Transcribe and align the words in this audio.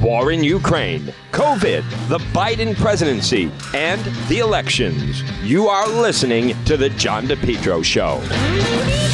war 0.00 0.32
in 0.32 0.42
Ukraine, 0.42 1.12
COVID, 1.32 1.84
the 2.08 2.18
Biden 2.32 2.76
presidency, 2.76 3.50
and 3.74 4.00
the 4.28 4.38
elections. 4.38 5.22
You 5.42 5.68
are 5.68 5.88
listening 5.88 6.54
to 6.64 6.76
The 6.76 6.90
John 6.90 7.26
DePetro 7.26 7.84
Show. 7.84 9.05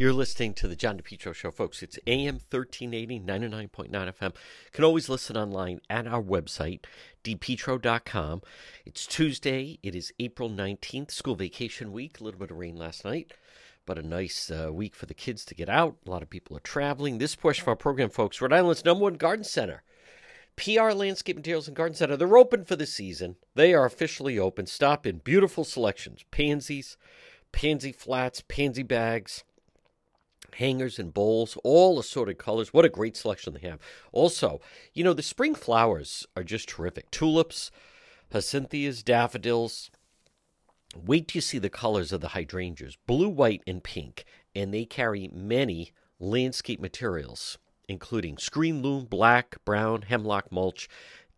You're 0.00 0.14
listening 0.14 0.54
to 0.54 0.66
the 0.66 0.76
John 0.76 0.96
DePetro 0.96 1.34
Show, 1.34 1.50
folks. 1.50 1.82
It's 1.82 1.98
AM 2.06 2.36
1380, 2.36 3.20
99.9 3.20 3.90
FM. 3.90 4.34
You 4.34 4.70
can 4.72 4.84
always 4.84 5.10
listen 5.10 5.36
online 5.36 5.82
at 5.90 6.06
our 6.06 6.22
website, 6.22 6.86
depetro.com. 7.22 8.40
It's 8.86 9.06
Tuesday. 9.06 9.78
It 9.82 9.94
is 9.94 10.14
April 10.18 10.48
19th, 10.48 11.10
school 11.10 11.34
vacation 11.34 11.92
week. 11.92 12.18
A 12.18 12.24
little 12.24 12.40
bit 12.40 12.50
of 12.50 12.56
rain 12.56 12.76
last 12.76 13.04
night, 13.04 13.34
but 13.84 13.98
a 13.98 14.02
nice 14.02 14.50
uh, 14.50 14.72
week 14.72 14.94
for 14.94 15.04
the 15.04 15.12
kids 15.12 15.44
to 15.44 15.54
get 15.54 15.68
out. 15.68 15.96
A 16.06 16.10
lot 16.10 16.22
of 16.22 16.30
people 16.30 16.56
are 16.56 16.60
traveling. 16.60 17.18
This 17.18 17.36
portion 17.36 17.64
of 17.64 17.68
our 17.68 17.76
program, 17.76 18.08
folks, 18.08 18.40
Rhode 18.40 18.54
Island's 18.54 18.86
number 18.86 19.02
one 19.02 19.14
garden 19.16 19.44
center. 19.44 19.82
PR 20.56 20.92
Landscape 20.92 21.36
Materials 21.36 21.68
and 21.68 21.76
Garden 21.76 21.94
Center. 21.94 22.16
They're 22.16 22.38
open 22.38 22.64
for 22.64 22.76
the 22.76 22.86
season. 22.86 23.36
They 23.54 23.74
are 23.74 23.84
officially 23.84 24.38
open. 24.38 24.64
Stop 24.64 25.06
in 25.06 25.18
beautiful 25.18 25.64
selections 25.64 26.24
pansies, 26.30 26.96
pansy 27.52 27.92
flats, 27.92 28.42
pansy 28.48 28.82
bags 28.82 29.44
hangers 30.54 30.98
and 30.98 31.14
bowls, 31.14 31.56
all 31.64 31.98
assorted 31.98 32.38
colors. 32.38 32.72
What 32.72 32.84
a 32.84 32.90
great 32.90 33.16
selection 33.16 33.54
they 33.54 33.68
have. 33.68 33.80
Also, 34.12 34.60
you 34.94 35.04
know, 35.04 35.12
the 35.12 35.22
spring 35.22 35.54
flowers 35.54 36.26
are 36.36 36.44
just 36.44 36.68
terrific. 36.68 37.10
Tulips, 37.10 37.70
hyacinthus, 38.32 39.04
daffodils. 39.04 39.90
Wait 40.96 41.28
till 41.28 41.38
you 41.38 41.42
see 41.42 41.58
the 41.58 41.70
colors 41.70 42.12
of 42.12 42.20
the 42.20 42.28
hydrangeas 42.28 42.96
blue, 43.06 43.28
white, 43.28 43.62
and 43.66 43.82
pink. 43.82 44.24
And 44.54 44.74
they 44.74 44.84
carry 44.84 45.30
many 45.32 45.92
landscape 46.18 46.80
materials, 46.80 47.58
including 47.88 48.38
screen 48.38 48.82
loam, 48.82 49.04
black, 49.04 49.56
brown, 49.64 50.02
hemlock 50.02 50.50
mulch. 50.50 50.88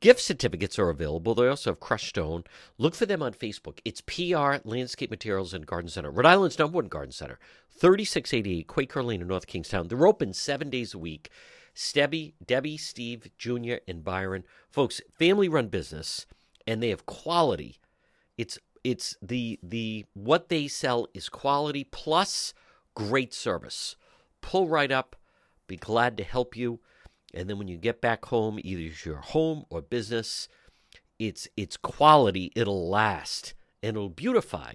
Gift 0.02 0.18
certificates 0.18 0.80
are 0.80 0.90
available. 0.90 1.32
They 1.32 1.46
also 1.46 1.70
have 1.70 1.78
crushed 1.78 2.08
stone. 2.08 2.42
Look 2.76 2.96
for 2.96 3.06
them 3.06 3.22
on 3.22 3.34
Facebook. 3.34 3.78
It's 3.84 4.00
PR 4.00 4.56
Landscape 4.68 5.12
Materials 5.12 5.54
and 5.54 5.64
Garden 5.64 5.88
Center, 5.88 6.10
Rhode 6.10 6.26
Island's 6.26 6.58
number 6.58 6.74
one 6.74 6.88
garden 6.88 7.12
center, 7.12 7.38
3688 7.70 8.66
Quaker 8.66 9.04
Lane 9.04 9.22
in 9.22 9.28
North 9.28 9.46
Kingstown. 9.46 9.86
They're 9.86 10.04
open 10.04 10.32
seven 10.32 10.70
days 10.70 10.92
a 10.92 10.98
week. 10.98 11.30
Stebby, 11.72 12.32
Debbie, 12.44 12.76
Steve, 12.76 13.30
Junior, 13.38 13.78
and 13.86 14.02
Byron, 14.02 14.42
folks, 14.68 15.00
family-run 15.16 15.68
business, 15.68 16.26
and 16.66 16.82
they 16.82 16.88
have 16.88 17.06
quality. 17.06 17.78
It's 18.36 18.58
it's 18.82 19.16
the 19.22 19.60
the 19.62 20.06
what 20.14 20.48
they 20.48 20.66
sell 20.66 21.06
is 21.14 21.28
quality 21.28 21.84
plus 21.84 22.54
great 22.96 23.32
service. 23.32 23.94
Pull 24.40 24.66
right 24.66 24.90
up. 24.90 25.14
Be 25.68 25.76
glad 25.76 26.16
to 26.16 26.24
help 26.24 26.56
you. 26.56 26.80
And 27.34 27.48
then 27.48 27.58
when 27.58 27.68
you 27.68 27.76
get 27.76 28.00
back 28.00 28.26
home, 28.26 28.58
either 28.62 28.94
your 29.08 29.18
home 29.20 29.64
or 29.70 29.80
business, 29.80 30.48
it's 31.18 31.48
it's 31.56 31.76
quality, 31.76 32.52
it'll 32.54 32.88
last 32.88 33.54
and 33.82 33.96
it'll 33.96 34.08
beautify 34.08 34.74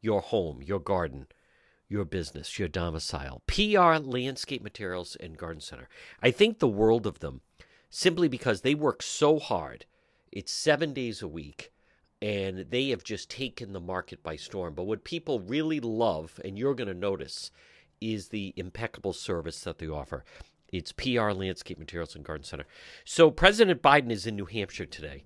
your 0.00 0.20
home, 0.20 0.62
your 0.62 0.78
garden, 0.78 1.26
your 1.88 2.04
business, 2.04 2.58
your 2.58 2.68
domicile. 2.68 3.42
PR 3.46 3.96
Landscape 3.96 4.62
Materials 4.62 5.16
and 5.16 5.38
Garden 5.38 5.60
Center. 5.60 5.88
I 6.22 6.30
think 6.30 6.58
the 6.58 6.68
world 6.68 7.06
of 7.06 7.20
them 7.20 7.40
simply 7.88 8.28
because 8.28 8.60
they 8.60 8.74
work 8.74 9.02
so 9.02 9.38
hard. 9.38 9.86
It's 10.32 10.52
7 10.52 10.92
days 10.92 11.22
a 11.22 11.28
week 11.28 11.72
and 12.20 12.66
they 12.70 12.90
have 12.90 13.04
just 13.04 13.30
taken 13.30 13.72
the 13.72 13.80
market 13.80 14.22
by 14.22 14.36
storm. 14.36 14.74
But 14.74 14.84
what 14.84 15.04
people 15.04 15.40
really 15.40 15.80
love 15.80 16.40
and 16.44 16.58
you're 16.58 16.74
going 16.74 16.88
to 16.88 16.94
notice 16.94 17.50
is 18.00 18.28
the 18.28 18.52
impeccable 18.56 19.12
service 19.12 19.60
that 19.60 19.78
they 19.78 19.88
offer. 19.88 20.24
It's 20.72 20.92
PR 20.92 21.30
Landscape 21.30 21.78
Materials 21.78 22.14
and 22.14 22.24
Garden 22.24 22.44
Center. 22.44 22.66
So 23.04 23.30
President 23.30 23.82
Biden 23.82 24.10
is 24.10 24.26
in 24.26 24.36
New 24.36 24.46
Hampshire 24.46 24.86
today. 24.86 25.24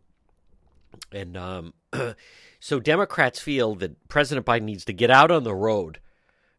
And 1.13 1.37
um, 1.37 1.75
so 2.61 2.81
Democrats 2.81 3.41
feel 3.41 3.75
that 3.77 4.09
President 4.09 4.47
Biden 4.47 4.63
needs 4.63 4.85
to 4.85 4.93
get 4.93 5.11
out 5.11 5.31
on 5.31 5.45
the 5.45 5.55
road 5.55 6.01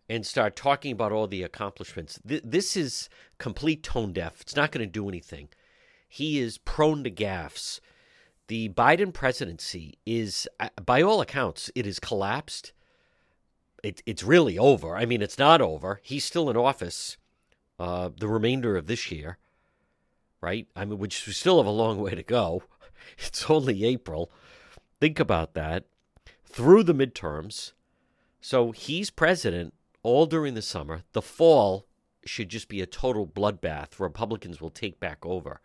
and 0.10 0.26
start 0.26 0.56
talking 0.56 0.92
about 0.92 1.12
all 1.12 1.28
the 1.28 1.44
accomplishments. 1.44 2.20
Th- 2.28 2.42
this 2.44 2.76
is 2.76 3.08
complete 3.38 3.84
tone 3.84 4.14
deaf. 4.14 4.42
It's 4.42 4.56
not 4.56 4.72
going 4.72 4.86
to 4.86 4.92
do 4.92 5.08
anything. 5.08 5.50
He 6.08 6.40
is 6.40 6.58
prone 6.58 7.04
to 7.04 7.12
gaffes. 7.12 7.80
The 8.48 8.70
Biden 8.70 9.14
presidency 9.14 9.98
is, 10.06 10.48
uh, 10.60 10.70
by 10.86 11.02
all 11.02 11.22
accounts, 11.22 11.72
it 11.76 11.86
has 11.86 12.00
collapsed. 12.00 12.74
It, 13.84 14.04
it's 14.06 14.24
really 14.24 14.58
over. 14.58 14.98
I 14.98 15.06
mean, 15.06 15.22
it's 15.22 15.40
not 15.40 15.62
over. 15.62 16.02
He's 16.04 16.26
still 16.26 16.50
in 16.50 16.58
office 16.58 17.16
uh, 17.82 18.12
the 18.16 18.28
remainder 18.28 18.78
of 18.78 18.86
this 18.86 19.12
year, 19.12 19.40
right? 20.40 20.68
I 20.76 20.86
mean, 20.86 21.00
which 21.00 21.26
we 21.26 21.34
still 21.34 21.58
have 21.58 21.66
a 21.66 21.72
long 21.72 22.00
way 22.00 22.14
to 22.14 22.24
go. 22.24 22.64
It's 23.18 23.50
only 23.50 23.84
April. 23.84 24.32
Think 25.00 25.20
about 25.20 25.56
that. 25.56 25.86
Through 26.46 26.84
the 26.84 26.94
midterms. 26.94 27.72
So 28.40 28.72
he's 28.72 29.10
president 29.10 29.74
all 30.04 30.28
during 30.28 30.54
the 30.54 30.62
summer. 30.62 31.02
The 31.14 31.24
fall 31.24 31.88
should 32.24 32.50
just 32.50 32.70
be 32.70 32.80
a 32.80 32.86
total 32.86 33.26
bloodbath. 33.26 34.00
Republicans 34.00 34.62
will 34.62 34.70
take 34.70 35.00
back 35.00 35.26
over. 35.26 35.62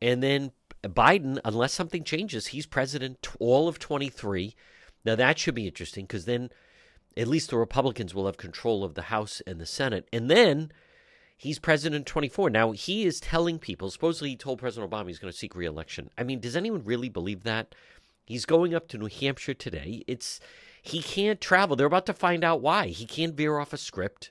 And 0.00 0.22
then 0.22 0.52
Biden, 0.84 1.40
unless 1.44 1.72
something 1.72 2.04
changes, 2.04 2.48
he's 2.48 2.66
president 2.66 3.26
all 3.40 3.66
of 3.66 3.80
23. 3.80 4.54
Now 5.04 5.16
that 5.16 5.40
should 5.40 5.56
be 5.56 5.66
interesting 5.66 6.04
because 6.04 6.24
then 6.24 6.50
at 7.16 7.26
least 7.26 7.50
the 7.50 7.58
Republicans 7.58 8.14
will 8.14 8.26
have 8.26 8.36
control 8.36 8.84
of 8.84 8.94
the 8.94 9.02
House 9.02 9.42
and 9.44 9.60
the 9.60 9.66
Senate. 9.66 10.08
And 10.12 10.30
then 10.30 10.70
He's 11.36 11.58
president 11.58 12.06
24. 12.06 12.50
Now, 12.50 12.72
he 12.72 13.04
is 13.04 13.20
telling 13.20 13.58
people, 13.58 13.90
supposedly 13.90 14.30
he 14.30 14.36
told 14.36 14.60
President 14.60 14.90
Obama 14.90 15.08
he's 15.08 15.18
going 15.18 15.32
to 15.32 15.38
seek 15.38 15.54
reelection. 15.54 16.10
I 16.16 16.22
mean, 16.22 16.40
does 16.40 16.56
anyone 16.56 16.84
really 16.84 17.08
believe 17.08 17.42
that? 17.42 17.74
He's 18.24 18.46
going 18.46 18.74
up 18.74 18.88
to 18.88 18.98
New 18.98 19.08
Hampshire 19.08 19.54
today. 19.54 20.02
It's 20.06 20.40
he 20.80 21.02
can't 21.02 21.40
travel. 21.40 21.76
They're 21.76 21.86
about 21.86 22.06
to 22.06 22.12
find 22.12 22.44
out 22.44 22.60
why. 22.60 22.88
He 22.88 23.04
can't 23.04 23.34
veer 23.34 23.58
off 23.58 23.72
a 23.72 23.78
script. 23.78 24.30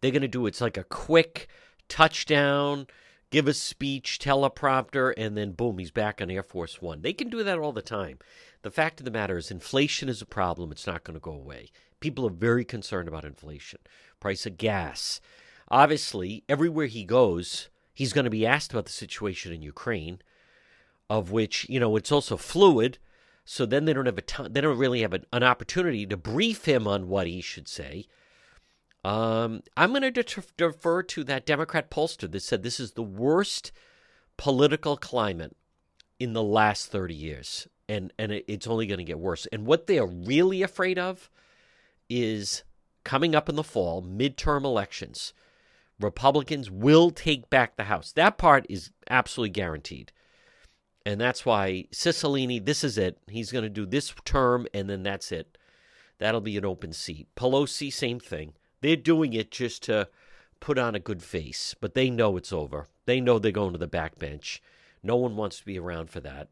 They're 0.00 0.10
going 0.10 0.22
to 0.22 0.28
do 0.28 0.46
it's 0.46 0.60
like 0.60 0.76
a 0.76 0.84
quick 0.84 1.48
touchdown, 1.88 2.86
give 3.30 3.48
a 3.48 3.54
speech, 3.54 4.18
teleprompter, 4.20 5.14
and 5.16 5.36
then 5.36 5.52
boom, 5.52 5.78
he's 5.78 5.90
back 5.90 6.20
on 6.20 6.30
Air 6.30 6.42
Force 6.42 6.82
One. 6.82 7.02
They 7.02 7.12
can 7.12 7.28
do 7.28 7.42
that 7.42 7.58
all 7.58 7.72
the 7.72 7.82
time. 7.82 8.18
The 8.62 8.70
fact 8.70 9.00
of 9.00 9.04
the 9.04 9.10
matter 9.10 9.36
is, 9.36 9.50
inflation 9.50 10.08
is 10.08 10.22
a 10.22 10.26
problem. 10.26 10.70
It's 10.70 10.86
not 10.86 11.04
going 11.04 11.14
to 11.14 11.20
go 11.20 11.32
away. 11.32 11.70
People 12.00 12.26
are 12.26 12.30
very 12.30 12.64
concerned 12.64 13.08
about 13.08 13.24
inflation, 13.24 13.80
price 14.20 14.46
of 14.46 14.58
gas, 14.58 15.20
Obviously, 15.72 16.44
everywhere 16.50 16.86
he 16.86 17.02
goes, 17.02 17.70
he's 17.94 18.12
going 18.12 18.26
to 18.26 18.30
be 18.30 18.46
asked 18.46 18.72
about 18.72 18.84
the 18.84 18.92
situation 18.92 19.54
in 19.54 19.62
Ukraine, 19.62 20.20
of 21.08 21.30
which, 21.30 21.66
you 21.70 21.80
know, 21.80 21.96
it's 21.96 22.12
also 22.12 22.36
fluid. 22.36 22.98
So 23.46 23.64
then 23.64 23.86
they 23.86 23.94
don't 23.94 24.06
have 24.06 24.18
a 24.18 24.22
t- 24.22 24.48
they 24.50 24.60
don't 24.60 24.76
really 24.76 25.00
have 25.00 25.14
an, 25.14 25.24
an 25.32 25.42
opportunity 25.42 26.06
to 26.06 26.16
brief 26.16 26.66
him 26.66 26.86
on 26.86 27.08
what 27.08 27.26
he 27.26 27.40
should 27.40 27.68
say. 27.68 28.06
Um, 29.02 29.62
I'm 29.76 29.90
going 29.90 30.02
to 30.02 30.10
de- 30.10 30.42
defer 30.56 31.02
to 31.04 31.24
that 31.24 31.46
Democrat 31.46 31.90
pollster 31.90 32.30
that 32.30 32.40
said 32.40 32.62
this 32.62 32.78
is 32.78 32.92
the 32.92 33.02
worst 33.02 33.72
political 34.36 34.96
climate 34.96 35.56
in 36.20 36.34
the 36.34 36.42
last 36.42 36.86
30 36.88 37.14
years, 37.14 37.66
and 37.88 38.12
and 38.18 38.30
it's 38.30 38.66
only 38.66 38.86
going 38.86 38.98
to 38.98 39.04
get 39.04 39.18
worse. 39.18 39.46
And 39.46 39.66
what 39.66 39.86
they 39.86 39.98
are 39.98 40.06
really 40.06 40.62
afraid 40.62 40.98
of 40.98 41.30
is 42.08 42.62
coming 43.04 43.34
up 43.34 43.48
in 43.48 43.56
the 43.56 43.64
fall, 43.64 44.02
midterm 44.02 44.64
elections. 44.64 45.32
Republicans 46.02 46.70
will 46.70 47.10
take 47.10 47.48
back 47.50 47.76
the 47.76 47.84
House. 47.84 48.12
That 48.12 48.38
part 48.38 48.66
is 48.68 48.90
absolutely 49.08 49.50
guaranteed. 49.50 50.12
And 51.04 51.20
that's 51.20 51.44
why 51.44 51.86
Cicilline, 51.92 52.64
this 52.64 52.84
is 52.84 52.96
it. 52.96 53.18
He's 53.28 53.50
going 53.50 53.64
to 53.64 53.70
do 53.70 53.86
this 53.86 54.14
term, 54.24 54.66
and 54.72 54.88
then 54.88 55.02
that's 55.02 55.32
it. 55.32 55.58
That'll 56.18 56.40
be 56.40 56.56
an 56.56 56.64
open 56.64 56.92
seat. 56.92 57.28
Pelosi, 57.36 57.92
same 57.92 58.20
thing. 58.20 58.52
They're 58.80 58.96
doing 58.96 59.32
it 59.32 59.50
just 59.50 59.82
to 59.84 60.08
put 60.60 60.78
on 60.78 60.94
a 60.94 61.00
good 61.00 61.22
face, 61.22 61.74
but 61.80 61.94
they 61.94 62.08
know 62.08 62.36
it's 62.36 62.52
over. 62.52 62.86
They 63.06 63.20
know 63.20 63.38
they're 63.38 63.50
going 63.50 63.72
to 63.72 63.78
the 63.78 63.88
backbench. 63.88 64.60
No 65.02 65.16
one 65.16 65.36
wants 65.36 65.58
to 65.58 65.64
be 65.64 65.78
around 65.78 66.10
for 66.10 66.20
that. 66.20 66.48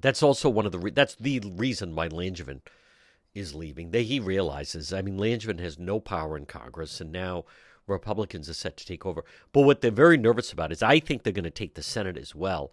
That's 0.00 0.22
also 0.22 0.48
one 0.48 0.64
of 0.64 0.72
the 0.72 0.78
re- 0.78 0.90
that's 0.90 1.14
the 1.16 1.40
reason 1.40 1.94
why 1.94 2.08
Langevin 2.08 2.60
is 3.34 3.54
leaving. 3.54 3.92
He 3.92 4.18
realizes. 4.18 4.92
I 4.92 5.02
mean, 5.02 5.18
Langevin 5.18 5.60
has 5.60 5.78
no 5.78 6.00
power 6.00 6.36
in 6.36 6.46
Congress, 6.46 7.00
and 7.00 7.12
now 7.12 7.44
Republicans 7.86 8.48
are 8.48 8.54
set 8.54 8.76
to 8.76 8.86
take 8.86 9.04
over. 9.04 9.24
But 9.52 9.62
what 9.62 9.80
they're 9.80 9.90
very 9.90 10.16
nervous 10.16 10.52
about 10.52 10.72
is 10.72 10.82
I 10.82 11.00
think 11.00 11.22
they're 11.22 11.32
going 11.32 11.44
to 11.44 11.50
take 11.50 11.74
the 11.74 11.82
Senate 11.82 12.16
as 12.16 12.34
well. 12.34 12.72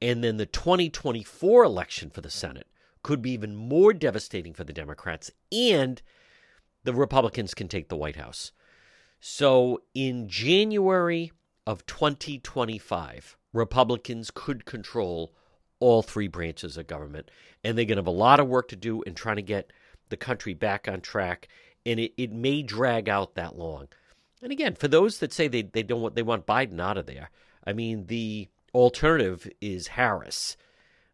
And 0.00 0.22
then 0.22 0.36
the 0.36 0.46
2024 0.46 1.64
election 1.64 2.10
for 2.10 2.20
the 2.20 2.30
Senate 2.30 2.66
could 3.02 3.22
be 3.22 3.32
even 3.32 3.54
more 3.56 3.92
devastating 3.92 4.52
for 4.52 4.64
the 4.64 4.72
Democrats, 4.72 5.30
and 5.50 6.00
the 6.84 6.94
Republicans 6.94 7.54
can 7.54 7.68
take 7.68 7.88
the 7.88 7.96
White 7.96 8.16
House. 8.16 8.52
So 9.20 9.82
in 9.94 10.28
January 10.28 11.32
of 11.66 11.86
2025, 11.86 13.36
Republicans 13.52 14.30
could 14.32 14.64
control 14.64 15.32
all 15.82 16.02
three 16.02 16.28
branches 16.28 16.76
of 16.76 16.86
government. 16.86 17.30
And 17.64 17.76
they're 17.76 17.84
going 17.84 17.96
to 17.96 18.02
have 18.02 18.06
a 18.06 18.10
lot 18.10 18.40
of 18.40 18.48
work 18.48 18.68
to 18.68 18.76
do 18.76 19.02
in 19.02 19.14
trying 19.14 19.36
to 19.36 19.42
get 19.42 19.72
the 20.08 20.16
country 20.16 20.54
back 20.54 20.88
on 20.88 21.00
track. 21.00 21.48
And 21.84 21.98
it, 21.98 22.12
it 22.16 22.32
may 22.32 22.62
drag 22.62 23.08
out 23.08 23.34
that 23.34 23.58
long. 23.58 23.88
And 24.42 24.50
again, 24.50 24.74
for 24.74 24.88
those 24.88 25.18
that 25.18 25.32
say 25.32 25.48
they, 25.48 25.62
they 25.62 25.84
don't 25.84 26.02
want 26.02 26.16
they 26.16 26.22
want 26.22 26.46
Biden 26.46 26.80
out 26.80 26.98
of 26.98 27.06
there, 27.06 27.30
I 27.64 27.72
mean 27.72 28.06
the 28.06 28.48
alternative 28.74 29.48
is 29.60 29.88
Harris. 29.88 30.56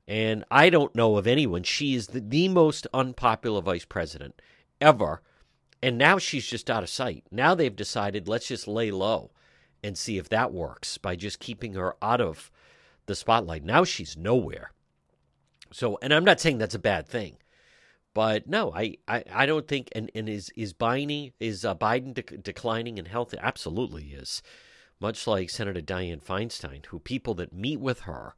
And 0.07 0.45
I 0.51 0.71
don't 0.71 0.95
know 0.95 1.19
of 1.19 1.27
anyone. 1.27 1.63
She 1.63 1.95
is 1.95 2.09
the, 2.09 2.21
the 2.21 2.49
most 2.49 2.87
unpopular 2.95 3.61
vice 3.61 3.85
president 3.85 4.41
ever. 4.81 5.21
And 5.83 5.99
now 5.99 6.17
she's 6.17 6.47
just 6.47 6.71
out 6.71 6.83
of 6.83 6.89
sight. 6.89 7.25
Now 7.31 7.55
they've 7.55 7.77
decided 7.77 8.27
let's 8.27 8.49
just 8.49 8.67
lay 8.67 8.91
low 8.91 9.31
and 9.85 9.99
see 9.99 10.17
if 10.17 10.31
that 10.31 10.53
works 10.53 10.97
by 10.97 11.15
just 11.15 11.39
keeping 11.39 11.75
her 11.75 11.95
out 12.03 12.23
of 12.23 12.51
the 13.07 13.15
spotlight. 13.15 13.65
Now 13.65 13.85
she's 13.85 14.17
nowhere. 14.17 14.73
So, 15.73 15.99
and 16.01 16.15
I'm 16.15 16.25
not 16.25 16.41
saying 16.41 16.59
that's 16.59 16.75
a 16.75 16.81
bad 16.81 17.07
thing, 17.07 17.37
but 18.19 18.49
no, 18.49 18.73
I, 18.75 18.97
I, 19.07 19.23
I 19.33 19.47
don't 19.47 19.69
think. 19.69 19.91
And, 19.93 20.11
and 20.13 20.29
is 20.29 20.51
is 20.57 20.75
Biden 20.75 21.35
is 21.39 21.65
uh, 21.65 21.77
Biden 21.77 22.15
de- 22.15 22.37
declining 22.37 22.99
in 22.99 23.05
health? 23.05 23.33
Absolutely 23.41 24.07
is. 24.07 24.43
Much 24.99 25.29
like 25.29 25.49
Senator 25.49 25.81
Dianne 25.81 26.21
Feinstein, 26.21 26.85
who 26.87 26.99
people 26.99 27.35
that 27.35 27.53
meet 27.53 27.79
with 27.79 28.01
her, 28.01 28.35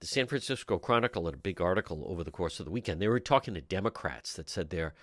the 0.00 0.08
San 0.08 0.26
Francisco 0.26 0.78
Chronicle 0.80 1.26
had 1.26 1.34
a 1.34 1.36
big 1.36 1.60
article 1.60 2.02
over 2.08 2.24
the 2.24 2.32
course 2.32 2.58
of 2.58 2.66
the 2.66 2.72
weekend. 2.72 3.00
They 3.00 3.06
were 3.06 3.20
talking 3.20 3.54
to 3.54 3.60
Democrats 3.60 4.32
that 4.32 4.50
said 4.50 4.70
they're 4.70 4.94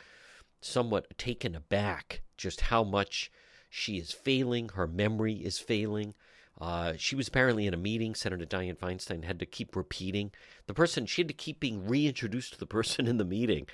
somewhat 0.59 1.17
taken 1.17 1.55
aback 1.55 2.21
just 2.35 2.59
how 2.59 2.83
much 2.83 3.31
she 3.69 3.97
is 3.97 4.11
failing, 4.11 4.71
her 4.73 4.87
memory 4.87 5.35
is 5.35 5.57
failing. 5.57 6.15
Uh, 6.61 6.93
she 6.95 7.15
was 7.15 7.27
apparently 7.27 7.65
in 7.65 7.73
a 7.73 7.77
meeting. 7.77 8.13
Senator 8.13 8.45
Dianne 8.45 8.77
Feinstein 8.77 9.23
had 9.23 9.39
to 9.39 9.47
keep 9.47 9.75
repeating 9.75 10.31
the 10.67 10.75
person. 10.75 11.07
She 11.07 11.23
had 11.23 11.27
to 11.27 11.33
keep 11.33 11.59
being 11.59 11.87
reintroduced 11.87 12.53
to 12.53 12.59
the 12.59 12.67
person 12.67 13.07
in 13.07 13.17
the 13.17 13.25
meeting. 13.25 13.65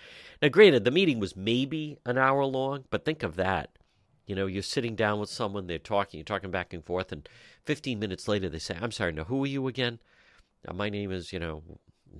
Now, 0.41 0.47
granted, 0.47 0.85
the 0.85 0.91
meeting 0.91 1.19
was 1.19 1.35
maybe 1.35 1.97
an 2.05 2.17
hour 2.17 2.45
long, 2.45 2.85
but 2.89 3.03
think 3.03 3.23
of 3.23 3.35
that. 3.35 3.77
You 4.25 4.35
know, 4.35 4.45
you're 4.45 4.63
sitting 4.63 4.95
down 4.95 5.19
with 5.19 5.29
someone, 5.29 5.67
they're 5.67 5.79
talking, 5.79 6.17
you're 6.17 6.25
talking 6.25 6.51
back 6.51 6.73
and 6.73 6.83
forth, 6.83 7.11
and 7.11 7.27
15 7.65 7.99
minutes 7.99 8.27
later 8.27 8.49
they 8.49 8.59
say, 8.59 8.77
I'm 8.81 8.91
sorry, 8.91 9.11
now 9.11 9.25
who 9.25 9.43
are 9.43 9.47
you 9.47 9.67
again? 9.67 9.99
Uh, 10.65 10.73
my 10.73 10.89
name 10.89 11.11
is, 11.11 11.31
you 11.33 11.39
know, 11.39 11.63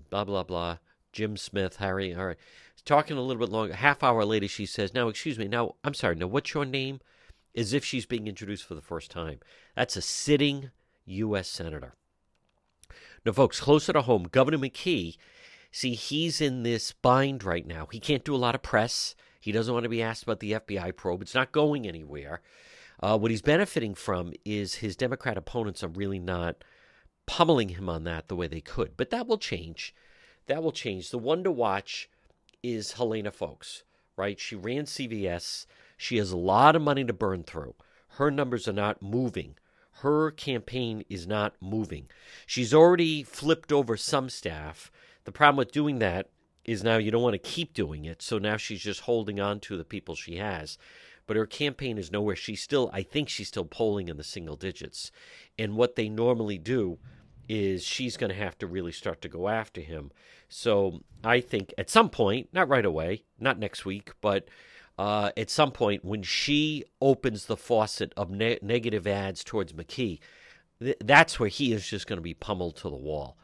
blah, 0.09 0.23
blah, 0.25 0.43
blah, 0.43 0.77
Jim 1.13 1.37
Smith, 1.37 1.77
Harry. 1.77 2.13
All 2.13 2.27
right. 2.27 2.37
Talking 2.85 3.17
a 3.17 3.21
little 3.21 3.39
bit 3.39 3.51
longer. 3.51 3.73
Half 3.73 4.03
hour 4.03 4.23
later, 4.23 4.47
she 4.47 4.65
says, 4.65 4.93
Now, 4.93 5.07
excuse 5.09 5.37
me, 5.37 5.47
now, 5.47 5.75
I'm 5.83 5.93
sorry, 5.93 6.15
now 6.15 6.27
what's 6.27 6.53
your 6.53 6.65
name? 6.65 7.01
As 7.57 7.73
if 7.73 7.83
she's 7.83 8.05
being 8.05 8.27
introduced 8.27 8.63
for 8.63 8.75
the 8.75 8.81
first 8.81 9.11
time. 9.11 9.39
That's 9.75 9.97
a 9.97 10.01
sitting 10.01 10.69
U.S. 11.05 11.49
Senator. 11.49 11.95
Now, 13.25 13.31
folks, 13.31 13.59
closer 13.59 13.91
to 13.93 14.01
home, 14.03 14.27
Governor 14.31 14.59
McKee, 14.59 15.17
see, 15.71 15.95
he's 15.95 16.39
in 16.39 16.63
this 16.63 16.91
bind 16.91 17.43
right 17.43 17.65
now. 17.65 17.87
He 17.91 17.99
can't 17.99 18.23
do 18.23 18.35
a 18.35 18.37
lot 18.37 18.55
of 18.55 18.61
press. 18.61 19.15
He 19.39 19.51
doesn't 19.51 19.73
want 19.73 19.83
to 19.83 19.89
be 19.89 20.01
asked 20.03 20.23
about 20.23 20.39
the 20.39 20.53
FBI 20.53 20.95
probe. 20.95 21.21
It's 21.21 21.35
not 21.35 21.51
going 21.51 21.87
anywhere. 21.87 22.41
Uh, 23.01 23.17
what 23.17 23.31
he's 23.31 23.41
benefiting 23.41 23.95
from 23.95 24.33
is 24.45 24.75
his 24.75 24.95
Democrat 24.95 25.37
opponents 25.37 25.83
are 25.83 25.89
really 25.89 26.19
not 26.19 26.63
pummeling 27.25 27.69
him 27.69 27.89
on 27.89 28.03
that 28.05 28.27
the 28.27 28.35
way 28.35 28.47
they 28.47 28.61
could. 28.61 28.97
But 28.97 29.09
that 29.11 29.27
will 29.27 29.37
change. 29.37 29.93
That 30.47 30.63
will 30.63 30.71
change. 30.71 31.09
The 31.09 31.17
one 31.17 31.43
to 31.43 31.51
watch 31.51 32.09
is 32.63 32.93
Helena 32.93 33.31
Foulkes, 33.31 33.83
right? 34.15 34.39
She 34.39 34.55
ran 34.55 34.85
CVS. 34.85 35.65
She 35.97 36.17
has 36.17 36.31
a 36.31 36.37
lot 36.37 36.75
of 36.75 36.81
money 36.81 37.03
to 37.03 37.13
burn 37.13 37.43
through. 37.43 37.75
Her 38.09 38.31
numbers 38.31 38.67
are 38.67 38.73
not 38.73 39.01
moving. 39.01 39.55
Her 40.01 40.29
campaign 40.31 41.03
is 41.09 41.25
not 41.25 41.55
moving. 41.59 42.07
She's 42.45 42.73
already 42.73 43.23
flipped 43.23 43.71
over 43.71 43.97
some 43.97 44.29
staff. 44.29 44.91
The 45.25 45.31
problem 45.31 45.57
with 45.57 45.71
doing 45.71 45.99
that 45.99 46.29
is 46.63 46.83
now 46.83 46.97
you 46.97 47.09
don't 47.09 47.23
want 47.23 47.33
to 47.33 47.39
keep 47.39 47.73
doing 47.73 48.05
it. 48.05 48.21
So 48.21 48.37
now 48.37 48.57
she's 48.57 48.81
just 48.81 49.01
holding 49.01 49.39
on 49.39 49.59
to 49.61 49.75
the 49.75 49.83
people 49.83 50.13
she 50.13 50.37
has. 50.37 50.77
But 51.25 51.35
her 51.35 51.45
campaign 51.45 51.97
is 51.97 52.11
nowhere. 52.11 52.35
She's 52.35 52.61
still, 52.61 52.89
I 52.93 53.01
think 53.01 53.27
she's 53.27 53.47
still 53.47 53.65
polling 53.65 54.07
in 54.07 54.17
the 54.17 54.23
single 54.23 54.55
digits. 54.55 55.11
And 55.57 55.75
what 55.75 55.95
they 55.95 56.09
normally 56.09 56.57
do 56.57 56.99
is 57.49 57.83
she's 57.83 58.17
going 58.17 58.29
to 58.29 58.35
have 58.35 58.57
to 58.59 58.67
really 58.67 58.91
start 58.91 59.21
to 59.21 59.29
go 59.29 59.47
after 59.47 59.81
him. 59.81 60.11
So 60.49 61.01
I 61.23 61.41
think 61.41 61.73
at 61.77 61.89
some 61.89 62.09
point, 62.09 62.49
not 62.53 62.69
right 62.69 62.85
away, 62.85 63.23
not 63.39 63.59
next 63.59 63.85
week, 63.85 64.11
but 64.21 64.47
uh, 64.97 65.31
at 65.37 65.49
some 65.49 65.71
point 65.71 66.03
when 66.03 66.23
she 66.23 66.83
opens 67.01 67.45
the 67.45 67.57
faucet 67.57 68.13
of 68.17 68.29
ne- 68.31 68.59
negative 68.61 69.05
ads 69.05 69.43
towards 69.43 69.73
McKee, 69.73 70.19
th- 70.81 70.97
that's 71.03 71.39
where 71.39 71.49
he 71.49 71.73
is 71.73 71.87
just 71.87 72.07
going 72.07 72.17
to 72.17 72.23
be 72.23 72.33
pummeled 72.33 72.75
to 72.77 72.89
the 72.89 72.95
wall. 72.95 73.37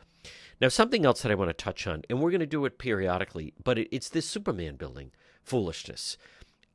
Now, 0.59 0.69
something 0.69 1.05
else 1.05 1.21
that 1.21 1.31
I 1.31 1.35
want 1.35 1.49
to 1.49 1.53
touch 1.53 1.87
on, 1.87 2.03
and 2.09 2.19
we're 2.19 2.31
going 2.31 2.39
to 2.39 2.45
do 2.45 2.65
it 2.65 2.77
periodically, 2.77 3.53
but 3.63 3.77
it, 3.77 3.89
it's 3.91 4.09
this 4.09 4.27
Superman 4.27 4.75
building 4.75 5.11
foolishness. 5.43 6.17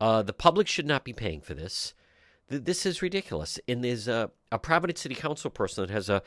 Uh, 0.01 0.23
the 0.23 0.33
public 0.33 0.69
should 0.69 0.87
not 0.87 1.05
be 1.05 1.13
paying 1.13 1.41
for 1.41 1.55
this. 1.55 1.95
Th- 2.51 2.63
this 2.63 2.87
is 2.87 3.03
ridiculous. 3.03 3.59
And 3.67 3.83
there's 3.83 4.07
a, 4.07 4.31
a 4.53 4.59
Providence 4.59 5.01
City 5.01 5.15
Council 5.15 5.51
person 5.51 5.87
that 5.87 5.93
has 5.93 6.09
a 6.09 6.23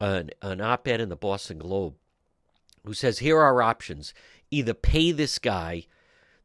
an, 0.00 0.30
an 0.42 0.60
op 0.60 0.86
ed 0.88 1.00
in 1.00 1.08
the 1.08 1.16
Boston 1.16 1.58
Globe 1.58 1.94
who 2.84 2.94
says 2.94 3.18
here 3.18 3.38
are 3.38 3.44
our 3.44 3.62
options 3.62 4.14
either 4.50 4.74
pay 4.74 5.10
this 5.10 5.38
guy 5.38 5.86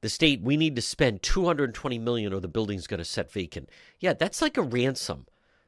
the 0.01 0.09
state 0.09 0.42
we 0.42 0.57
need 0.57 0.75
to 0.75 0.81
spend 0.81 1.21
220 1.21 2.00
million 2.00 2.33
or 2.33 2.39
the 2.39 2.48
building's 2.48 2.88
going 2.88 2.98
to 3.00 3.06
set 3.06 3.31
vacant. 3.31 3.69
Yeah 4.00 4.13
that's 4.13 4.42
like 4.42 4.57
a 4.57 4.62
ransom. 4.62 5.27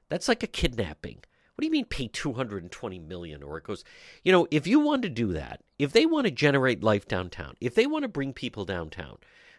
That's 0.10 0.28
like 0.28 0.44
a 0.44 0.48
kidnapping. 0.48 1.20
What 1.56 1.62
do 1.62 1.66
you 1.66 1.72
mean 1.72 1.86
pay 1.86 2.08
220 2.08 3.00
million 3.00 3.44
or 3.44 3.58
it 3.58 3.64
goes 3.64 3.84
you 4.24 4.32
know 4.32 4.48
if 4.50 4.66
you 4.66 4.80
want 4.80 5.04
to 5.04 5.10
do 5.10 5.34
that 5.34 5.62
if 5.78 5.94
they 5.94 6.06
want 6.06 6.26
to 6.26 6.32
generate 6.32 6.84
life 6.84 7.08
downtown 7.08 7.56
if 7.62 7.76
they 7.76 7.86
want 7.86 8.04
to 8.04 8.10
bring 8.10 8.34
people 8.34 8.66
downtown 8.66 9.18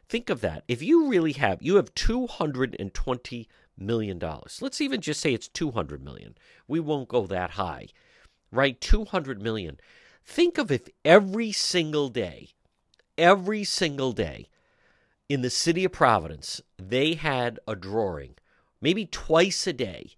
think 0.09 0.29
of 0.29 0.41
that. 0.43 0.65
If 0.69 0.83
you 0.83 1.09
really 1.09 1.33
have 1.33 1.63
you 1.63 1.77
have 1.77 1.95
220 1.95 3.49
million 3.77 4.19
dollars. 4.19 4.61
Let's 4.61 4.81
even 4.81 5.01
just 5.01 5.21
say 5.21 5.33
it's 5.33 5.49
200 5.49 6.03
million 6.03 6.37
we 6.67 6.81
won't 6.81 7.09
go 7.09 7.27
that 7.27 7.53
high 7.53 7.89
right? 8.51 8.81
200 8.81 9.43
million 9.43 9.79
think 10.25 10.59
of 10.59 10.73
if 10.73 10.89
every 11.05 11.53
single 11.53 12.09
day 12.09 12.49
every 13.17 13.63
single 13.63 14.13
day 14.13 14.49
in 15.29 15.43
the 15.43 15.51
city 15.51 15.85
of 15.85 15.93
Providence, 15.93 16.61
they 16.79 17.15
had 17.15 17.59
a 17.67 17.75
drawing, 17.75 18.35
maybe 18.81 19.07
twice 19.07 19.67
a 19.67 19.73
day. 19.73 20.17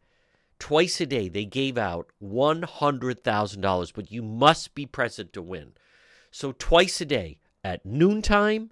Twice 0.58 1.00
a 1.00 1.06
day, 1.06 1.28
they 1.28 1.44
gave 1.44 1.76
out 1.76 2.10
$100,000, 2.22 3.92
but 3.94 4.10
you 4.10 4.22
must 4.22 4.74
be 4.74 4.86
present 4.86 5.32
to 5.34 5.42
win. 5.42 5.72
So, 6.30 6.52
twice 6.52 7.00
a 7.00 7.04
day 7.04 7.38
at 7.62 7.84
noontime 7.84 8.70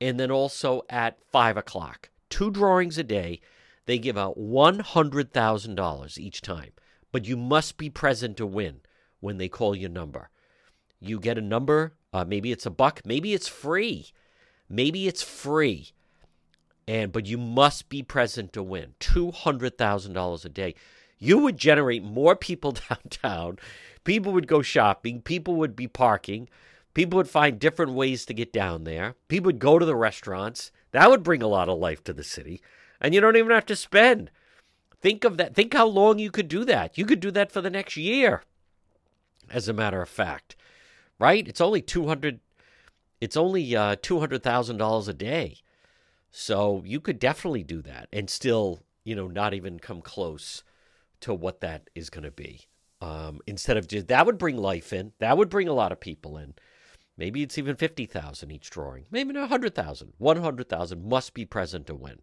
and 0.00 0.18
then 0.18 0.30
also 0.30 0.82
at 0.88 1.18
5 1.30 1.56
o'clock. 1.56 2.10
Two 2.30 2.50
drawings 2.50 2.98
a 2.98 3.04
day. 3.04 3.40
They 3.86 3.98
give 3.98 4.18
out 4.18 4.38
$100,000 4.38 6.18
each 6.18 6.42
time, 6.42 6.72
but 7.10 7.26
you 7.26 7.36
must 7.36 7.78
be 7.78 7.88
present 7.88 8.36
to 8.36 8.46
win 8.46 8.80
when 9.20 9.38
they 9.38 9.48
call 9.48 9.74
your 9.74 9.90
number. 9.90 10.30
You 11.00 11.18
get 11.18 11.38
a 11.38 11.42
number, 11.42 11.94
uh, 12.12 12.24
maybe 12.24 12.52
it's 12.52 12.66
a 12.66 12.70
buck, 12.70 13.02
maybe 13.04 13.32
it's 13.32 13.48
free. 13.48 14.08
Maybe 14.68 15.08
it's 15.08 15.22
free, 15.22 15.92
and 16.86 17.12
but 17.12 17.26
you 17.26 17.38
must 17.38 17.88
be 17.88 18.02
present 18.02 18.52
to 18.52 18.62
win. 18.62 18.94
Two 18.98 19.30
hundred 19.30 19.78
thousand 19.78 20.12
dollars 20.12 20.44
a 20.44 20.48
day. 20.48 20.74
You 21.18 21.38
would 21.38 21.56
generate 21.56 22.02
more 22.02 22.36
people 22.36 22.72
downtown. 22.88 23.58
People 24.04 24.32
would 24.32 24.46
go 24.46 24.62
shopping. 24.62 25.20
People 25.20 25.56
would 25.56 25.74
be 25.74 25.88
parking. 25.88 26.48
People 26.94 27.16
would 27.18 27.28
find 27.28 27.58
different 27.58 27.92
ways 27.92 28.24
to 28.26 28.34
get 28.34 28.52
down 28.52 28.84
there. 28.84 29.14
People 29.28 29.46
would 29.46 29.58
go 29.58 29.78
to 29.78 29.86
the 29.86 29.96
restaurants. 29.96 30.72
That 30.92 31.10
would 31.10 31.22
bring 31.22 31.42
a 31.42 31.48
lot 31.48 31.68
of 31.68 31.78
life 31.78 32.02
to 32.04 32.12
the 32.12 32.24
city. 32.24 32.62
And 33.00 33.14
you 33.14 33.20
don't 33.20 33.36
even 33.36 33.52
have 33.52 33.66
to 33.66 33.76
spend. 33.76 34.30
Think 35.00 35.24
of 35.24 35.36
that. 35.36 35.54
Think 35.54 35.74
how 35.74 35.86
long 35.86 36.18
you 36.18 36.30
could 36.30 36.48
do 36.48 36.64
that. 36.64 36.98
You 36.98 37.04
could 37.04 37.20
do 37.20 37.30
that 37.30 37.52
for 37.52 37.60
the 37.60 37.70
next 37.70 37.96
year, 37.96 38.42
as 39.50 39.68
a 39.68 39.72
matter 39.72 40.02
of 40.02 40.08
fact. 40.08 40.56
Right? 41.18 41.46
It's 41.46 41.60
only 41.60 41.82
200 41.82 42.40
it's 43.20 43.36
only 43.36 43.74
uh, 43.74 43.96
$200,000 43.96 45.08
a 45.08 45.12
day. 45.12 45.56
So 46.30 46.82
you 46.84 47.00
could 47.00 47.18
definitely 47.18 47.64
do 47.64 47.82
that 47.82 48.08
and 48.12 48.28
still, 48.28 48.80
you 49.04 49.14
know, 49.14 49.28
not 49.28 49.54
even 49.54 49.78
come 49.78 50.02
close 50.02 50.62
to 51.20 51.34
what 51.34 51.60
that 51.60 51.90
is 51.94 52.10
going 52.10 52.24
to 52.24 52.30
be. 52.30 52.62
Um, 53.00 53.40
instead 53.46 53.76
of 53.76 53.86
just 53.86 54.08
that 54.08 54.26
would 54.26 54.38
bring 54.38 54.56
life 54.56 54.92
in, 54.92 55.12
that 55.20 55.36
would 55.36 55.48
bring 55.48 55.68
a 55.68 55.72
lot 55.72 55.92
of 55.92 56.00
people 56.00 56.36
in. 56.36 56.54
Maybe 57.16 57.42
it's 57.42 57.58
even 57.58 57.76
50,000 57.76 58.50
each 58.50 58.70
drawing, 58.70 59.06
maybe 59.10 59.32
not 59.32 59.42
100,000. 59.42 60.12
100,000 60.18 61.08
must 61.08 61.34
be 61.34 61.44
present 61.44 61.86
to 61.86 61.94
win. 61.94 62.20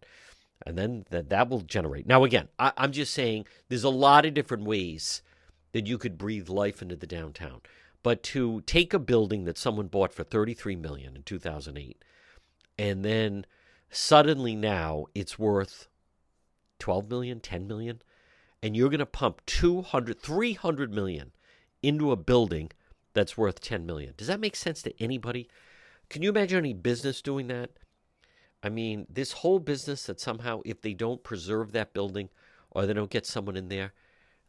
And 0.64 0.78
then 0.78 1.04
that, 1.10 1.28
that 1.28 1.50
will 1.50 1.60
generate. 1.60 2.06
Now, 2.06 2.24
again, 2.24 2.48
I, 2.58 2.72
I'm 2.78 2.92
just 2.92 3.12
saying 3.12 3.46
there's 3.68 3.84
a 3.84 3.90
lot 3.90 4.24
of 4.24 4.32
different 4.32 4.64
ways 4.64 5.22
that 5.72 5.86
you 5.86 5.98
could 5.98 6.16
breathe 6.16 6.48
life 6.48 6.80
into 6.80 6.96
the 6.96 7.06
downtown. 7.06 7.60
But 8.06 8.22
to 8.22 8.60
take 8.60 8.94
a 8.94 9.00
building 9.00 9.46
that 9.46 9.58
someone 9.58 9.88
bought 9.88 10.12
for 10.12 10.22
33 10.22 10.76
million 10.76 11.16
in 11.16 11.24
2008 11.24 12.04
and 12.78 13.04
then 13.04 13.46
suddenly 13.90 14.54
now 14.54 15.06
it's 15.12 15.40
worth 15.40 15.88
12 16.78 17.10
million, 17.10 17.40
10 17.40 17.66
million 17.66 18.00
and 18.62 18.76
you're 18.76 18.90
going 18.90 19.00
to 19.00 19.06
pump 19.06 19.44
200 19.46 20.20
300 20.20 20.94
million 20.94 21.32
into 21.82 22.12
a 22.12 22.16
building 22.16 22.70
that's 23.12 23.36
worth 23.36 23.60
10 23.60 23.84
million. 23.84 24.14
Does 24.16 24.28
that 24.28 24.38
make 24.38 24.54
sense 24.54 24.82
to 24.82 25.02
anybody? 25.02 25.48
Can 26.08 26.22
you 26.22 26.28
imagine 26.28 26.58
any 26.58 26.74
business 26.74 27.20
doing 27.20 27.48
that? 27.48 27.70
I 28.62 28.68
mean, 28.68 29.08
this 29.10 29.32
whole 29.32 29.58
business 29.58 30.06
that 30.06 30.20
somehow 30.20 30.60
if 30.64 30.80
they 30.80 30.94
don't 30.94 31.24
preserve 31.24 31.72
that 31.72 31.92
building 31.92 32.28
or 32.70 32.86
they 32.86 32.92
don't 32.92 33.10
get 33.10 33.26
someone 33.26 33.56
in 33.56 33.66
there, 33.66 33.94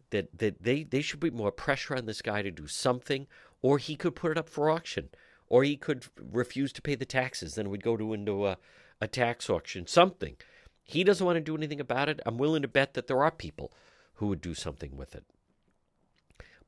that, 0.10 0.38
that 0.38 0.64
they, 0.64 0.84
they 0.84 1.02
should 1.02 1.20
be 1.20 1.30
more 1.30 1.52
pressure 1.52 1.96
on 1.96 2.06
this 2.06 2.22
guy 2.22 2.42
to 2.42 2.52
do 2.52 2.68
something, 2.68 3.28
or 3.62 3.78
he 3.78 3.96
could 3.96 4.16
put 4.16 4.32
it 4.32 4.38
up 4.38 4.50
for 4.50 4.70
auction, 4.70 5.10
or 5.48 5.64
he 5.64 5.78
could 5.78 6.06
refuse 6.32 6.72
to 6.74 6.82
pay 6.82 6.96
the 6.96 7.06
taxes. 7.06 7.56
Then 7.56 7.70
we'd 7.70 7.84
go 7.84 7.98
to 7.98 8.14
into 8.14 8.48
a, 8.48 8.58
a 9.02 9.08
tax 9.08 9.50
auction, 9.50 9.88
something. 9.88 10.36
He 10.84 11.04
doesn't 11.04 11.26
want 11.26 11.38
to 11.38 11.42
do 11.42 11.58
anything 11.58 11.82
about 11.82 12.10
it. 12.10 12.22
I'm 12.26 12.38
willing 12.38 12.62
to 12.62 12.68
bet 12.68 12.94
that 12.94 13.08
there 13.08 13.24
are 13.24 13.32
people 13.32 13.74
who 14.16 14.28
would 14.28 14.42
do 14.42 14.54
something 14.54 14.96
with 14.96 15.16
it. 15.16 15.26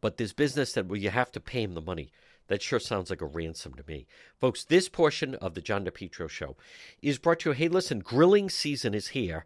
But 0.01 0.17
this 0.17 0.33
business 0.33 0.73
that 0.73 0.87
where 0.87 0.99
you 0.99 1.09
have 1.09 1.31
to 1.33 1.39
pay 1.39 1.63
him 1.63 1.73
the 1.73 1.81
money, 1.81 2.11
that 2.47 2.61
sure 2.61 2.79
sounds 2.79 3.09
like 3.09 3.21
a 3.21 3.25
ransom 3.25 3.73
to 3.75 3.83
me. 3.87 4.07
Folks, 4.39 4.63
this 4.63 4.89
portion 4.89 5.35
of 5.35 5.53
the 5.53 5.61
John 5.61 5.85
DePetro 5.85 6.29
show 6.29 6.57
is 7.01 7.19
brought 7.19 7.39
to 7.39 7.49
you. 7.49 7.53
Hey, 7.53 7.67
listen, 7.67 7.99
grilling 7.99 8.49
season 8.49 8.93
is 8.93 9.09
here. 9.09 9.45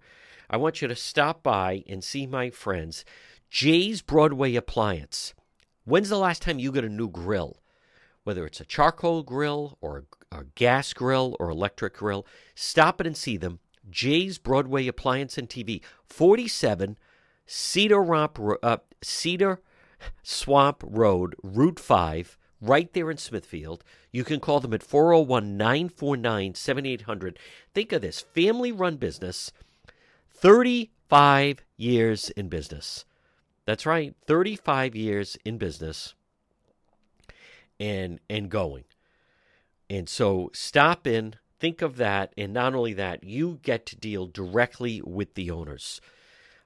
I 0.49 0.57
want 0.57 0.81
you 0.81 0.87
to 0.87 0.95
stop 0.95 1.43
by 1.43 1.83
and 1.87 2.03
see 2.03 2.25
my 2.25 2.49
friends, 2.49 3.03
Jay's 3.49 4.01
Broadway 4.01 4.55
Appliance. 4.55 5.33
When's 5.85 6.09
the 6.09 6.17
last 6.17 6.41
time 6.41 6.59
you 6.59 6.71
got 6.71 6.85
a 6.85 6.89
new 6.89 7.09
grill? 7.09 7.57
Whether 8.23 8.45
it's 8.45 8.61
a 8.61 8.65
charcoal 8.65 9.21
grill 9.23 9.77
or 9.81 10.05
a, 10.31 10.45
gas 10.55 10.93
grill 10.93 11.35
or 11.39 11.49
electric 11.49 11.97
grill, 11.97 12.25
stop 12.55 13.01
it 13.01 13.07
and 13.07 13.17
see 13.17 13.35
them. 13.37 13.59
Jay's 13.89 14.37
Broadway 14.37 14.87
Appliance 14.87 15.37
and 15.37 15.49
TV, 15.49 15.81
47 16.05 16.97
Cedar, 17.45 18.01
Romp, 18.01 18.39
uh, 18.63 18.77
Cedar 19.01 19.59
Swamp 20.23 20.83
Road, 20.85 21.35
Route 21.43 21.79
5, 21.79 22.37
right 22.61 22.91
there 22.93 23.11
in 23.11 23.17
Smithfield. 23.17 23.83
You 24.11 24.23
can 24.23 24.39
call 24.39 24.61
them 24.61 24.73
at 24.73 24.83
401 24.83 25.57
949 25.57 26.55
7800. 26.55 27.39
Think 27.73 27.91
of 27.91 28.01
this 28.01 28.21
family 28.21 28.71
run 28.71 28.95
business, 28.95 29.51
35 30.29 31.63
years 31.75 32.29
in 32.31 32.47
business. 32.47 33.05
That's 33.65 33.85
right, 33.85 34.15
35 34.27 34.95
years 34.95 35.37
in 35.45 35.57
business 35.57 36.15
and 37.79 38.19
and 38.29 38.49
going. 38.49 38.83
And 39.89 40.09
so 40.09 40.49
stop 40.53 41.05
in, 41.05 41.35
think 41.59 41.81
of 41.81 41.97
that, 41.97 42.33
and 42.37 42.53
not 42.53 42.73
only 42.73 42.93
that, 42.93 43.23
you 43.23 43.59
get 43.61 43.85
to 43.87 43.95
deal 43.95 44.27
directly 44.27 45.01
with 45.05 45.35
the 45.35 45.51
owners. 45.51 46.01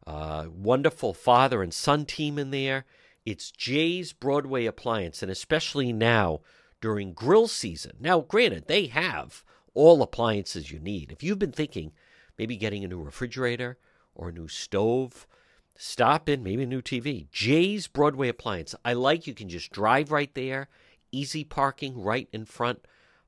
Uh, 0.06 0.46
wonderful 0.50 1.14
father 1.14 1.62
and 1.62 1.74
son 1.74 2.06
team 2.06 2.40
in 2.40 2.52
there. 2.52 2.86
It's 3.26 3.52
Jay's 3.52 4.14
Broadway 4.14 4.66
Appliance, 4.66 5.22
and 5.22 5.30
especially 5.30 5.92
now 5.92 6.40
during 6.80 7.14
grill 7.14 7.48
season. 7.48 7.98
Now, 8.00 8.22
granted, 8.22 8.68
they 8.68 8.86
have 8.88 9.44
all 9.74 10.02
appliances 10.02 10.72
you 10.72 10.80
need. 10.80 11.12
If 11.12 11.24
you've 11.24 11.40
been 11.40 11.52
thinking 11.52 11.92
maybe 12.38 12.56
getting 12.56 12.86
a 12.86 12.88
new 12.88 13.02
refrigerator 13.02 13.78
or 14.16 14.30
a 14.30 14.34
new 14.34 14.48
stove, 14.48 15.28
stop 15.78 16.28
in, 16.28 16.44
maybe 16.44 16.64
a 16.64 16.68
new 16.68 16.82
TV. 16.82 17.30
Jay's 17.32 17.88
Broadway 17.88 18.28
Appliance. 18.28 18.76
I 18.84 18.94
like 18.94 19.28
you 19.28 19.34
can 19.34 19.50
just 19.50 19.72
drive 19.72 20.12
right 20.12 20.34
there, 20.34 20.70
easy 21.12 21.44
parking 21.44 22.02
right 22.02 22.28
in 22.32 22.46
front, 22.46 22.86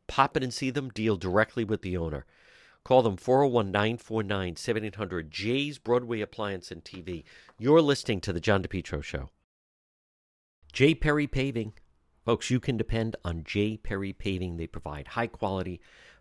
pop 0.08 0.36
in 0.36 0.44
and 0.44 0.54
see 0.54 0.70
them, 0.70 0.90
deal 0.90 1.16
directly 1.16 1.64
with 1.64 1.82
the 1.82 1.98
owner. 1.98 2.26
Call 2.84 3.02
them 3.04 3.18
401 3.18 3.72
949 3.72 4.56
7800. 4.56 5.32
Jay's 5.32 5.78
Broadway 5.78 6.22
Appliance 6.22 6.72
and 6.72 6.84
TV. 6.84 7.24
You're 7.60 7.82
listening 7.82 8.22
to 8.22 8.34
The 8.34 8.40
John 8.40 8.64
DePetro 8.64 9.04
Show. 9.04 9.30
J. 10.72 10.96
Perry 10.96 11.28
Paving. 11.28 11.74
Folks, 12.26 12.50
you 12.50 12.60
can 12.60 12.78
depend 12.78 13.16
on 13.26 13.44
J. 13.44 13.78
Perry 13.78 14.14
Paving. 14.14 14.58
They 14.58 14.68
provide 14.68 15.10
high 15.10 15.28
quality, 15.28 15.82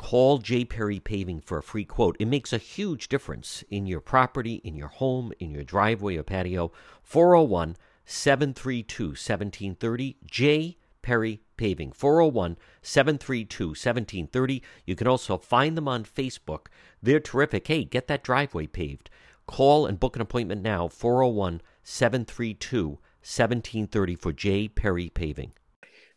call 0.00 0.38
J. 0.38 0.64
Perry 0.64 0.98
Paving 0.98 1.42
for 1.42 1.58
a 1.58 1.62
free 1.62 1.84
quote. 1.84 2.16
It 2.18 2.24
makes 2.24 2.54
a 2.54 2.58
huge 2.58 3.06
difference 3.08 3.62
in 3.68 3.86
your 3.86 4.00
property, 4.00 4.54
in 4.64 4.74
your 4.74 4.88
home, 4.88 5.30
in 5.38 5.50
your 5.50 5.62
driveway 5.62 6.16
or 6.16 6.22
patio. 6.22 6.72
401 7.02 7.76
732 8.06 9.08
1730. 9.08 10.16
J. 10.24 10.78
Perry 11.02 11.42
Paving, 11.58 11.92
401 11.92 12.56
732 12.80 13.66
1730. 13.68 14.62
You 14.86 14.96
can 14.96 15.06
also 15.06 15.36
find 15.36 15.76
them 15.76 15.86
on 15.86 16.04
Facebook. 16.04 16.68
They're 17.02 17.20
terrific. 17.20 17.66
Hey, 17.66 17.84
get 17.84 18.06
that 18.06 18.24
driveway 18.24 18.68
paved. 18.68 19.10
Call 19.46 19.84
and 19.84 20.00
book 20.00 20.16
an 20.16 20.22
appointment 20.22 20.62
now, 20.62 20.88
401 20.88 21.60
732 21.82 22.88
1730 22.88 24.14
for 24.14 24.32
J. 24.32 24.66
Perry 24.66 25.10
Paving. 25.10 25.52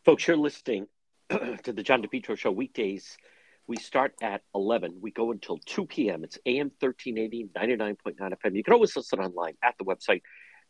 Folks, 0.06 0.26
you're 0.26 0.38
listening 0.38 0.88
to 1.30 1.74
the 1.74 1.84
John 1.84 2.02
DePetro 2.02 2.38
Show 2.38 2.52
weekdays. 2.52 3.18
We 3.66 3.78
start 3.78 4.14
at 4.22 4.42
11. 4.54 4.98
We 5.02 5.12
go 5.12 5.32
until 5.32 5.58
2 5.58 5.86
p.m. 5.86 6.26
It's 6.26 6.38
AM 6.46 6.72
1380, 6.80 7.50
99.9 7.56 8.18
FM. 8.20 8.56
You 8.58 8.64
can 8.64 8.74
always 8.74 8.96
listen 8.96 9.20
online 9.20 9.54
at 9.64 9.76
the 9.78 9.86
website, 9.86 10.22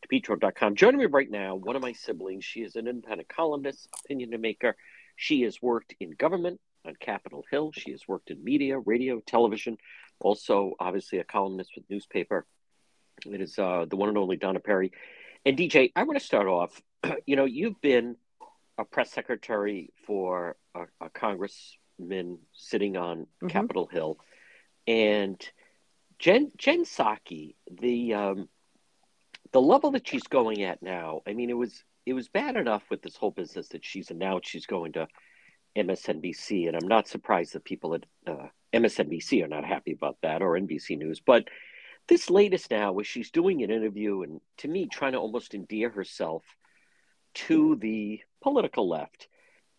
DePetro.com. 0.07 0.75
Joining 0.75 0.99
me 0.99 1.07
right 1.07 1.29
now, 1.29 1.55
one 1.55 1.75
of 1.75 1.81
my 1.81 1.93
siblings. 1.93 2.45
She 2.45 2.59
is 2.59 2.75
an 2.75 2.87
independent 2.87 3.29
columnist, 3.29 3.89
opinion 4.05 4.39
maker. 4.39 4.75
She 5.15 5.41
has 5.41 5.59
worked 5.59 5.95
in 5.99 6.11
government 6.11 6.59
on 6.85 6.93
Capitol 6.99 7.43
Hill. 7.49 7.71
She 7.71 7.91
has 7.91 8.07
worked 8.07 8.29
in 8.29 8.43
media, 8.43 8.77
radio, 8.77 9.21
television, 9.21 9.77
also 10.19 10.73
obviously 10.79 11.17
a 11.17 11.23
columnist 11.23 11.71
with 11.75 11.89
newspaper. 11.89 12.45
It 13.25 13.41
is 13.41 13.57
uh, 13.57 13.85
the 13.89 13.95
one 13.95 14.09
and 14.09 14.19
only 14.19 14.37
Donna 14.37 14.59
Perry. 14.59 14.91
And 15.45 15.57
DJ, 15.57 15.91
I 15.95 16.03
want 16.03 16.19
to 16.19 16.25
start 16.25 16.47
off. 16.47 16.81
You 17.25 17.35
know, 17.35 17.45
you've 17.45 17.81
been 17.81 18.15
a 18.77 18.85
press 18.85 19.11
secretary 19.11 19.91
for 20.05 20.55
a, 20.73 20.83
a 21.01 21.09
congressman 22.03 22.39
sitting 22.53 22.97
on 22.97 23.19
mm-hmm. 23.19 23.47
Capitol 23.47 23.87
Hill, 23.87 24.17
and 24.87 25.41
Jen 26.19 26.51
Jen 26.57 26.83
Psaki, 26.83 27.55
the 27.69 28.13
um, 28.13 28.49
the 29.51 29.61
level 29.61 29.91
that 29.91 30.07
she's 30.07 30.23
going 30.23 30.63
at 30.63 30.81
now, 30.81 31.21
I 31.27 31.33
mean, 31.33 31.49
it 31.49 31.57
was 31.57 31.83
it 32.05 32.13
was 32.13 32.27
bad 32.27 32.55
enough 32.55 32.83
with 32.89 33.01
this 33.01 33.15
whole 33.15 33.31
business 33.31 33.69
that 33.69 33.85
she's 33.85 34.11
announced 34.11 34.49
she's 34.49 34.65
going 34.65 34.93
to 34.93 35.07
MSNBC, 35.77 36.67
and 36.67 36.75
I'm 36.75 36.87
not 36.87 37.07
surprised 37.07 37.53
that 37.53 37.63
people 37.63 37.95
at 37.95 38.05
uh, 38.27 38.47
MSNBC 38.73 39.43
are 39.43 39.47
not 39.47 39.65
happy 39.65 39.93
about 39.93 40.17
that 40.21 40.41
or 40.41 40.59
NBC 40.59 40.97
News. 40.97 41.21
But 41.25 41.47
this 42.07 42.29
latest 42.29 42.69
now, 42.69 42.91
where 42.91 43.05
she's 43.05 43.31
doing 43.31 43.63
an 43.63 43.71
interview 43.71 44.23
and 44.23 44.41
to 44.57 44.67
me 44.67 44.87
trying 44.87 45.13
to 45.13 45.19
almost 45.19 45.53
endear 45.53 45.89
herself 45.89 46.43
to 47.33 47.75
the 47.77 48.19
political 48.41 48.89
left, 48.89 49.27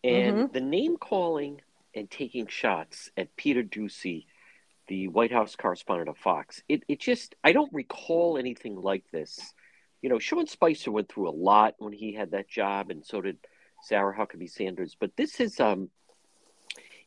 and 0.02 0.36
mm-hmm. 0.36 0.52
the 0.52 0.60
name 0.60 0.96
calling 0.96 1.60
and 1.94 2.10
taking 2.10 2.46
shots 2.46 3.10
at 3.16 3.36
Peter 3.36 3.62
Doocy, 3.62 4.26
the 4.88 5.08
White 5.08 5.32
House 5.32 5.56
correspondent 5.56 6.08
of 6.08 6.18
Fox. 6.18 6.62
It 6.68 6.82
it 6.88 7.00
just 7.00 7.34
I 7.42 7.52
don't 7.52 7.72
recall 7.72 8.38
anything 8.38 8.76
like 8.76 9.04
this 9.10 9.54
you 10.04 10.10
know, 10.10 10.18
Sean 10.18 10.46
Spicer 10.46 10.92
went 10.92 11.08
through 11.08 11.30
a 11.30 11.32
lot 11.32 11.76
when 11.78 11.94
he 11.94 12.12
had 12.12 12.32
that 12.32 12.46
job, 12.46 12.90
and 12.90 13.02
so 13.06 13.22
did 13.22 13.38
Sarah 13.84 14.14
Huckabee 14.14 14.50
Sanders. 14.50 14.94
But 15.00 15.16
this 15.16 15.40
is, 15.40 15.58
um, 15.58 15.88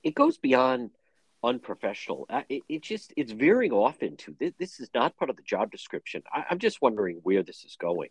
it 0.02 0.16
goes 0.16 0.40
beyond 0.40 0.90
unprofessional. 1.44 2.26
It, 2.50 2.64
it 2.68 2.82
just, 2.82 3.14
it's 3.16 3.32
veering 3.32 3.72
off 3.72 4.02
into 4.02 4.36
this, 4.40 4.54
this 4.58 4.80
is 4.80 4.90
not 4.96 5.16
part 5.16 5.30
of 5.30 5.36
the 5.36 5.44
job 5.44 5.70
description. 5.70 6.24
I, 6.34 6.46
I'm 6.50 6.58
just 6.58 6.82
wondering 6.82 7.20
where 7.22 7.44
this 7.44 7.66
is 7.66 7.78
going. 7.80 8.10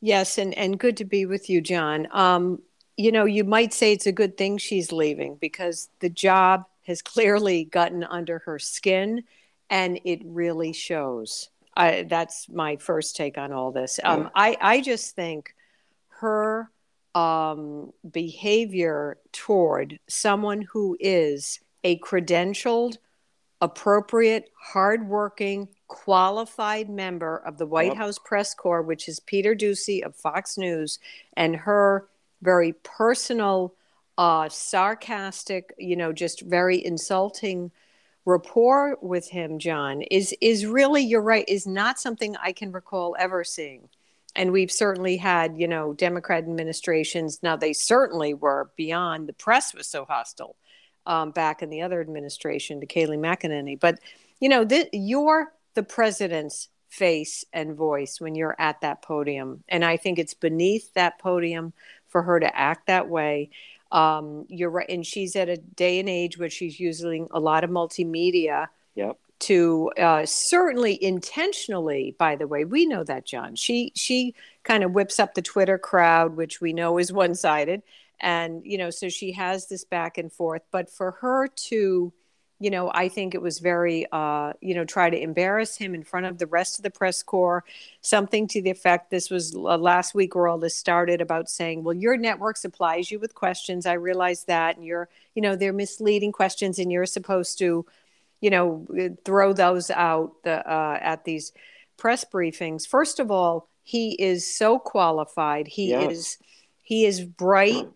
Yes, 0.00 0.38
and, 0.38 0.54
and 0.56 0.78
good 0.78 0.98
to 0.98 1.04
be 1.04 1.26
with 1.26 1.50
you, 1.50 1.60
John. 1.60 2.06
Um, 2.12 2.62
you 2.96 3.12
know, 3.12 3.24
you 3.24 3.44
might 3.44 3.72
say 3.72 3.92
it's 3.92 4.06
a 4.06 4.12
good 4.12 4.36
thing 4.36 4.58
she's 4.58 4.92
leaving 4.92 5.36
because 5.36 5.88
the 6.00 6.08
job 6.08 6.64
has 6.86 7.02
clearly 7.02 7.64
gotten 7.64 8.04
under 8.04 8.40
her 8.40 8.58
skin 8.58 9.24
and 9.70 10.00
it 10.04 10.20
really 10.24 10.72
shows. 10.72 11.48
I, 11.76 12.06
that's 12.08 12.48
my 12.48 12.76
first 12.76 13.16
take 13.16 13.36
on 13.36 13.52
all 13.52 13.72
this. 13.72 13.98
Um, 14.04 14.22
yeah. 14.22 14.28
I, 14.36 14.56
I 14.60 14.80
just 14.80 15.16
think 15.16 15.54
her 16.20 16.70
um, 17.14 17.92
behavior 18.08 19.18
toward 19.32 19.98
someone 20.08 20.62
who 20.62 20.96
is 21.00 21.60
a 21.82 21.98
credentialed, 21.98 22.98
appropriate, 23.60 24.50
hardworking, 24.60 25.68
qualified 25.88 26.88
member 26.88 27.38
of 27.38 27.58
the 27.58 27.66
White 27.66 27.88
yep. 27.88 27.96
House 27.96 28.18
press 28.24 28.54
corps, 28.54 28.82
which 28.82 29.08
is 29.08 29.20
Peter 29.20 29.54
Doocy 29.54 30.04
of 30.04 30.14
Fox 30.14 30.56
News, 30.56 30.98
and 31.36 31.56
her 31.56 32.08
very 32.44 32.74
personal, 32.84 33.74
uh, 34.18 34.48
sarcastic, 34.48 35.74
you 35.78 35.96
know, 35.96 36.12
just 36.12 36.42
very 36.42 36.84
insulting 36.84 37.72
rapport 38.26 38.96
with 39.02 39.28
him, 39.28 39.58
John, 39.58 40.02
is 40.02 40.34
is 40.40 40.66
really 40.66 41.02
you're 41.02 41.22
right, 41.22 41.44
is 41.48 41.66
not 41.66 41.98
something 41.98 42.36
I 42.36 42.52
can 42.52 42.70
recall 42.72 43.16
ever 43.18 43.42
seeing. 43.42 43.88
And 44.36 44.50
we've 44.50 44.72
certainly 44.72 45.16
had, 45.16 45.56
you 45.56 45.68
know, 45.68 45.92
Democrat 45.92 46.44
administrations. 46.44 47.40
Now 47.42 47.56
they 47.56 47.72
certainly 47.72 48.34
were 48.34 48.70
beyond 48.76 49.28
the 49.28 49.32
press 49.32 49.74
was 49.74 49.86
so 49.86 50.04
hostile 50.04 50.56
um, 51.06 51.30
back 51.30 51.62
in 51.62 51.70
the 51.70 51.82
other 51.82 52.00
administration 52.00 52.80
to 52.80 52.86
Kayleigh 52.86 53.18
McEnany. 53.18 53.78
But 53.78 53.98
you 54.40 54.48
know, 54.48 54.64
th- 54.64 54.90
you're 54.92 55.52
the 55.74 55.82
president's 55.82 56.68
face 56.88 57.44
and 57.52 57.74
voice 57.74 58.20
when 58.20 58.34
you're 58.34 58.56
at 58.58 58.80
that 58.82 59.02
podium, 59.02 59.64
and 59.68 59.84
I 59.84 59.96
think 59.96 60.18
it's 60.18 60.34
beneath 60.34 60.92
that 60.94 61.18
podium 61.18 61.72
for 62.14 62.22
her 62.22 62.38
to 62.38 62.56
act 62.56 62.86
that 62.86 63.08
way. 63.08 63.50
Um, 63.90 64.46
you're 64.48 64.70
right, 64.70 64.88
and 64.88 65.04
she's 65.04 65.34
at 65.34 65.48
a 65.48 65.56
day 65.56 65.98
and 65.98 66.08
age 66.08 66.38
where 66.38 66.48
she's 66.48 66.78
using 66.78 67.26
a 67.32 67.40
lot 67.40 67.64
of 67.64 67.70
multimedia. 67.70 68.68
Yep. 68.94 69.18
To 69.40 69.90
uh, 69.98 70.24
certainly 70.24 70.96
intentionally, 71.02 72.14
by 72.16 72.36
the 72.36 72.46
way, 72.46 72.64
we 72.64 72.86
know 72.86 73.02
that 73.02 73.26
John. 73.26 73.56
She 73.56 73.90
she 73.96 74.36
kind 74.62 74.84
of 74.84 74.92
whips 74.92 75.18
up 75.18 75.34
the 75.34 75.42
Twitter 75.42 75.76
crowd, 75.76 76.36
which 76.36 76.60
we 76.60 76.72
know 76.72 76.98
is 76.98 77.12
one 77.12 77.34
sided, 77.34 77.82
and 78.20 78.62
you 78.64 78.78
know, 78.78 78.90
so 78.90 79.08
she 79.08 79.32
has 79.32 79.66
this 79.66 79.84
back 79.84 80.18
and 80.18 80.32
forth. 80.32 80.62
But 80.70 80.88
for 80.88 81.10
her 81.20 81.48
to 81.48 82.12
you 82.60 82.70
know, 82.70 82.90
I 82.94 83.08
think 83.08 83.34
it 83.34 83.42
was 83.42 83.58
very, 83.58 84.06
uh, 84.12 84.52
you 84.60 84.74
know, 84.74 84.84
try 84.84 85.10
to 85.10 85.20
embarrass 85.20 85.76
him 85.76 85.94
in 85.94 86.04
front 86.04 86.26
of 86.26 86.38
the 86.38 86.46
rest 86.46 86.78
of 86.78 86.84
the 86.84 86.90
press 86.90 87.22
corps. 87.22 87.64
Something 88.00 88.46
to 88.48 88.62
the 88.62 88.70
effect 88.70 89.10
this 89.10 89.28
was 89.28 89.54
uh, 89.54 89.76
last 89.76 90.14
week 90.14 90.34
where 90.34 90.46
all 90.46 90.58
this 90.58 90.76
started 90.76 91.20
about 91.20 91.50
saying, 91.50 91.82
well, 91.82 91.94
your 91.94 92.16
network 92.16 92.56
supplies 92.56 93.10
you 93.10 93.18
with 93.18 93.34
questions. 93.34 93.86
I 93.86 93.94
realize 93.94 94.44
that. 94.44 94.76
And 94.76 94.86
you're, 94.86 95.08
you 95.34 95.42
know, 95.42 95.56
they're 95.56 95.72
misleading 95.72 96.32
questions 96.32 96.78
and 96.78 96.92
you're 96.92 97.06
supposed 97.06 97.58
to, 97.58 97.84
you 98.40 98.50
know, 98.50 98.86
throw 99.24 99.52
those 99.52 99.90
out 99.90 100.42
the, 100.44 100.66
uh, 100.66 100.98
at 101.02 101.24
these 101.24 101.52
press 101.96 102.24
briefings. 102.24 102.86
First 102.86 103.18
of 103.18 103.30
all, 103.32 103.68
he 103.82 104.12
is 104.12 104.56
so 104.56 104.78
qualified. 104.78 105.66
He 105.66 105.90
yes. 105.90 106.12
is, 106.12 106.38
he 106.82 107.04
is 107.04 107.20
bright. 107.20 107.88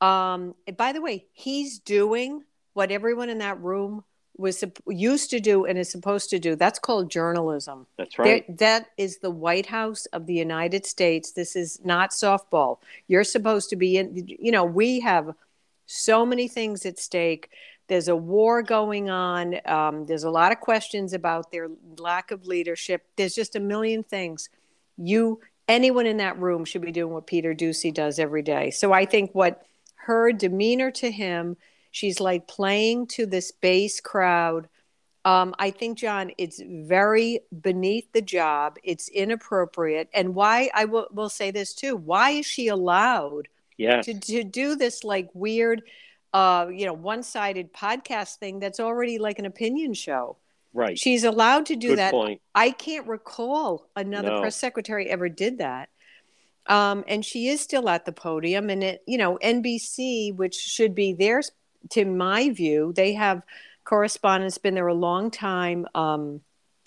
Um, 0.00 0.54
by 0.76 0.92
the 0.92 1.02
way, 1.02 1.26
he's 1.32 1.80
doing 1.80 2.44
what 2.74 2.90
everyone 2.90 3.30
in 3.30 3.38
that 3.38 3.60
room 3.60 4.04
was 4.36 4.64
used 4.88 5.30
to 5.30 5.38
do 5.38 5.64
and 5.64 5.78
is 5.78 5.88
supposed 5.88 6.28
to 6.30 6.38
do. 6.38 6.56
That's 6.56 6.78
called 6.78 7.10
journalism. 7.10 7.86
That's 7.96 8.18
right. 8.18 8.44
There, 8.46 8.56
that 8.56 8.90
is 8.96 9.18
the 9.18 9.30
White 9.30 9.66
House 9.66 10.06
of 10.06 10.26
the 10.26 10.34
United 10.34 10.84
States. 10.86 11.32
This 11.32 11.54
is 11.54 11.80
not 11.84 12.10
softball. 12.10 12.78
You're 13.06 13.24
supposed 13.24 13.70
to 13.70 13.76
be 13.76 13.96
in, 13.96 14.26
you 14.26 14.50
know, 14.50 14.64
we 14.64 15.00
have 15.00 15.34
so 15.86 16.26
many 16.26 16.48
things 16.48 16.84
at 16.84 16.98
stake. 16.98 17.50
There's 17.86 18.08
a 18.08 18.16
war 18.16 18.62
going 18.62 19.08
on. 19.08 19.56
Um, 19.66 20.06
there's 20.06 20.24
a 20.24 20.30
lot 20.30 20.50
of 20.50 20.58
questions 20.58 21.12
about 21.12 21.52
their 21.52 21.68
lack 21.98 22.30
of 22.32 22.46
leadership. 22.46 23.04
There's 23.16 23.34
just 23.34 23.54
a 23.54 23.60
million 23.60 24.02
things. 24.02 24.48
You, 24.96 25.40
anyone 25.68 26.06
in 26.06 26.16
that 26.16 26.38
room 26.40 26.64
should 26.64 26.82
be 26.82 26.90
doing 26.92 27.12
what 27.12 27.26
Peter 27.28 27.54
Doocy 27.54 27.94
does 27.94 28.18
every 28.18 28.42
day. 28.42 28.70
So 28.70 28.92
I 28.92 29.04
think 29.04 29.32
what 29.32 29.64
her 29.96 30.32
demeanor 30.32 30.90
to 30.92 31.10
him 31.10 31.56
She's 31.94 32.18
like 32.18 32.48
playing 32.48 33.06
to 33.06 33.24
this 33.24 33.52
base 33.52 34.00
crowd. 34.00 34.68
Um, 35.24 35.54
I 35.60 35.70
think, 35.70 35.96
John, 35.96 36.32
it's 36.38 36.60
very 36.60 37.38
beneath 37.62 38.10
the 38.12 38.20
job. 38.20 38.78
It's 38.82 39.08
inappropriate. 39.08 40.08
And 40.12 40.34
why, 40.34 40.70
I 40.74 40.86
will, 40.86 41.06
will 41.12 41.28
say 41.28 41.52
this 41.52 41.72
too 41.72 41.94
why 41.94 42.30
is 42.30 42.46
she 42.46 42.66
allowed 42.66 43.46
yes. 43.76 44.06
to, 44.06 44.18
to 44.18 44.42
do 44.42 44.74
this 44.74 45.04
like 45.04 45.30
weird, 45.34 45.82
uh, 46.32 46.66
you 46.68 46.84
know, 46.84 46.94
one 46.94 47.22
sided 47.22 47.72
podcast 47.72 48.38
thing 48.38 48.58
that's 48.58 48.80
already 48.80 49.18
like 49.18 49.38
an 49.38 49.46
opinion 49.46 49.94
show? 49.94 50.36
Right. 50.72 50.98
She's 50.98 51.22
allowed 51.22 51.66
to 51.66 51.76
do 51.76 51.90
Good 51.90 51.98
that. 51.98 52.10
Point. 52.10 52.40
I 52.56 52.72
can't 52.72 53.06
recall 53.06 53.88
another 53.94 54.30
no. 54.30 54.40
press 54.40 54.56
secretary 54.56 55.08
ever 55.08 55.28
did 55.28 55.58
that. 55.58 55.90
Um, 56.66 57.04
and 57.06 57.24
she 57.24 57.46
is 57.46 57.60
still 57.60 57.88
at 57.88 58.04
the 58.04 58.10
podium. 58.12 58.68
And 58.68 58.82
it, 58.82 59.04
you 59.06 59.16
know, 59.16 59.38
NBC, 59.40 60.34
which 60.34 60.56
should 60.56 60.96
be 60.96 61.12
their 61.12 61.40
to 61.90 62.04
my 62.04 62.50
view, 62.50 62.92
they 62.94 63.14
have 63.14 63.42
correspondents 63.84 64.58
been 64.58 64.74
there 64.74 64.86
a 64.86 64.94
long 64.94 65.30
time. 65.30 65.86
Um, 65.94 66.40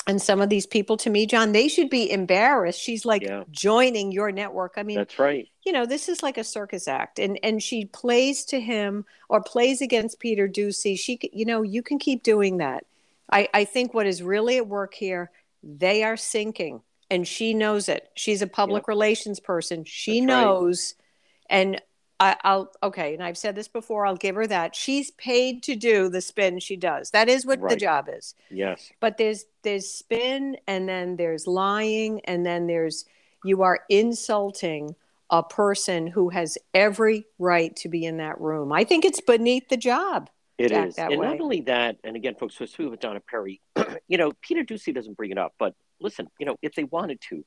and 0.08 0.22
some 0.22 0.40
of 0.40 0.50
these 0.50 0.66
people 0.66 0.98
to 0.98 1.10
me 1.10 1.26
john 1.26 1.52
they 1.52 1.68
should 1.68 1.90
be 1.90 2.10
embarrassed 2.10 2.80
she's 2.80 3.06
like 3.06 3.22
yeah. 3.22 3.44
joining 3.52 4.12
your 4.12 4.32
network 4.32 4.74
i 4.78 4.84
mean 4.84 4.96
that's 4.96 5.20
right 5.20 5.50
you 5.66 5.72
know 5.72 5.86
this 5.86 6.10
is 6.10 6.24
like 6.24 6.38
a 6.38 6.44
circus 6.44 6.88
act 6.88 7.20
and 7.20 7.38
and 7.44 7.62
she 7.62 7.86
plays 7.86 8.46
to 8.46 8.60
him 8.60 9.06
or 9.30 9.44
plays 9.44 9.82
against 9.82 10.20
peter 10.20 10.48
doocy 10.48 10.98
she 10.98 11.20
you 11.34 11.46
know 11.46 11.62
you 11.62 11.84
can 11.84 12.00
keep 12.00 12.24
doing 12.24 12.58
that 12.58 12.86
i 13.32 13.48
i 13.54 13.66
think 13.66 13.94
what 13.94 14.08
is 14.08 14.24
really 14.24 14.58
at 14.58 14.68
work 14.68 14.94
here 14.94 15.30
they 15.62 16.04
are 16.04 16.18
sinking 16.18 16.82
and 17.12 17.28
she 17.28 17.54
knows 17.54 17.90
it 17.90 18.10
she's 18.16 18.42
a 18.42 18.48
public 18.48 18.84
yep. 18.84 18.88
relations 18.88 19.40
person 19.40 19.84
she 19.84 20.22
that's 20.22 20.28
knows 20.28 20.96
right. 20.98 21.58
and 21.58 21.82
I, 22.20 22.36
will 22.44 22.72
okay, 22.82 23.14
and 23.14 23.24
I've 23.24 23.38
said 23.38 23.56
this 23.56 23.68
before. 23.68 24.06
I'll 24.06 24.16
give 24.16 24.36
her 24.36 24.48
that. 24.48 24.76
She's 24.76 25.12
paid 25.12 25.62
to 25.64 25.76
do 25.76 26.10
the 26.10 26.22
spin 26.22 26.60
she 26.60 26.76
does. 26.76 27.12
That 27.12 27.30
is 27.30 27.46
what 27.46 27.60
right. 27.60 27.70
the 27.70 27.76
job 27.76 28.10
is. 28.12 28.34
Yes. 28.50 28.92
But 29.00 29.18
there's 29.18 29.46
there's 29.64 29.88
spin, 29.88 30.58
and 30.68 30.90
then 30.90 31.16
there's 31.16 31.46
lying, 31.46 32.22
and 32.26 32.46
then 32.46 32.68
there's 32.68 33.06
you 33.44 33.62
are 33.62 33.82
insulting 33.90 34.96
a 35.30 35.44
person 35.44 36.08
who 36.08 36.30
has 36.30 36.58
every 36.74 37.26
right 37.38 37.76
to 37.78 37.90
be 37.90 38.06
in 38.06 38.18
that 38.18 38.40
room. 38.40 38.72
I 38.72 38.84
think 38.84 39.06
it's 39.06 39.22
beneath 39.22 39.70
the 39.70 39.78
job. 39.78 40.30
It 40.58 40.72
is, 40.72 40.98
and 40.98 41.20
way. 41.20 41.28
not 41.28 41.40
only 41.40 41.62
that. 41.62 41.98
And 42.04 42.16
again, 42.16 42.34
folks, 42.34 42.56
speaking 42.56 42.90
with 42.90 43.00
Donna 43.00 43.20
Perry. 43.20 43.62
you 44.08 44.18
know, 44.18 44.32
Peter 44.42 44.64
Doocy 44.64 44.94
doesn't 44.94 45.16
bring 45.16 45.30
it 45.30 45.38
up, 45.38 45.54
but 45.60 45.76
listen, 46.02 46.28
you 46.40 46.48
know, 46.48 46.56
if 46.64 46.74
they 46.74 46.86
wanted 46.86 47.22
to, 47.30 47.46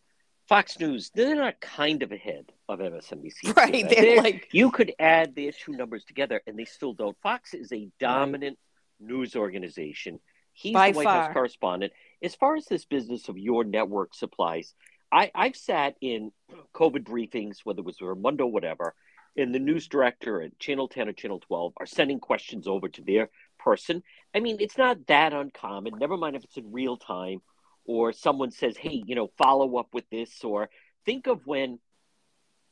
Fox 0.50 0.80
News, 0.80 1.12
they're 1.14 1.36
not 1.36 1.60
kind 1.60 2.02
of 2.02 2.10
ahead 2.10 2.50
of 2.68 2.80
MSNBC. 2.80 3.54
Right. 3.56 3.88
They're, 3.88 4.02
they're 4.02 4.22
like 4.22 4.48
you 4.50 4.72
could 4.72 4.92
add 4.98 5.36
their 5.36 5.52
two 5.52 5.70
numbers 5.70 6.02
together 6.04 6.42
and 6.44 6.58
they 6.58 6.64
still 6.64 6.92
don't. 6.92 7.16
Fox 7.22 7.54
is 7.54 7.72
a 7.72 7.88
dominant 8.00 8.58
right. 9.00 9.08
news 9.08 9.36
organization. 9.36 10.18
He's 10.52 10.72
By 10.72 10.90
the 10.90 10.96
White 10.96 11.04
far. 11.04 11.22
House 11.22 11.32
correspondent. 11.32 11.92
As 12.20 12.34
far 12.34 12.56
as 12.56 12.64
this 12.64 12.84
business 12.84 13.28
of 13.28 13.38
your 13.38 13.62
network 13.62 14.12
supplies, 14.12 14.74
I, 15.12 15.30
I've 15.36 15.54
sat 15.54 15.94
in 16.00 16.32
COVID 16.74 17.04
briefings, 17.04 17.58
whether 17.62 17.78
it 17.78 17.86
was 17.86 18.00
Raimondo, 18.00 18.46
whatever, 18.46 18.96
and 19.36 19.54
the 19.54 19.60
news 19.60 19.86
director 19.86 20.42
at 20.42 20.58
Channel 20.58 20.88
10 20.88 21.10
or 21.10 21.12
Channel 21.12 21.38
12 21.46 21.74
are 21.76 21.86
sending 21.86 22.18
questions 22.18 22.66
over 22.66 22.88
to 22.88 23.02
their 23.02 23.30
person. 23.60 24.02
I 24.34 24.40
mean, 24.40 24.56
it's 24.58 24.76
not 24.76 25.06
that 25.06 25.32
uncommon, 25.32 25.92
never 26.00 26.16
mind 26.16 26.34
if 26.34 26.42
it's 26.42 26.56
in 26.56 26.72
real 26.72 26.96
time 26.96 27.40
or 27.85 28.12
someone 28.12 28.51
says, 28.51 28.77
"Hey, 28.77 29.03
you 29.07 29.14
know, 29.14 29.31
follow 29.38 29.77
up 29.77 29.88
with 29.93 30.09
this," 30.11 30.45
or 30.45 30.71
think 31.05 31.27
of 31.27 31.47
when 31.47 31.79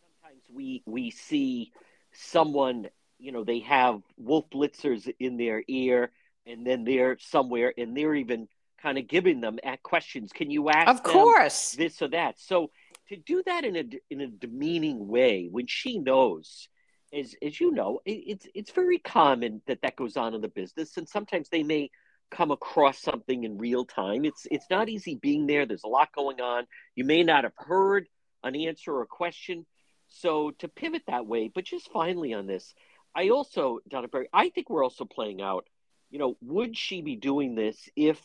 sometimes 0.00 0.42
we 0.52 0.82
we 0.86 1.10
see 1.10 1.72
someone, 2.12 2.88
you 3.18 3.32
know, 3.32 3.44
they 3.44 3.60
have 3.60 4.00
Wolf 4.16 4.46
Blitzers 4.50 5.12
in 5.18 5.36
their 5.36 5.62
ear, 5.68 6.12
and 6.46 6.66
then 6.66 6.84
they're 6.84 7.18
somewhere, 7.18 7.72
and 7.76 7.96
they're 7.96 8.14
even 8.14 8.48
kind 8.82 8.98
of 8.98 9.08
giving 9.08 9.40
them 9.40 9.58
at 9.64 9.82
questions. 9.82 10.32
Can 10.32 10.50
you 10.50 10.70
ask? 10.70 10.88
Of 10.88 11.02
course, 11.02 11.72
this 11.72 12.00
or 12.00 12.08
that. 12.08 12.38
So 12.38 12.70
to 13.08 13.16
do 13.16 13.42
that 13.46 13.64
in 13.64 13.76
a 13.76 13.84
in 14.10 14.20
a 14.20 14.28
demeaning 14.28 15.08
way 15.08 15.48
when 15.50 15.66
she 15.66 15.98
knows. 15.98 16.68
As, 17.10 17.34
as 17.40 17.58
you 17.58 17.70
know, 17.70 18.00
it, 18.04 18.22
it's 18.26 18.46
it's 18.54 18.70
very 18.70 18.98
common 18.98 19.62
that 19.66 19.80
that 19.80 19.96
goes 19.96 20.18
on 20.18 20.34
in 20.34 20.42
the 20.42 20.48
business, 20.48 20.98
and 20.98 21.08
sometimes 21.08 21.48
they 21.48 21.62
may 21.62 21.90
come 22.30 22.50
across 22.50 23.00
something 23.00 23.44
in 23.44 23.58
real 23.58 23.84
time. 23.84 24.24
It's 24.24 24.46
it's 24.50 24.66
not 24.70 24.88
easy 24.88 25.14
being 25.14 25.46
there. 25.46 25.66
There's 25.66 25.84
a 25.84 25.88
lot 25.88 26.08
going 26.14 26.40
on. 26.40 26.66
You 26.94 27.04
may 27.04 27.22
not 27.22 27.44
have 27.44 27.54
heard 27.56 28.06
an 28.42 28.54
answer 28.54 28.92
or 28.92 29.02
a 29.02 29.06
question. 29.06 29.66
So 30.08 30.52
to 30.58 30.68
pivot 30.68 31.02
that 31.06 31.26
way, 31.26 31.50
but 31.54 31.64
just 31.64 31.90
finally 31.92 32.32
on 32.32 32.46
this, 32.46 32.74
I 33.14 33.28
also, 33.28 33.80
Donna 33.88 34.08
Perry, 34.08 34.28
I 34.32 34.48
think 34.48 34.70
we're 34.70 34.84
also 34.84 35.04
playing 35.04 35.42
out, 35.42 35.66
you 36.10 36.18
know, 36.18 36.36
would 36.40 36.76
she 36.76 37.02
be 37.02 37.16
doing 37.16 37.54
this 37.54 37.88
if 37.96 38.20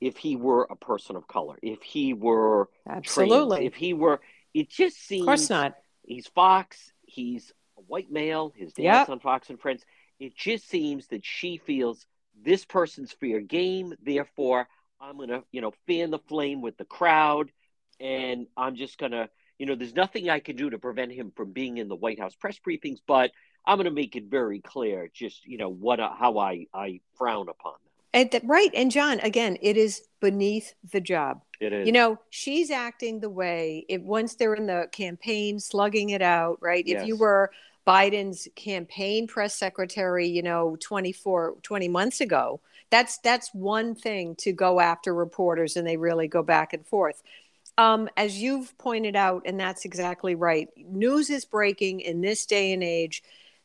if 0.00 0.16
he 0.16 0.34
were 0.34 0.66
a 0.68 0.74
person 0.74 1.14
of 1.14 1.28
color, 1.28 1.56
if 1.62 1.80
he 1.82 2.12
were 2.12 2.68
absolutely, 2.88 3.58
trained, 3.58 3.72
if 3.72 3.74
he 3.76 3.94
were, 3.94 4.20
it 4.52 4.68
just 4.68 4.96
seems. 4.96 5.22
Of 5.22 5.26
course 5.26 5.50
not. 5.50 5.76
He's 6.04 6.26
Fox. 6.26 6.92
He's 7.02 7.52
a 7.78 7.82
white 7.82 8.10
male. 8.10 8.52
His 8.56 8.72
dad's 8.72 8.82
yep. 8.82 9.08
on 9.08 9.20
Fox 9.20 9.48
and 9.48 9.60
Friends. 9.60 9.84
It 10.18 10.36
just 10.36 10.68
seems 10.68 11.06
that 11.08 11.24
she 11.24 11.58
feels 11.58 12.04
this 12.40 12.64
person's 12.64 13.12
fair 13.12 13.40
game. 13.40 13.94
Therefore, 14.02 14.68
I'm 15.00 15.16
going 15.16 15.28
to, 15.30 15.42
you 15.52 15.60
know, 15.60 15.72
fan 15.86 16.10
the 16.10 16.18
flame 16.18 16.60
with 16.60 16.76
the 16.76 16.84
crowd. 16.84 17.50
And 18.00 18.46
I'm 18.56 18.76
just 18.76 18.98
going 18.98 19.12
to, 19.12 19.28
you 19.58 19.66
know, 19.66 19.74
there's 19.74 19.94
nothing 19.94 20.28
I 20.28 20.40
can 20.40 20.56
do 20.56 20.70
to 20.70 20.78
prevent 20.78 21.12
him 21.12 21.32
from 21.36 21.52
being 21.52 21.78
in 21.78 21.88
the 21.88 21.94
White 21.94 22.18
House 22.18 22.34
press 22.34 22.58
briefings, 22.66 22.98
but 23.06 23.30
I'm 23.64 23.76
going 23.76 23.84
to 23.84 23.92
make 23.92 24.16
it 24.16 24.24
very 24.24 24.60
clear 24.60 25.08
just, 25.14 25.46
you 25.46 25.56
know, 25.56 25.68
what, 25.68 26.00
uh, 26.00 26.10
how 26.18 26.38
I, 26.38 26.66
I 26.74 27.00
frown 27.16 27.48
upon 27.48 27.74
them. 27.74 27.90
And 28.14 28.40
right. 28.44 28.70
And 28.74 28.90
John, 28.90 29.20
again, 29.20 29.56
it 29.62 29.76
is 29.76 30.02
beneath 30.20 30.74
the 30.92 31.00
job. 31.00 31.42
It 31.60 31.72
is. 31.72 31.86
You 31.86 31.92
know, 31.92 32.18
she's 32.28 32.70
acting 32.70 33.20
the 33.20 33.30
way 33.30 33.86
if 33.88 34.02
once 34.02 34.34
they're 34.34 34.54
in 34.54 34.66
the 34.66 34.88
campaign 34.92 35.60
slugging 35.60 36.10
it 36.10 36.22
out, 36.22 36.58
right? 36.60 36.84
Yes. 36.86 37.02
If 37.02 37.08
you 37.08 37.16
were 37.16 37.50
Biden's 37.86 38.48
campaign 38.54 39.26
press 39.26 39.54
secretary, 39.54 40.28
you 40.28 40.42
know, 40.42 40.76
24, 40.80 41.56
20 41.62 41.88
months 41.88 42.20
ago. 42.20 42.60
That's 42.90 43.18
that's 43.18 43.52
one 43.54 43.94
thing 43.94 44.36
to 44.36 44.52
go 44.52 44.78
after 44.80 45.14
reporters 45.14 45.76
and 45.76 45.86
they 45.86 45.96
really 45.96 46.28
go 46.28 46.42
back 46.42 46.72
and 46.72 46.86
forth. 46.86 47.22
Um, 47.78 48.08
as 48.16 48.36
you've 48.40 48.76
pointed 48.76 49.16
out, 49.16 49.42
and 49.46 49.58
that's 49.58 49.84
exactly 49.84 50.34
right. 50.34 50.68
News 50.76 51.30
is 51.30 51.44
breaking 51.44 52.00
in 52.00 52.20
this 52.20 52.44
day 52.44 52.72
and 52.72 52.84
age. 52.84 53.22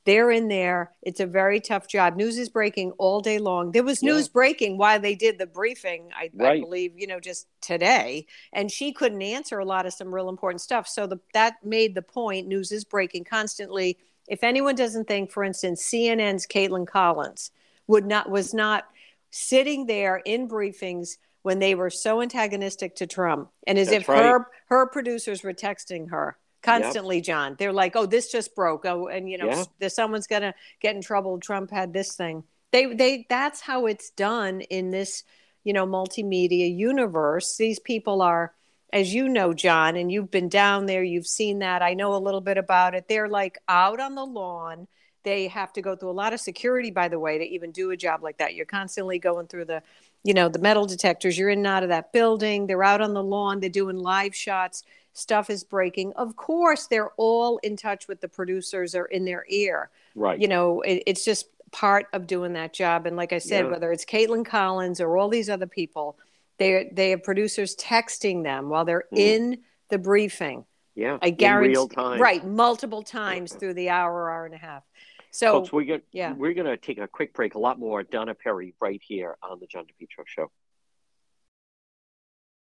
They're 0.08 0.32
in 0.32 0.48
there. 0.48 0.94
It's 1.02 1.20
a 1.20 1.26
very 1.26 1.60
tough 1.60 1.86
job. 1.90 2.16
News 2.16 2.38
is 2.38 2.48
breaking 2.48 2.92
all 2.92 3.20
day 3.20 3.40
long. 3.40 3.74
There 3.74 3.84
was 3.84 4.02
news 4.02 4.28
yeah. 4.28 4.32
breaking 4.32 4.78
while 4.78 5.02
they 5.02 5.16
did 5.16 5.38
the 5.38 5.46
briefing, 5.46 6.12
I, 6.16 6.32
right. 6.34 6.60
I, 6.60 6.60
believe, 6.62 6.94
you 6.96 7.08
know, 7.08 7.20
just 7.20 7.46
today. 7.60 8.26
And 8.54 8.72
she 8.72 8.94
couldn't 8.94 9.22
answer 9.22 9.60
a 9.60 9.66
lot 9.66 9.86
of 9.86 9.92
some 9.92 10.16
real 10.16 10.30
important 10.30 10.62
stuff. 10.62 10.88
So 10.88 11.08
the, 11.08 11.20
that 11.34 11.56
made 11.62 11.94
the 11.94 12.02
point. 12.02 12.48
News 12.48 12.72
is 12.72 12.86
breaking 12.86 13.26
constantly. 13.26 13.98
If 14.30 14.46
anyone 14.46 14.76
doesn't 14.76 15.10
think, 15.10 15.30
for 15.30 15.44
instance, 15.44 15.84
CNN's 15.84 16.48
Kaitlan 16.48 16.88
Collins 16.88 17.52
would 17.88 18.06
not 18.06 18.30
was 18.30 18.54
not 18.54 18.86
sitting 19.32 19.88
there 19.88 20.22
in 20.24 20.48
briefings 20.48 21.18
when 21.42 21.60
they 21.60 21.76
were 21.76 21.90
so 21.90 22.22
antagonistic 22.22 22.96
to 22.96 23.08
Trump, 23.08 23.50
and 23.68 23.78
as 23.78 23.90
That's 23.90 24.04
if 24.04 24.08
right. 24.08 24.24
her 24.24 24.48
her 24.68 24.86
producers 24.88 25.44
were 25.44 25.54
texting 25.54 26.12
her 26.12 26.38
constantly, 26.62 27.18
yep. 27.18 27.26
John. 27.26 27.56
They're 27.58 27.74
like, 27.74 27.96
"Oh, 27.96 28.06
this 28.06 28.32
just 28.32 28.56
broke. 28.56 28.86
Oh, 28.86 29.08
and 29.08 29.30
you 29.30 29.38
know, 29.38 29.66
yeah. 29.80 29.88
someone's 29.88 30.28
gonna 30.28 30.54
get 30.80 30.96
in 30.96 31.02
trouble. 31.02 31.40
Trump 31.40 31.72
had 31.72 31.94
this 31.94 32.16
thing." 32.16 32.44
They 32.72 32.94
they 32.94 33.26
that's 33.30 33.62
how 33.62 33.86
it's 33.86 34.10
done 34.12 34.62
in 34.62 34.92
this 34.92 35.24
you 35.64 35.74
know 35.74 35.86
multimedia 35.86 36.76
universe. 36.76 37.58
These 37.58 37.80
people 37.80 38.22
are, 38.22 38.54
as 38.92 39.14
you 39.14 39.30
know, 39.30 39.54
John, 39.54 39.96
and 39.96 40.12
you've 40.12 40.32
been 40.32 40.50
down 40.50 40.86
there. 40.86 41.04
You've 41.04 41.28
seen 41.28 41.60
that. 41.60 41.82
I 41.82 41.94
know 41.94 42.16
a 42.16 42.18
little 42.18 42.42
bit 42.42 42.58
about 42.58 42.96
it. 42.96 43.08
They're 43.08 43.30
like 43.30 43.58
out 43.68 44.00
on 44.00 44.16
the 44.16 44.26
lawn. 44.26 44.88
They 45.24 45.48
have 45.48 45.74
to 45.74 45.82
go 45.82 45.96
through 45.96 46.12
a 46.12 46.12
lot 46.12 46.34
of 46.34 46.40
security, 46.40 46.90
by 46.90 47.10
the 47.10 47.20
way, 47.20 47.38
to 47.38 47.44
even 47.44 47.72
do 47.72 47.92
a 47.92 47.98
job 47.98 48.24
like 48.24 48.38
that. 48.38 48.56
You're 48.56 48.66
constantly 48.66 49.20
going 49.20 49.48
through 49.48 49.66
the 49.66 49.84
you 50.24 50.34
know 50.34 50.50
the 50.50 50.60
metal 50.60 50.86
detectors 50.86 51.38
you're 51.38 51.50
in 51.50 51.60
and 51.60 51.68
out 51.68 51.84
of 51.84 51.90
that 51.90 52.12
building 52.12 52.68
they're 52.68 52.84
out 52.84 53.02
on 53.02 53.14
the 53.14 53.24
lawn 53.24 53.60
they're 53.60 53.70
doing 53.70 53.98
live 53.98 54.36
shots 54.36 54.84
stuff 55.18 55.50
is 55.50 55.64
breaking 55.64 56.14
of 56.14 56.36
course 56.36 56.88
they're 56.88 57.12
all 57.18 57.58
in 57.58 57.76
touch 57.76 58.08
with 58.08 58.22
the 58.22 58.28
producers 58.28 58.94
or 58.96 59.06
in 59.06 59.26
their 59.26 59.46
ear 59.50 59.90
right 60.16 60.40
you 60.40 60.48
know 60.48 60.82
it, 60.82 61.04
it's 61.06 61.26
just 61.26 61.48
part 61.72 62.06
of 62.14 62.28
doing 62.28 62.54
that 62.54 62.74
job 62.74 63.06
and 63.06 63.18
like 63.18 63.34
i 63.34 63.38
said 63.38 63.66
yeah. 63.66 63.72
whether 63.72 63.92
it's 63.92 64.06
Kaitlan 64.06 64.46
Collins 64.46 65.02
or 65.02 65.18
all 65.18 65.28
these 65.28 65.50
other 65.50 65.68
people 65.68 66.18
they 66.58 66.90
they 66.94 67.10
have 67.10 67.24
producers 67.24 67.76
texting 67.76 68.44
them 68.44 68.70
while 68.70 68.86
they're 68.86 69.06
mm. 69.14 69.18
in 69.18 69.58
the 69.90 69.98
briefing 69.98 70.66
yeah 70.96 71.18
i 71.22 71.30
guarantee 71.30 71.96
right 71.98 72.46
multiple 72.46 73.02
times 73.02 73.54
through 73.54 73.74
the 73.74 73.90
hour 73.90 74.30
hour 74.30 74.46
and 74.46 74.56
a 74.56 74.60
half 74.60 74.84
so, 75.32 75.52
folks, 75.60 75.72
we're 75.72 75.84
gonna, 75.84 76.02
yeah. 76.12 76.34
we're 76.34 76.54
going 76.54 76.66
to 76.66 76.78
take 76.78 76.98
a 76.98 77.08
quick 77.08 77.34
break. 77.34 77.54
A 77.54 77.60
lot 77.60 77.78
more 77.78 78.02
Donna 78.02 78.34
Perry 78.34 78.74
right 78.80 79.00
here 79.06 79.38
on 79.44 79.60
the 79.60 79.68
John 79.68 79.84
DePetro 79.84 80.24
Show. 80.26 80.50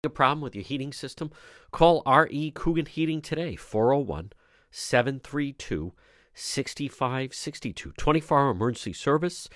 A 0.05 0.09
problem 0.09 0.41
with 0.41 0.55
your 0.55 0.63
heating 0.63 0.93
system? 0.93 1.31
Call 1.71 2.03
RE 2.05 2.51
Coogan 2.51 2.85
Heating 2.85 3.21
today, 3.21 3.55
401 3.55 4.31
732 4.71 5.93
6562. 6.33 7.93
24 7.97 8.39
hour 8.39 8.51
emergency 8.51 8.93
service, 8.93 9.49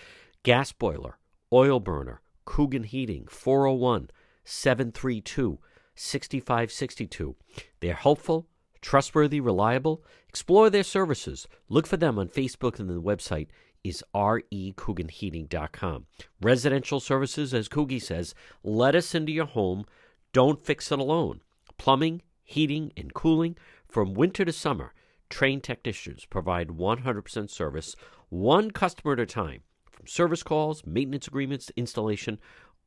gas 0.43 0.71
boiler, 0.71 1.17
oil 1.51 1.79
burner, 1.79 2.21
Coogan 2.45 2.83
Heating, 2.83 3.27
401 3.27 4.09
732 4.43 5.59
6562. 5.95 7.35
They're 7.79 7.93
helpful 7.93 8.47
Trustworthy, 8.81 9.39
reliable? 9.39 10.03
Explore 10.27 10.69
their 10.69 10.83
services. 10.83 11.47
Look 11.67 11.88
for 11.88 11.97
them 11.97 12.17
on 12.17 12.29
Facebook 12.29 12.79
and 12.79 12.89
the 12.89 13.01
website 13.01 13.47
is 13.83 14.03
recooganheating.com. 14.13 16.05
Residential 16.41 16.99
services, 16.99 17.53
as 17.53 17.69
Coogie 17.69 18.01
says, 18.01 18.33
let 18.63 18.95
us 18.95 19.15
into 19.15 19.31
your 19.31 19.45
home. 19.45 19.85
Don't 20.31 20.63
fix 20.63 20.91
it 20.91 20.99
alone. 20.99 21.41
Plumbing, 21.77 22.21
heating, 22.43 22.91
and 22.95 23.13
cooling 23.13 23.57
from 23.87 24.13
winter 24.13 24.45
to 24.45 24.53
summer. 24.53 24.93
Trained 25.29 25.63
technicians 25.63 26.25
provide 26.25 26.69
100% 26.69 27.49
service, 27.49 27.95
one 28.29 28.71
customer 28.71 29.13
at 29.13 29.19
a 29.19 29.25
time. 29.25 29.61
From 29.91 30.07
service 30.07 30.43
calls, 30.43 30.85
maintenance 30.85 31.27
agreements 31.27 31.67
to 31.67 31.73
installation, 31.77 32.39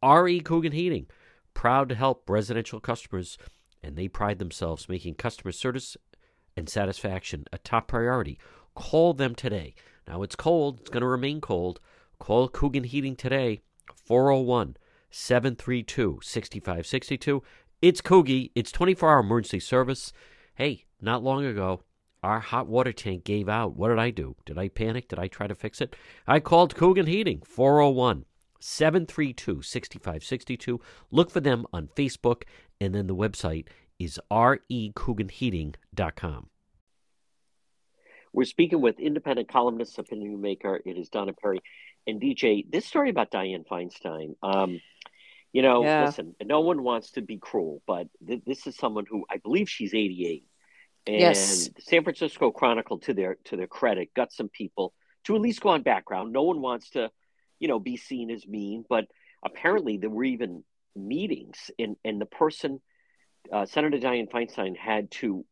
RE 0.03 0.41
Coogan 0.41 0.73
Heating, 0.73 1.07
proud 1.55 1.89
to 1.89 1.95
help 1.95 2.29
residential 2.29 2.81
customers 2.81 3.39
and 3.83 3.97
they 3.97 4.09
pride 4.09 4.39
themselves 4.39 4.89
making 4.89 5.15
customer 5.15 5.53
service 5.53 5.97
and 6.57 6.69
satisfaction 6.69 7.45
a 7.53 7.59
top 7.59 7.89
priority. 7.89 8.39
Call 8.75 9.15
them 9.15 9.35
today. 9.35 9.75
Now 10.07 10.23
it's 10.23 10.37
cold, 10.37 10.81
it's 10.81 10.91
going 10.91 11.03
to 11.03 11.07
remain 11.07 11.41
cold. 11.41 11.81
Call 12.19 12.49
Coogan 12.49 12.85
Heating 12.85 13.17
today, 13.17 13.61
401 14.07 14.77
732 15.13 16.19
6562. 16.23 17.43
It's 17.81 18.01
Coogie, 18.01 18.51
it's 18.55 18.73
24 18.73 19.11
hour 19.11 19.21
emergency 19.21 19.61
service. 19.61 20.13
Hey, 20.55 20.85
not 21.01 21.23
long 21.23 21.45
ago, 21.45 21.83
our 22.23 22.41
hot 22.41 22.67
water 22.67 22.93
tank 22.93 23.25
gave 23.25 23.49
out. 23.49 23.77
What 23.77 23.89
did 23.89 23.99
I 23.99 24.11
do? 24.11 24.37
Did 24.45 24.59
I 24.59 24.69
panic? 24.69 25.09
Did 25.09 25.19
I 25.19 25.29
try 25.29 25.47
to 25.47 25.55
fix 25.55 25.81
it? 25.81 25.97
I 26.27 26.41
called 26.41 26.75
Coogan 26.75 27.07
Heating, 27.07 27.41
401 27.45 28.27
732 28.61 29.63
6562. 29.63 30.81
Look 31.11 31.31
for 31.31 31.41
them 31.41 31.67
on 31.73 31.89
Facebook 31.89 32.43
and 32.81 32.95
then 32.95 33.07
the 33.07 33.15
website 33.15 33.67
is 33.99 34.21
recooganheating.com. 34.31 36.49
We're 38.33 38.45
speaking 38.45 38.81
with 38.81 38.99
independent 38.99 39.49
columnist, 39.49 39.99
opinion 39.99 40.41
maker. 40.41 40.81
It 40.85 40.97
is 40.97 41.11
Donna 41.11 41.35
Perry. 41.35 41.61
And 42.07 42.21
DJ, 42.21 42.65
this 42.71 42.87
story 42.87 43.11
about 43.11 43.31
Dianne 43.31 43.67
Feinstein, 43.67 44.35
um, 44.43 44.81
you 45.53 45.63
know, 45.63 45.85
yeah. 45.85 46.07
listen, 46.07 46.35
no 46.43 46.61
one 46.61 46.83
wants 46.83 47.13
to 47.13 47.23
be 47.23 47.39
cruel, 47.39 47.83
but 47.87 48.09
th- 48.27 48.43
this 48.47 48.67
is 48.67 48.77
someone 48.77 49.05
who 49.09 49.25
I 49.31 49.39
believe 49.39 49.69
she's 49.69 49.95
88. 49.95 50.45
And 51.07 51.21
yes. 51.21 51.69
San 51.81 52.05
Francisco 52.05 52.51
Chronicle, 52.53 52.99
to 53.01 53.15
their 53.15 53.37
to 53.45 53.57
their 53.57 53.67
credit, 53.67 54.15
got 54.15 54.33
some 54.33 54.49
people 54.49 54.95
to 55.25 55.35
at 55.35 55.41
least 55.41 55.61
go 55.61 55.71
on 55.71 55.83
background. 55.83 56.33
No 56.33 56.43
one 56.43 56.61
wants 56.61 56.91
to, 56.91 57.11
you 57.59 57.69
know, 57.69 57.79
be 57.79 57.97
seen 57.97 58.31
as 58.31 58.47
mean, 58.47 58.85
but 58.89 59.07
apparently 59.43 59.97
there 59.97 60.11
were 60.11 60.25
even 60.25 60.65
meetings, 60.95 61.71
and 61.79 61.97
and 62.05 62.21
the 62.21 62.27
person 62.27 62.81
uh, 63.51 63.67
Senator 63.67 63.99
Dianne 63.99 64.31
Feinstein 64.31 64.77
had 64.77 65.11
to, 65.13 65.45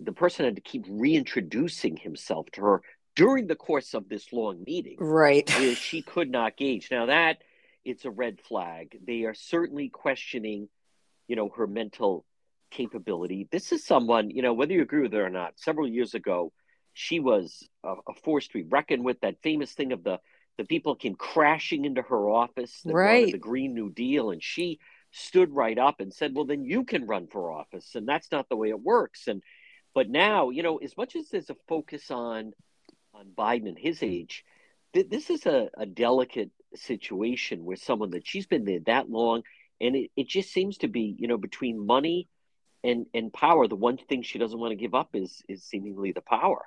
the 0.00 0.12
person 0.12 0.44
had 0.44 0.56
to 0.56 0.62
keep 0.62 0.84
reintroducing 0.88 1.96
himself 1.96 2.46
to 2.52 2.62
her 2.62 2.82
during 3.14 3.46
the 3.46 3.54
course 3.54 3.94
of 3.94 4.08
this 4.08 4.32
long 4.32 4.62
meeting. 4.66 4.96
Right. 4.98 5.48
She 5.76 6.02
could 6.02 6.30
not 6.30 6.56
gauge. 6.56 6.88
Now, 6.90 7.06
that 7.06 7.38
it's 7.86 8.04
a 8.04 8.10
red 8.10 8.40
flag. 8.40 8.98
They 9.06 9.22
are 9.22 9.34
certainly 9.34 9.88
questioning, 9.88 10.68
you 11.28 11.36
know, 11.36 11.48
her 11.56 11.66
mental 11.66 12.26
capability. 12.70 13.48
This 13.50 13.72
is 13.72 13.84
someone, 13.84 14.30
you 14.30 14.42
know, 14.42 14.52
whether 14.52 14.72
you 14.72 14.82
agree 14.82 15.02
with 15.02 15.12
her 15.12 15.24
or 15.24 15.30
not, 15.30 15.54
several 15.56 15.88
years 15.88 16.14
ago, 16.14 16.52
she 16.92 17.20
was 17.20 17.68
a, 17.84 17.94
a 18.08 18.14
force 18.24 18.48
to 18.48 18.54
be 18.54 18.64
reckoned 18.64 19.04
with. 19.04 19.20
That 19.20 19.42
famous 19.42 19.72
thing 19.72 19.92
of 19.92 20.02
the 20.02 20.18
the 20.58 20.64
people 20.64 20.94
came 20.94 21.14
crashing 21.14 21.84
into 21.84 22.00
her 22.00 22.30
office 22.30 22.80
right. 22.86 23.30
the 23.30 23.38
Green 23.38 23.74
New 23.74 23.90
Deal, 23.90 24.30
and 24.30 24.42
she 24.42 24.78
stood 25.12 25.52
right 25.52 25.78
up 25.78 26.00
and 26.00 26.12
said, 26.12 26.34
"Well, 26.34 26.46
then 26.46 26.64
you 26.64 26.84
can 26.84 27.06
run 27.06 27.28
for 27.28 27.52
office," 27.52 27.94
and 27.94 28.08
that's 28.08 28.32
not 28.32 28.48
the 28.48 28.56
way 28.56 28.70
it 28.70 28.80
works. 28.80 29.28
And 29.28 29.42
but 29.94 30.08
now, 30.08 30.50
you 30.50 30.62
know, 30.62 30.78
as 30.78 30.96
much 30.96 31.14
as 31.14 31.28
there's 31.28 31.50
a 31.50 31.56
focus 31.68 32.10
on 32.10 32.52
on 33.14 33.26
Biden 33.36 33.68
and 33.68 33.78
his 33.78 34.02
age, 34.02 34.44
th- 34.92 35.08
this 35.08 35.30
is 35.30 35.46
a, 35.46 35.70
a 35.76 35.86
delicate 35.86 36.50
situation 36.76 37.64
where 37.64 37.76
someone 37.76 38.10
that 38.10 38.26
she's 38.26 38.46
been 38.46 38.64
there 38.64 38.80
that 38.86 39.10
long, 39.10 39.42
and 39.80 39.96
it, 39.96 40.10
it 40.16 40.28
just 40.28 40.52
seems 40.52 40.78
to 40.78 40.88
be, 40.88 41.14
you 41.18 41.28
know, 41.28 41.38
between 41.38 41.84
money 41.84 42.28
and 42.84 43.06
and 43.14 43.32
power, 43.32 43.66
the 43.66 43.76
one 43.76 43.96
thing 43.96 44.22
she 44.22 44.38
doesn't 44.38 44.58
want 44.58 44.72
to 44.72 44.76
give 44.76 44.94
up 44.94 45.10
is 45.14 45.42
is 45.48 45.62
seemingly 45.62 46.12
the 46.12 46.20
power. 46.20 46.62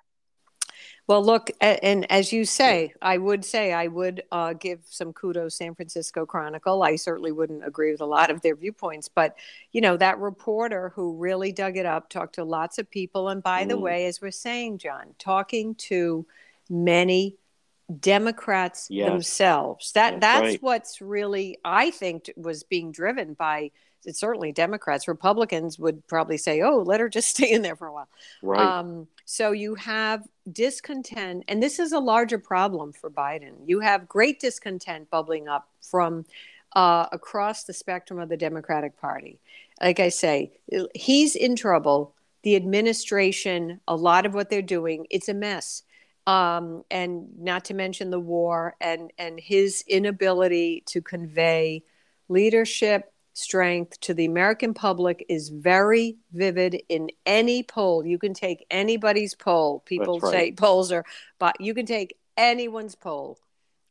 Well, 1.07 1.23
look, 1.25 1.49
and 1.59 2.09
as 2.11 2.31
you 2.31 2.45
say, 2.45 2.93
I 3.01 3.17
would 3.17 3.43
say 3.43 3.73
I 3.73 3.87
would 3.87 4.23
uh, 4.31 4.53
give 4.53 4.81
some 4.85 5.11
kudos 5.11 5.55
San 5.55 5.73
Francisco 5.73 6.25
Chronicle. 6.25 6.83
I 6.83 6.97
certainly 6.97 7.31
wouldn't 7.31 7.65
agree 7.65 7.91
with 7.91 8.01
a 8.01 8.05
lot 8.05 8.29
of 8.29 8.41
their 8.41 8.55
viewpoints, 8.55 9.09
but 9.09 9.35
you 9.71 9.81
know 9.81 9.97
that 9.97 10.19
reporter 10.19 10.89
who 10.95 11.17
really 11.17 11.51
dug 11.51 11.77
it 11.77 11.85
up, 11.85 12.09
talked 12.09 12.35
to 12.35 12.43
lots 12.43 12.77
of 12.77 12.89
people, 12.89 13.29
and 13.29 13.41
by 13.41 13.65
mm. 13.65 13.69
the 13.69 13.77
way, 13.77 14.05
as 14.05 14.21
we're 14.21 14.31
saying, 14.31 14.77
John, 14.77 15.15
talking 15.17 15.75
to 15.75 16.25
many 16.69 17.37
Democrats 17.99 18.87
yes. 18.89 19.09
themselves. 19.09 19.91
That 19.93 20.19
that's, 20.19 20.21
that's 20.21 20.53
right. 20.53 20.63
what's 20.63 21.01
really 21.01 21.57
I 21.63 21.91
think 21.91 22.31
was 22.35 22.63
being 22.63 22.91
driven 22.91 23.33
by 23.33 23.71
it's 24.05 24.19
certainly 24.19 24.51
Democrats. 24.51 25.07
Republicans 25.07 25.77
would 25.77 26.05
probably 26.07 26.37
say, 26.37 26.61
"Oh, 26.61 26.83
let 26.85 26.99
her 26.99 27.09
just 27.09 27.29
stay 27.35 27.51
in 27.51 27.61
there 27.61 27.75
for 27.75 27.87
a 27.87 27.93
while." 27.93 28.07
Right. 28.41 28.59
Um, 28.59 29.07
so 29.25 29.51
you 29.51 29.75
have 29.75 30.27
discontent, 30.51 31.43
and 31.47 31.61
this 31.61 31.79
is 31.79 31.91
a 31.91 31.99
larger 31.99 32.39
problem 32.39 32.93
for 32.93 33.09
Biden. 33.09 33.53
You 33.65 33.79
have 33.81 34.07
great 34.07 34.39
discontent 34.39 35.09
bubbling 35.09 35.47
up 35.47 35.67
from 35.81 36.25
uh, 36.73 37.07
across 37.11 37.63
the 37.63 37.73
spectrum 37.73 38.19
of 38.19 38.29
the 38.29 38.37
Democratic 38.37 38.99
Party. 38.99 39.39
Like 39.81 39.99
I 39.99 40.09
say, 40.09 40.51
he's 40.93 41.35
in 41.35 41.55
trouble. 41.55 42.15
The 42.43 42.55
administration, 42.55 43.81
a 43.85 43.97
lot 43.97 44.25
of 44.25 44.33
what 44.33 44.49
they're 44.49 44.61
doing, 44.61 45.07
it's 45.09 45.27
a 45.27 45.33
mess. 45.33 45.83
Um, 46.29 46.83
and 46.91 47.39
not 47.39 47.65
to 47.65 47.73
mention 47.73 48.11
the 48.11 48.19
war 48.19 48.75
and 48.79 49.11
and 49.17 49.39
his 49.39 49.83
inability 49.87 50.83
to 50.85 51.01
convey 51.01 51.81
leadership 52.27 53.11
strength 53.33 53.99
to 54.01 54.13
the 54.13 54.25
American 54.25 54.75
public 54.75 55.25
is 55.27 55.49
very 55.49 56.17
vivid 56.31 56.83
in 56.87 57.09
any 57.25 57.63
poll. 57.63 58.05
You 58.05 58.19
can 58.19 58.35
take 58.35 58.63
anybody's 58.69 59.33
poll. 59.33 59.79
People 59.79 60.19
right. 60.19 60.31
say 60.31 60.51
polls 60.51 60.91
are, 60.91 61.03
but 61.39 61.59
you 61.59 61.73
can 61.73 61.87
take 61.87 62.15
anyone's 62.37 62.93
poll. 62.93 63.39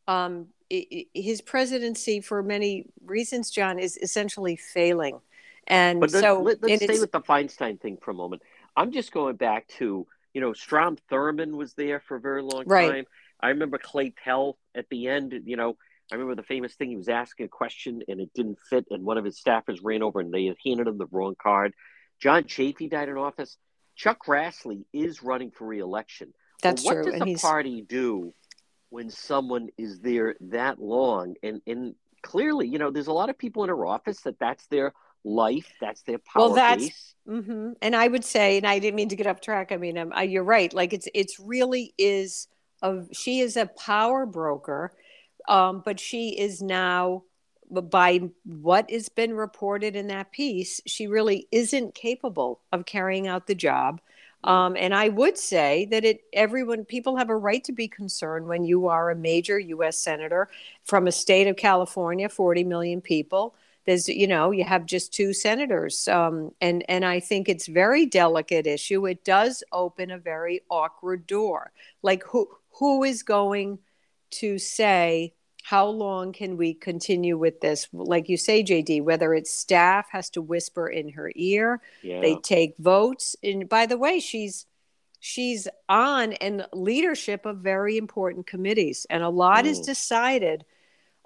Um, 0.06 0.46
his 0.70 1.40
presidency, 1.40 2.20
for 2.20 2.42
many 2.42 2.86
reasons, 3.04 3.50
John, 3.50 3.80
is 3.80 3.96
essentially 3.96 4.54
failing. 4.54 5.18
And 5.66 6.00
but 6.00 6.12
so 6.12 6.40
let, 6.40 6.62
us 6.62 6.82
stay 6.82 7.00
with 7.00 7.10
the 7.10 7.20
Feinstein 7.20 7.80
thing 7.80 7.96
for 7.96 8.12
a 8.12 8.14
moment. 8.14 8.42
I'm 8.76 8.92
just 8.92 9.10
going 9.10 9.36
back 9.36 9.66
to 9.78 10.06
you 10.38 10.44
know, 10.44 10.52
Strom 10.52 10.96
Thurmond 11.10 11.50
was 11.50 11.74
there 11.74 11.98
for 11.98 12.14
a 12.16 12.20
very 12.20 12.42
long 12.42 12.62
right. 12.64 12.88
time. 12.88 13.04
I 13.40 13.48
remember 13.48 13.76
Clay 13.76 14.10
Pell 14.10 14.56
at 14.72 14.88
the 14.88 15.08
end, 15.08 15.34
you 15.46 15.56
know, 15.56 15.76
I 16.12 16.14
remember 16.14 16.36
the 16.36 16.46
famous 16.46 16.76
thing 16.76 16.90
he 16.90 16.96
was 16.96 17.08
asking 17.08 17.46
a 17.46 17.48
question 17.48 18.02
and 18.06 18.20
it 18.20 18.30
didn't 18.36 18.60
fit, 18.70 18.86
and 18.88 19.04
one 19.04 19.18
of 19.18 19.24
his 19.24 19.42
staffers 19.42 19.80
ran 19.82 20.00
over 20.00 20.20
and 20.20 20.32
they 20.32 20.44
had 20.44 20.54
handed 20.64 20.86
him 20.86 20.96
the 20.96 21.08
wrong 21.10 21.34
card. 21.42 21.74
John 22.22 22.44
Chafee 22.44 22.88
died 22.88 23.08
in 23.08 23.16
office. 23.16 23.56
Chuck 23.96 24.24
Grassley 24.24 24.84
is 24.92 25.24
running 25.24 25.50
for 25.50 25.66
reelection. 25.66 26.32
That's 26.62 26.84
what 26.84 26.92
true. 26.92 27.02
What 27.02 27.10
does 27.10 27.14
and 27.14 27.22
a 27.22 27.26
he's... 27.26 27.40
party 27.40 27.82
do 27.82 28.32
when 28.90 29.10
someone 29.10 29.70
is 29.76 29.98
there 29.98 30.36
that 30.52 30.80
long? 30.80 31.34
And 31.42 31.62
and 31.66 31.96
clearly, 32.22 32.68
you 32.68 32.78
know, 32.78 32.92
there's 32.92 33.08
a 33.08 33.12
lot 33.12 33.28
of 33.28 33.36
people 33.36 33.64
in 33.64 33.70
her 33.70 33.86
office 33.86 34.20
that 34.20 34.38
that's 34.38 34.68
their 34.68 34.92
life. 35.28 35.72
That's 35.80 36.02
their 36.02 36.18
power 36.18 36.46
well, 36.46 36.54
that's. 36.54 37.14
Mm-hmm. 37.28 37.72
And 37.82 37.94
I 37.94 38.08
would 38.08 38.24
say, 38.24 38.56
and 38.56 38.66
I 38.66 38.78
didn't 38.78 38.96
mean 38.96 39.10
to 39.10 39.16
get 39.16 39.26
off 39.26 39.40
track. 39.40 39.70
I 39.70 39.76
mean, 39.76 39.98
um, 39.98 40.12
uh, 40.12 40.22
you're 40.22 40.44
right. 40.44 40.72
Like 40.72 40.92
it's 40.92 41.08
it's 41.14 41.38
really 41.38 41.92
is 41.98 42.48
of 42.80 43.08
she 43.12 43.40
is 43.40 43.56
a 43.56 43.66
power 43.66 44.24
broker, 44.24 44.92
um, 45.46 45.82
but 45.84 46.00
she 46.00 46.30
is 46.30 46.62
now 46.62 47.24
by 47.70 48.20
what 48.44 48.90
has 48.90 49.08
been 49.08 49.34
reported 49.34 49.94
in 49.94 50.08
that 50.08 50.32
piece, 50.32 50.80
she 50.86 51.06
really 51.06 51.46
isn't 51.52 51.94
capable 51.94 52.60
of 52.72 52.86
carrying 52.86 53.26
out 53.26 53.46
the 53.46 53.54
job. 53.54 54.00
Um, 54.44 54.76
and 54.78 54.94
I 54.94 55.08
would 55.08 55.36
say 55.36 55.86
that 55.90 56.04
it 56.04 56.20
everyone 56.32 56.84
people 56.84 57.16
have 57.16 57.28
a 57.28 57.36
right 57.36 57.62
to 57.64 57.72
be 57.72 57.88
concerned 57.88 58.46
when 58.46 58.64
you 58.64 58.86
are 58.86 59.10
a 59.10 59.16
major 59.16 59.58
U.S. 59.58 59.98
senator 59.98 60.48
from 60.84 61.08
a 61.08 61.12
state 61.12 61.48
of 61.48 61.56
California, 61.56 62.28
40 62.28 62.64
million 62.64 63.00
people 63.00 63.54
there's 63.88 64.06
you 64.06 64.26
know 64.26 64.50
you 64.50 64.64
have 64.64 64.84
just 64.84 65.14
two 65.14 65.32
senators 65.32 66.06
um, 66.08 66.52
and 66.60 66.84
and 66.90 67.06
i 67.06 67.18
think 67.18 67.48
it's 67.48 67.66
very 67.66 68.04
delicate 68.04 68.66
issue 68.66 69.06
it 69.06 69.24
does 69.24 69.64
open 69.72 70.10
a 70.10 70.18
very 70.18 70.60
awkward 70.70 71.26
door 71.26 71.72
like 72.02 72.22
who 72.24 72.46
who 72.78 73.02
is 73.02 73.22
going 73.22 73.78
to 74.30 74.58
say 74.58 75.32
how 75.62 75.86
long 75.86 76.32
can 76.32 76.58
we 76.58 76.74
continue 76.74 77.38
with 77.38 77.62
this 77.62 77.88
like 77.94 78.28
you 78.28 78.36
say 78.36 78.62
jd 78.62 79.02
whether 79.02 79.32
it's 79.32 79.50
staff 79.50 80.06
has 80.10 80.28
to 80.28 80.42
whisper 80.42 80.86
in 80.86 81.08
her 81.08 81.32
ear 81.34 81.80
yeah. 82.02 82.20
they 82.20 82.36
take 82.36 82.74
votes 82.78 83.36
and 83.42 83.70
by 83.70 83.86
the 83.86 83.96
way 83.96 84.20
she's 84.20 84.66
she's 85.18 85.66
on 85.88 86.34
and 86.34 86.66
leadership 86.74 87.46
of 87.46 87.58
very 87.58 87.96
important 87.96 88.46
committees 88.46 89.06
and 89.08 89.22
a 89.22 89.30
lot 89.30 89.64
mm. 89.64 89.68
is 89.68 89.80
decided 89.80 90.66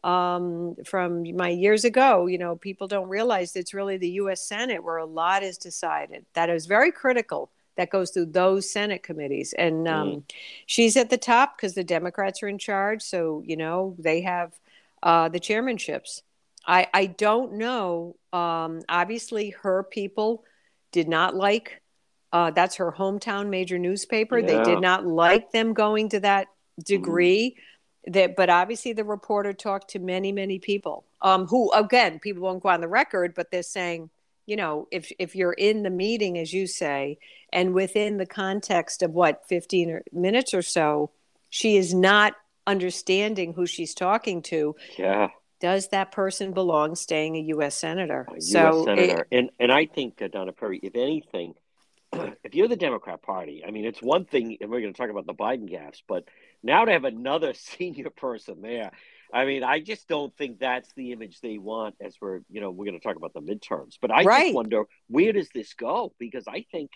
um, 0.05 0.77
from 0.85 1.37
my 1.37 1.49
years 1.49 1.85
ago. 1.85 2.27
You 2.27 2.39
know, 2.39 2.57
people 2.57 2.89
don't 2.89 3.09
realize 3.09 3.55
it's 3.57 3.75
really 3.75 3.97
the 3.97 4.11
U.S. 4.11 4.45
Senate 4.45 4.83
where 4.83 4.97
a 4.97 5.07
lot 5.07 5.43
is 5.43 5.59
decided. 5.59 6.25
That 6.35 6.51
is 6.51 6.67
very 6.67 6.93
critical. 6.93 7.51
That 7.77 7.91
goes 7.91 8.11
through 8.11 8.27
those 8.27 8.71
Senate 8.71 9.03
committees, 9.03 9.55
and 9.55 9.89
um, 9.89 10.09
mm. 10.09 10.23
she's 10.67 10.97
at 10.97 11.09
the 11.09 11.17
top 11.17 11.57
because 11.57 11.75
the 11.75 11.85
Democrats 11.85 12.43
are 12.43 12.49
in 12.49 12.59
charge. 12.59 13.03
So 13.03 13.43
you 13.47 13.57
know 13.57 13.97
they 13.99 14.21
have 14.23 14.53
uh, 15.03 15.31
the 15.31 15.41
chairmanships. 15.41 16.21
I 16.67 16.89
I 16.93 17.07
don't 17.07 17.55
know. 17.55 18.17
Um, 18.33 18.83
obviously, 18.91 19.51
her 19.63 19.85
people 19.85 20.45
did 20.93 21.09
not 21.09 21.35
like. 21.35 21.81
Uh, 22.31 22.51
that's 22.51 22.77
her 22.77 22.93
hometown 22.93 23.49
major 23.49 23.79
newspaper. 23.79 24.39
Yeah. 24.39 24.47
They 24.47 24.65
did 24.65 24.81
not 24.81 25.07
like 25.07 25.53
them 25.53 25.75
going 25.75 26.11
to 26.11 26.21
that 26.21 26.49
degree. 26.83 27.57
Mm 27.57 27.63
that 28.07 28.37
but 28.37 28.51
obviously 28.51 28.93
the 28.93 29.05
reporter 29.05 29.53
talked 29.53 29.91
to 29.91 29.99
many 29.99 30.33
many 30.33 30.59
people 30.59 31.05
um, 31.21 31.47
who 31.47 31.71
again 31.73 32.19
people 32.19 32.43
won't 32.43 32.63
go 32.63 32.69
on 32.69 32.81
the 32.81 32.89
record 32.89 33.35
but 33.35 33.51
they're 33.51 33.63
saying 33.63 34.11
you 34.47 34.57
know 34.57 34.89
if 34.91 35.13
if 35.19 35.37
you're 35.37 35.53
in 35.53 35.83
the 35.83 35.91
meeting 35.91 36.39
as 36.39 36.53
you 36.53 36.67
say 36.67 37.19
and 37.53 37.75
within 37.75 38.17
the 38.17 38.27
context 38.27 39.03
of 39.03 39.13
what 39.13 39.43
15 39.49 40.01
minutes 40.13 40.53
or 40.53 40.63
so 40.63 41.11
she 41.51 41.77
is 41.77 41.95
not 41.95 42.35
understanding 42.67 43.53
who 43.53 43.67
she's 43.67 43.95
talking 43.95 44.43
to 44.43 44.75
yeah 44.99 45.29
does 45.63 45.89
that 45.91 46.11
person 46.11 46.53
belong 46.53 46.97
staying 46.97 47.37
a 47.37 47.39
U.S. 47.39 47.77
senator? 47.77 48.27
A 48.37 48.41
so 48.41 48.61
U.S. 48.61 48.85
senator, 48.85 49.29
it, 49.31 49.39
and 49.39 49.51
and 49.61 49.71
I 49.71 49.87
think 49.87 50.21
uh, 50.21 50.27
Donna 50.27 50.53
Perry, 50.53 50.81
if 50.83 50.97
anything, 50.97 51.55
if 52.43 52.57
you're 52.57 52.67
the 52.67 52.75
Democrat 52.75 53.23
Party, 53.23 53.63
I 53.65 53.71
mean, 53.71 53.85
it's 53.85 54.03
one 54.03 54.25
thing, 54.25 54.59
and 54.61 54.69
we're 54.69 54.81
going 54.81 54.93
to 54.93 55.01
talk 55.01 55.09
about 55.09 55.25
the 55.25 55.35
Biden 55.35 55.71
gaffes, 55.71 56.03
but 56.09 56.25
now 56.63 56.85
to 56.85 56.93
have 56.93 57.05
another 57.05 57.55
senior 57.79 58.11
person 58.11 58.63
there, 58.63 58.91
I 59.33 59.47
mean, 59.47 59.65
I 59.65 59.81
just 59.81 60.09
don't 60.09 60.37
think 60.37 60.59
that's 60.59 60.93
the 60.95 61.13
image 61.13 61.41
they 61.41 61.57
want 61.57 61.95
as 62.01 62.17
we're, 62.21 62.41
you 62.51 62.61
know, 62.61 62.71
we're 62.71 62.85
going 62.85 63.01
to 63.01 63.07
talk 63.07 63.17
about 63.17 63.33
the 63.33 63.41
midterms. 63.41 63.95
But 64.01 64.11
I 64.11 64.25
right. 64.25 64.43
just 64.45 64.55
wonder 64.55 64.85
where 65.09 65.33
does 65.33 65.49
this 65.55 65.73
go? 65.73 66.13
Because 66.19 66.47
I 66.47 66.67
think 66.71 66.91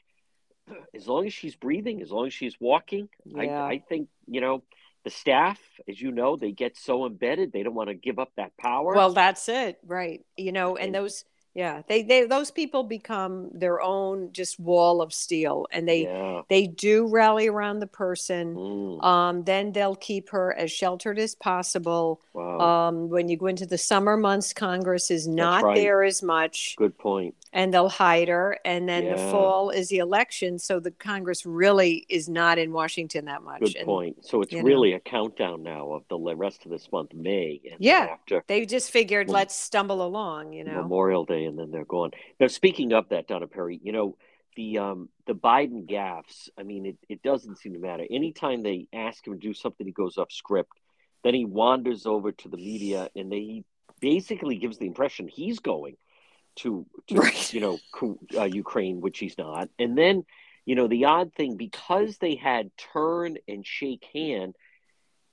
as 0.94 1.06
long 1.08 1.26
as 1.26 1.32
she's 1.32 1.56
breathing, 1.56 2.02
as 2.02 2.10
long 2.10 2.26
as 2.26 2.34
she's 2.34 2.56
walking, 2.60 3.08
yeah. 3.24 3.62
I, 3.62 3.70
I 3.70 3.82
think, 3.88 4.08
you 4.26 4.42
know, 4.42 4.62
the 5.04 5.10
staff, 5.10 5.60
as 5.88 6.00
you 6.00 6.10
know, 6.10 6.36
they 6.36 6.50
get 6.50 6.76
so 6.76 7.06
embedded, 7.06 7.52
they 7.52 7.62
don't 7.62 7.74
want 7.74 7.88
to 7.88 7.94
give 7.94 8.18
up 8.18 8.32
that 8.36 8.56
power. 8.58 8.92
Well, 8.92 9.12
that's 9.12 9.48
it. 9.48 9.78
Right. 9.86 10.26
You 10.36 10.52
know, 10.52 10.76
and, 10.76 10.86
and 10.86 10.94
those 10.94 11.24
yeah 11.56 11.80
they 11.88 12.02
they 12.02 12.26
those 12.26 12.50
people 12.50 12.84
become 12.84 13.48
their 13.52 13.80
own 13.80 14.30
just 14.30 14.60
wall 14.60 15.00
of 15.00 15.12
steel 15.12 15.66
and 15.72 15.88
they 15.88 16.02
yeah. 16.02 16.42
they 16.50 16.66
do 16.66 17.08
rally 17.08 17.48
around 17.48 17.80
the 17.80 17.86
person 17.86 18.54
mm. 18.54 19.02
um, 19.02 19.42
then 19.44 19.72
they'll 19.72 19.96
keep 19.96 20.28
her 20.28 20.54
as 20.54 20.70
sheltered 20.70 21.18
as 21.18 21.34
possible 21.34 22.20
wow. 22.34 22.60
um, 22.60 23.08
when 23.08 23.28
you 23.30 23.38
go 23.38 23.46
into 23.46 23.64
the 23.64 23.78
summer 23.78 24.18
months 24.18 24.52
congress 24.52 25.10
is 25.10 25.26
not 25.26 25.64
right. 25.64 25.76
there 25.76 26.04
as 26.04 26.22
much 26.22 26.74
good 26.76 26.96
point 26.98 27.34
and 27.54 27.72
they'll 27.72 27.88
hide 27.88 28.28
her 28.28 28.58
and 28.66 28.86
then 28.86 29.04
yeah. 29.04 29.16
the 29.16 29.30
fall 29.30 29.70
is 29.70 29.88
the 29.88 29.98
election 29.98 30.58
so 30.58 30.78
the 30.78 30.90
congress 30.90 31.46
really 31.46 32.04
is 32.10 32.28
not 32.28 32.58
in 32.58 32.70
washington 32.70 33.24
that 33.24 33.42
much 33.42 33.60
good 33.60 33.76
and, 33.76 33.86
point 33.86 34.16
so 34.20 34.42
it's 34.42 34.52
really 34.52 34.90
know. 34.90 34.98
a 34.98 35.00
countdown 35.00 35.62
now 35.62 35.92
of 35.92 36.02
the 36.10 36.18
rest 36.36 36.66
of 36.66 36.70
this 36.70 36.92
month 36.92 37.14
may 37.14 37.58
yeah 37.78 38.08
after 38.12 38.44
they 38.46 38.66
just 38.66 38.90
figured 38.90 39.28
well, 39.28 39.36
let's 39.36 39.56
stumble 39.56 40.04
along 40.04 40.52
you 40.52 40.62
know 40.62 40.82
memorial 40.82 41.24
day 41.24 41.45
and 41.46 41.58
then 41.58 41.70
they're 41.70 41.84
gone. 41.84 42.10
Now, 42.38 42.48
speaking 42.48 42.92
of 42.92 43.08
that, 43.10 43.28
Donna 43.28 43.46
Perry, 43.46 43.80
you 43.82 43.92
know 43.92 44.16
the 44.56 44.78
um, 44.78 45.08
the 45.26 45.34
Biden 45.34 45.88
gaffes. 45.88 46.48
I 46.58 46.62
mean, 46.62 46.86
it, 46.86 46.96
it 47.08 47.22
doesn't 47.22 47.58
seem 47.58 47.74
to 47.74 47.78
matter. 47.78 48.04
Anytime 48.10 48.62
they 48.62 48.88
ask 48.92 49.26
him 49.26 49.34
to 49.34 49.38
do 49.38 49.54
something, 49.54 49.86
he 49.86 49.92
goes 49.92 50.18
off 50.18 50.32
script. 50.32 50.72
Then 51.22 51.34
he 51.34 51.44
wanders 51.44 52.06
over 52.06 52.32
to 52.32 52.48
the 52.48 52.56
media, 52.56 53.10
and 53.14 53.30
they, 53.30 53.40
he 53.40 53.64
basically 54.00 54.56
gives 54.56 54.78
the 54.78 54.86
impression 54.86 55.28
he's 55.28 55.60
going 55.60 55.96
to, 56.56 56.86
to 57.08 57.14
right. 57.16 57.54
you 57.54 57.60
know 57.60 57.78
uh, 58.36 58.44
Ukraine, 58.44 59.00
which 59.00 59.18
he's 59.18 59.38
not. 59.38 59.68
And 59.78 59.96
then, 59.96 60.24
you 60.64 60.74
know, 60.74 60.88
the 60.88 61.04
odd 61.04 61.32
thing 61.34 61.56
because 61.56 62.18
they 62.18 62.34
had 62.34 62.70
turn 62.92 63.36
and 63.46 63.66
shake 63.66 64.06
hand 64.12 64.56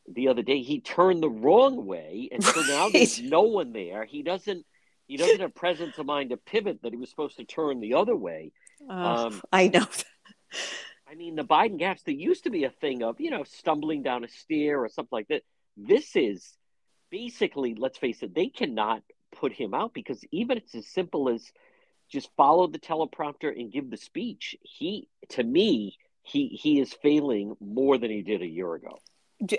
the 0.08 0.28
other 0.28 0.42
day, 0.42 0.62
he 0.62 0.82
turned 0.82 1.24
the 1.24 1.30
wrong 1.30 1.86
way, 1.86 2.28
and 2.32 2.44
so 2.44 2.62
now 2.62 2.90
there's 2.90 3.22
no 3.22 3.44
one 3.44 3.72
there. 3.72 4.04
He 4.04 4.22
doesn't 4.22 4.66
he 5.14 5.18
doesn't 5.18 5.42
have 5.42 5.54
presence 5.54 6.00
of 6.00 6.08
mind 6.08 6.32
to 6.32 6.38
pivot 6.38 6.82
that 6.82 6.92
he 6.92 6.98
was 6.98 7.08
supposed 7.08 7.38
to 7.38 7.46
turn 7.46 7.80
the 7.80 7.94
other 7.94 8.16
way. 8.16 8.52
Uh, 8.90 9.28
um, 9.28 9.42
I 9.52 9.68
know. 9.68 9.86
I 11.08 11.14
mean, 11.14 11.36
the 11.36 11.44
Biden 11.44 11.80
gaffes, 11.80 12.04
there 12.04 12.16
used 12.16 12.46
to 12.46 12.50
be 12.50 12.64
a 12.64 12.72
thing 12.72 13.04
of, 13.04 13.22
you 13.22 13.30
know, 13.30 13.44
stumbling 13.44 14.02
down 14.02 14.24
a 14.24 14.28
stair 14.28 14.84
or 14.84 14.90
something 14.90 15.10
like 15.12 15.28
that. 15.28 15.44
This 15.78 16.16
is 16.16 16.58
basically, 17.12 17.76
let's 17.76 18.00
face 18.00 18.24
it, 18.24 18.34
they 18.34 18.48
cannot 18.48 19.04
put 19.32 19.54
him 19.54 19.76
out 19.76 19.94
because 19.94 20.20
even 20.32 20.58
it's 20.58 20.74
as 20.74 20.88
simple 20.88 21.30
as 21.30 21.52
just 22.10 22.32
follow 22.36 22.66
the 22.66 22.80
teleprompter 22.80 23.56
and 23.56 23.72
give 23.72 23.92
the 23.92 23.98
speech. 23.98 24.56
He, 24.64 25.08
to 25.30 25.44
me, 25.44 25.96
he 26.24 26.48
he 26.48 26.80
is 26.80 26.92
failing 26.92 27.56
more 27.60 28.00
than 28.00 28.10
he 28.10 28.24
did 28.24 28.42
a 28.42 28.48
year 28.48 28.74
ago. 28.74 28.98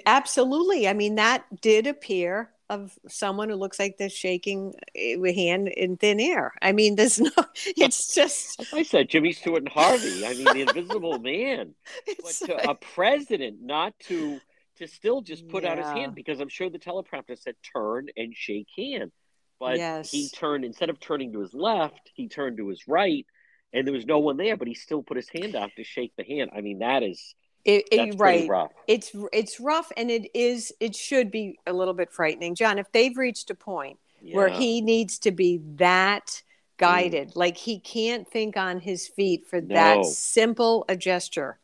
Absolutely. 0.06 0.88
I 0.88 0.92
mean, 0.92 1.16
that 1.16 1.44
did 1.60 1.87
appear 1.87 2.50
of 2.70 2.98
someone 3.08 3.48
who 3.50 3.56
looks 3.56 3.78
like 3.78 3.96
they're 3.98 4.08
shaking 4.08 4.72
a 4.96 5.16
eh, 5.22 5.32
hand 5.34 5.68
in 5.68 5.96
thin 5.96 6.18
air. 6.18 6.54
I 6.62 6.72
mean, 6.72 6.96
there's 6.96 7.20
no. 7.20 7.30
It's 7.66 8.14
just. 8.14 8.62
I 8.72 8.82
said 8.82 9.08
Jimmy 9.08 9.32
Stewart 9.32 9.62
and 9.62 9.68
Harvey. 9.68 10.26
I 10.26 10.34
mean, 10.34 10.44
the 10.44 10.62
Invisible 10.68 11.18
Man. 11.18 11.74
But 12.22 12.34
to 12.46 12.70
a 12.70 12.74
president 12.74 13.58
not 13.60 13.98
to 14.08 14.40
to 14.78 14.87
still 14.88 15.20
just 15.20 15.48
put 15.48 15.62
yeah. 15.62 15.72
out 15.72 15.78
his 15.78 15.87
hand 15.87 16.14
because 16.14 16.40
I'm 16.40 16.48
sure 16.48 16.68
the 16.68 16.78
teleprompter 16.78 17.38
said 17.38 17.54
turn 17.72 18.08
and 18.16 18.34
shake 18.34 18.68
hand, 18.76 19.12
but 19.60 19.76
yes. 19.76 20.10
he 20.10 20.28
turned 20.30 20.64
instead 20.64 20.90
of 20.90 20.98
turning 20.98 21.32
to 21.32 21.40
his 21.40 21.54
left, 21.54 22.10
he 22.14 22.28
turned 22.28 22.56
to 22.56 22.68
his 22.68 22.88
right, 22.88 23.24
and 23.72 23.87
there 23.87 23.94
was 23.94 24.06
no 24.06 24.18
one 24.18 24.37
there, 24.37 24.56
but 24.56 24.66
he 24.66 24.74
still 24.74 25.02
put 25.02 25.16
his 25.16 25.28
hand 25.28 25.54
out 25.54 25.70
to 25.76 25.84
shake 25.84 26.12
the 26.16 26.24
hand. 26.24 26.50
I 26.56 26.60
mean, 26.60 26.80
that 26.80 27.02
is 27.02 27.34
It, 27.64 27.87
it, 27.90 28.18
right. 28.18 28.48
rough. 28.48 28.72
It's 28.87 29.12
it's 29.33 29.59
rough, 29.59 29.90
and 29.96 30.11
it 30.11 30.31
is. 30.35 30.72
It 30.81 30.94
should 30.94 31.31
be 31.31 31.59
a 31.66 31.72
little 31.72 31.94
bit 31.94 32.12
frightening, 32.12 32.55
John. 32.55 32.79
If 32.79 32.92
they've 32.92 33.16
reached 33.16 33.50
a 33.50 33.55
point 33.55 33.98
where 34.33 34.48
he 34.48 34.81
needs 34.81 35.18
to 35.20 35.31
be 35.31 35.61
that 35.77 36.42
guided, 36.77 37.37
like 37.37 37.57
he 37.57 37.79
can't 37.79 38.29
think 38.29 38.57
on 38.57 38.81
his 38.81 39.09
feet 39.09 39.46
for 39.46 39.61
that 39.61 40.05
simple 40.05 40.85
a 40.88 40.96
gesture. 40.96 41.59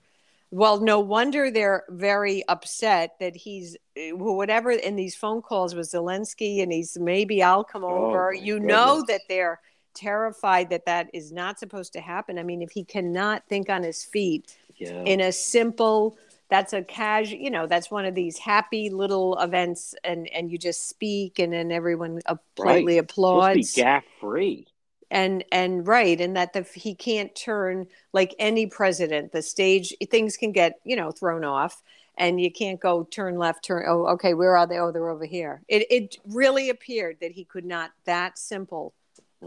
Well, 0.53 0.81
no 0.81 0.99
wonder 0.99 1.51
they're 1.51 1.85
very 1.89 2.43
upset 2.49 3.15
that 3.21 3.37
he's 3.37 3.77
whatever 3.97 4.73
in 4.73 4.97
these 4.97 5.15
phone 5.15 5.43
calls 5.43 5.75
with 5.75 5.91
Zelensky, 5.91 6.63
and 6.63 6.73
he's 6.73 6.99
maybe 6.99 7.43
I'll 7.43 7.63
come 7.63 7.85
Oh, 7.85 8.07
over. 8.07 8.33
You 8.33 8.59
know 8.59 9.05
that 9.07 9.21
they're 9.29 9.61
terrified 9.95 10.71
that 10.71 10.87
that 10.87 11.09
is 11.13 11.31
not 11.31 11.59
supposed 11.59 11.93
to 11.93 12.01
happen. 12.01 12.39
I 12.39 12.43
mean, 12.43 12.63
if 12.63 12.71
he 12.73 12.85
cannot 12.85 13.45
think 13.49 13.69
on 13.69 13.83
his 13.83 14.05
feet 14.05 14.57
yeah. 14.81 15.03
in 15.05 15.21
a 15.21 15.33
simple 15.33 16.19
that's 16.51 16.73
a 16.73 16.83
casual 16.83 17.39
you 17.39 17.51
know 17.51 17.67
that's 17.69 17.91
one 17.91 18.05
of 18.07 18.15
these 18.15 18.39
happy 18.39 18.91
little 18.91 19.39
events 19.39 19.95
and 20.05 20.29
and 20.29 20.51
you 20.51 20.59
just 20.59 20.89
speak 20.89 21.39
and 21.39 21.53
then 21.53 21.71
everyone 21.73 22.21
politely 22.57 22.97
Supposed 22.97 23.11
applauds 23.11 23.75
gaff 23.75 24.05
free. 24.21 24.67
and 25.11 25.45
and 25.53 25.87
right 25.87 26.21
and 26.21 26.37
that 26.37 26.53
the 26.53 26.63
he 26.75 26.95
can't 26.95 27.35
turn 27.35 27.87
like 28.13 28.35
any 28.39 28.67
president 28.67 29.33
the 29.33 29.43
stage 29.43 29.95
things 30.11 30.37
can 30.37 30.53
get 30.53 30.81
you 30.85 30.97
know 30.97 31.13
thrown 31.13 31.45
off 31.45 31.83
and 32.19 32.41
you 32.41 32.51
can't 32.53 32.81
go 32.81 33.05
turn 33.05 33.37
left 33.39 33.65
turn 33.65 33.85
oh 33.89 34.07
okay 34.07 34.35
where 34.35 34.57
are 34.57 34.67
they 34.67 34.79
oh 34.79 34.93
they're 34.93 35.09
over 35.09 35.25
here 35.25 35.63
it 35.69 35.87
it 35.91 36.17
really 36.27 36.71
appeared 36.71 37.19
that 37.21 37.33
he 37.33 37.45
could 37.45 37.65
not 37.65 37.93
that 38.05 38.39
simple 38.39 38.95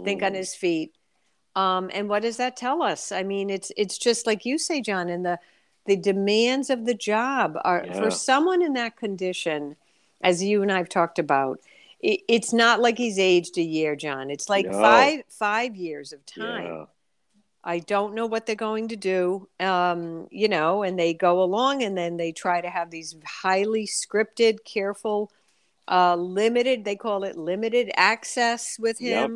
think 0.04 0.24
on 0.24 0.34
Mm. 0.34 0.38
his 0.38 0.56
feet 0.56 0.94
um, 1.56 1.90
and 1.94 2.10
what 2.10 2.22
does 2.24 2.38
that 2.38 2.58
tell 2.58 2.82
us 2.82 3.12
i 3.12 3.24
mean 3.24 3.50
it's 3.50 3.72
it's 3.78 3.98
just 3.98 4.26
like 4.26 4.46
you 4.46 4.58
say 4.58 4.82
john 4.82 5.10
and 5.10 5.26
the 5.26 5.40
the 5.86 5.96
demands 5.98 6.70
of 6.70 6.86
the 6.86 6.94
job 6.94 7.58
are 7.64 7.84
Yeah. 7.86 8.00
for 8.00 8.10
someone 8.12 8.62
in 8.62 8.74
that 8.74 8.96
condition 8.98 9.76
as 10.22 10.42
you 10.44 10.62
and 10.62 10.72
i've 10.72 10.90
talked 10.90 11.20
about 11.20 11.60
it, 12.00 12.22
it's 12.28 12.54
not 12.54 12.80
like 12.82 12.98
he's 12.98 13.20
aged 13.20 13.58
a 13.58 13.62
year 13.62 13.96
john 13.96 14.30
it's 14.32 14.50
like 14.50 14.66
No. 14.66 14.82
five 14.82 15.24
five 15.30 15.76
years 15.76 16.14
of 16.14 16.26
time 16.26 16.66
Yeah. 16.66 16.86
I 17.66 17.80
don't 17.80 18.14
know 18.14 18.26
what 18.26 18.46
they're 18.46 18.56
going 18.58 18.90
to 18.90 18.98
do, 18.98 19.48
um, 19.62 20.28
you 20.32 20.50
know, 20.50 20.84
and 20.84 21.00
they 21.00 21.14
go 21.14 21.42
along 21.42 21.82
and 21.82 21.98
then 21.98 22.18
they 22.18 22.34
try 22.34 22.60
to 22.60 22.70
have 22.70 22.92
these 22.92 23.16
highly 23.26 23.88
scripted, 23.88 24.66
careful, 24.66 25.32
uh, 25.88 26.18
limited, 26.18 26.84
they 26.84 26.98
call 26.98 27.24
it 27.24 27.38
limited 27.38 27.90
access 27.96 28.78
with 28.78 29.00
Yep. 29.00 29.30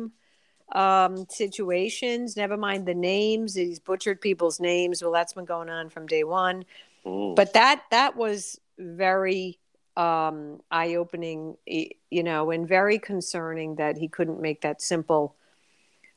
Um, 0.72 1.26
situations. 1.28 2.36
Never 2.36 2.56
mind 2.56 2.86
the 2.86 2.94
names, 2.94 3.54
he's 3.54 3.78
butchered 3.78 4.20
people's 4.20 4.60
names. 4.60 5.02
Well, 5.02 5.12
that's 5.12 5.32
been 5.32 5.44
going 5.44 5.70
on 5.70 5.90
from 5.90 6.06
day 6.06 6.24
one. 6.24 6.64
Mm. 7.04 7.36
But 7.36 7.54
that, 7.54 7.84
that 7.90 8.16
was 8.16 8.60
very 8.78 9.58
um, 9.96 10.60
eye 10.70 10.94
opening, 10.94 11.56
you 11.66 12.22
know, 12.22 12.50
and 12.50 12.68
very 12.68 12.98
concerning 12.98 13.76
that 13.76 13.98
he 13.98 14.08
couldn't 14.08 14.40
make 14.40 14.60
that 14.62 14.80
simple 14.80 15.34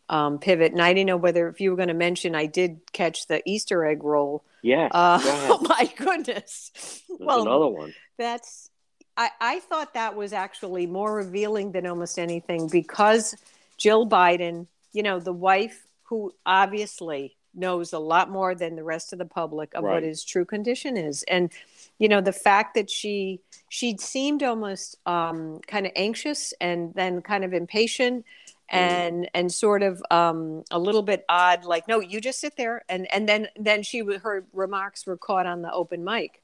um, 0.07 0.39
pivot. 0.39 0.71
And 0.71 0.81
I 0.81 0.93
didn't 0.93 1.07
know 1.07 1.17
whether 1.17 1.47
if 1.47 1.61
you 1.61 1.71
were 1.71 1.75
going 1.75 1.87
to 1.87 1.93
mention, 1.93 2.35
I 2.35 2.45
did 2.45 2.81
catch 2.91 3.27
the 3.27 3.41
Easter 3.49 3.85
egg 3.85 4.03
roll. 4.03 4.43
Yeah. 4.61 4.89
Uh, 4.91 5.19
oh 5.23 5.65
my 5.67 5.91
goodness! 5.97 6.71
There's 7.07 7.19
well, 7.19 7.41
another 7.41 7.67
one. 7.67 7.93
that's 8.17 8.69
I, 9.17 9.29
I 9.39 9.59
thought 9.59 9.95
that 9.95 10.15
was 10.15 10.33
actually 10.33 10.85
more 10.85 11.13
revealing 11.15 11.71
than 11.71 11.87
almost 11.87 12.19
anything 12.19 12.67
because 12.67 13.35
Jill 13.81 14.07
Biden, 14.07 14.67
you 14.93 15.01
know, 15.01 15.19
the 15.19 15.33
wife 15.33 15.87
who 16.03 16.31
obviously 16.45 17.35
knows 17.55 17.93
a 17.93 17.99
lot 17.99 18.29
more 18.29 18.53
than 18.53 18.75
the 18.75 18.83
rest 18.83 19.11
of 19.11 19.19
the 19.19 19.25
public 19.25 19.73
of 19.73 19.83
what 19.83 20.03
his 20.03 20.23
true 20.23 20.45
condition 20.45 20.95
is, 20.97 21.23
and 21.23 21.51
you 21.97 22.07
know 22.07 22.21
the 22.21 22.31
fact 22.31 22.75
that 22.75 22.89
she 22.89 23.41
she 23.69 23.97
seemed 23.97 24.43
almost 24.43 24.97
um, 25.07 25.59
kind 25.67 25.85
of 25.87 25.91
anxious 25.95 26.53
and 26.61 26.93
then 26.93 27.21
kind 27.21 27.43
of 27.43 27.53
impatient 27.53 28.23
and 28.69 29.29
and 29.33 29.51
sort 29.51 29.81
of 29.83 30.01
um, 30.11 30.63
a 30.69 30.77
little 30.79 31.01
bit 31.03 31.25
odd 31.27 31.65
like 31.65 31.87
no 31.87 31.99
you 31.99 32.21
just 32.21 32.39
sit 32.39 32.55
there. 32.57 32.83
And 32.87 33.11
and 33.11 33.27
then 33.27 33.47
then 33.59 33.81
she 33.83 33.99
her 34.23 34.45
remarks 34.53 35.07
were 35.07 35.17
caught 35.17 35.47
on 35.47 35.63
the 35.63 35.71
open 35.73 36.03
mic. 36.03 36.41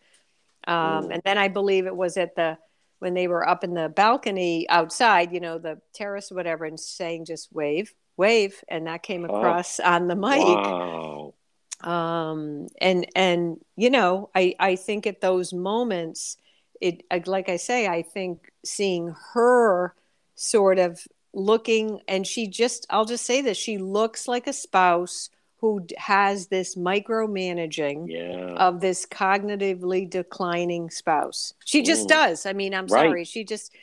Um, 0.67 1.07
Mm. 1.07 1.13
and 1.13 1.21
then 1.23 1.37
I 1.37 1.47
believe 1.49 1.85
it 1.85 1.95
was 1.95 2.17
at 2.17 2.35
the 2.35 2.57
when 2.99 3.13
they 3.13 3.27
were 3.27 3.47
up 3.47 3.63
in 3.63 3.73
the 3.73 3.89
balcony 3.89 4.67
outside, 4.69 5.31
you 5.33 5.39
know, 5.39 5.57
the 5.59 5.79
terrace, 5.93 6.31
or 6.31 6.35
whatever, 6.35 6.65
and 6.65 6.79
saying 6.79 7.25
just 7.25 7.51
wave, 7.53 7.93
wave, 8.17 8.63
and 8.69 8.87
that 8.87 9.03
came 9.03 9.25
Oh. 9.29 9.35
across 9.35 9.79
on 9.79 10.07
the 10.07 10.15
mic. 10.15 10.39
Wow. 10.39 11.33
Um, 11.81 12.67
and 12.81 13.07
and 13.15 13.57
you 13.75 13.89
know, 13.89 14.29
I 14.35 14.55
I 14.59 14.75
think 14.75 15.05
at 15.05 15.21
those 15.21 15.53
moments, 15.53 16.37
it 16.81 17.03
like 17.27 17.49
I 17.49 17.57
say, 17.57 17.87
I 17.87 18.01
think 18.01 18.51
seeing 18.65 19.13
her 19.33 19.93
sort 20.35 20.79
of 20.79 21.01
looking, 21.33 22.01
and 22.07 22.25
she 22.25 22.47
just 22.47 22.87
I'll 22.89 23.05
just 23.05 23.25
say 23.25 23.41
this, 23.41 23.57
she 23.57 23.77
looks 23.77 24.27
like 24.27 24.47
a 24.47 24.53
spouse 24.53 25.29
who 25.59 25.85
has 25.97 26.47
this 26.47 26.75
micromanaging 26.75 28.07
Yeah. 28.09 28.53
of 28.55 28.79
this 28.79 29.05
cognitively 29.05 30.09
declining 30.09 30.89
spouse. 30.89 31.53
She 31.65 31.81
just 31.81 32.05
Mm. 32.05 32.09
does. 32.09 32.45
I 32.45 32.53
mean, 32.53 32.73
I'm 32.73 32.87
Right. 32.87 33.07
sorry. 33.09 33.25
She 33.25 33.43
just 33.43 33.73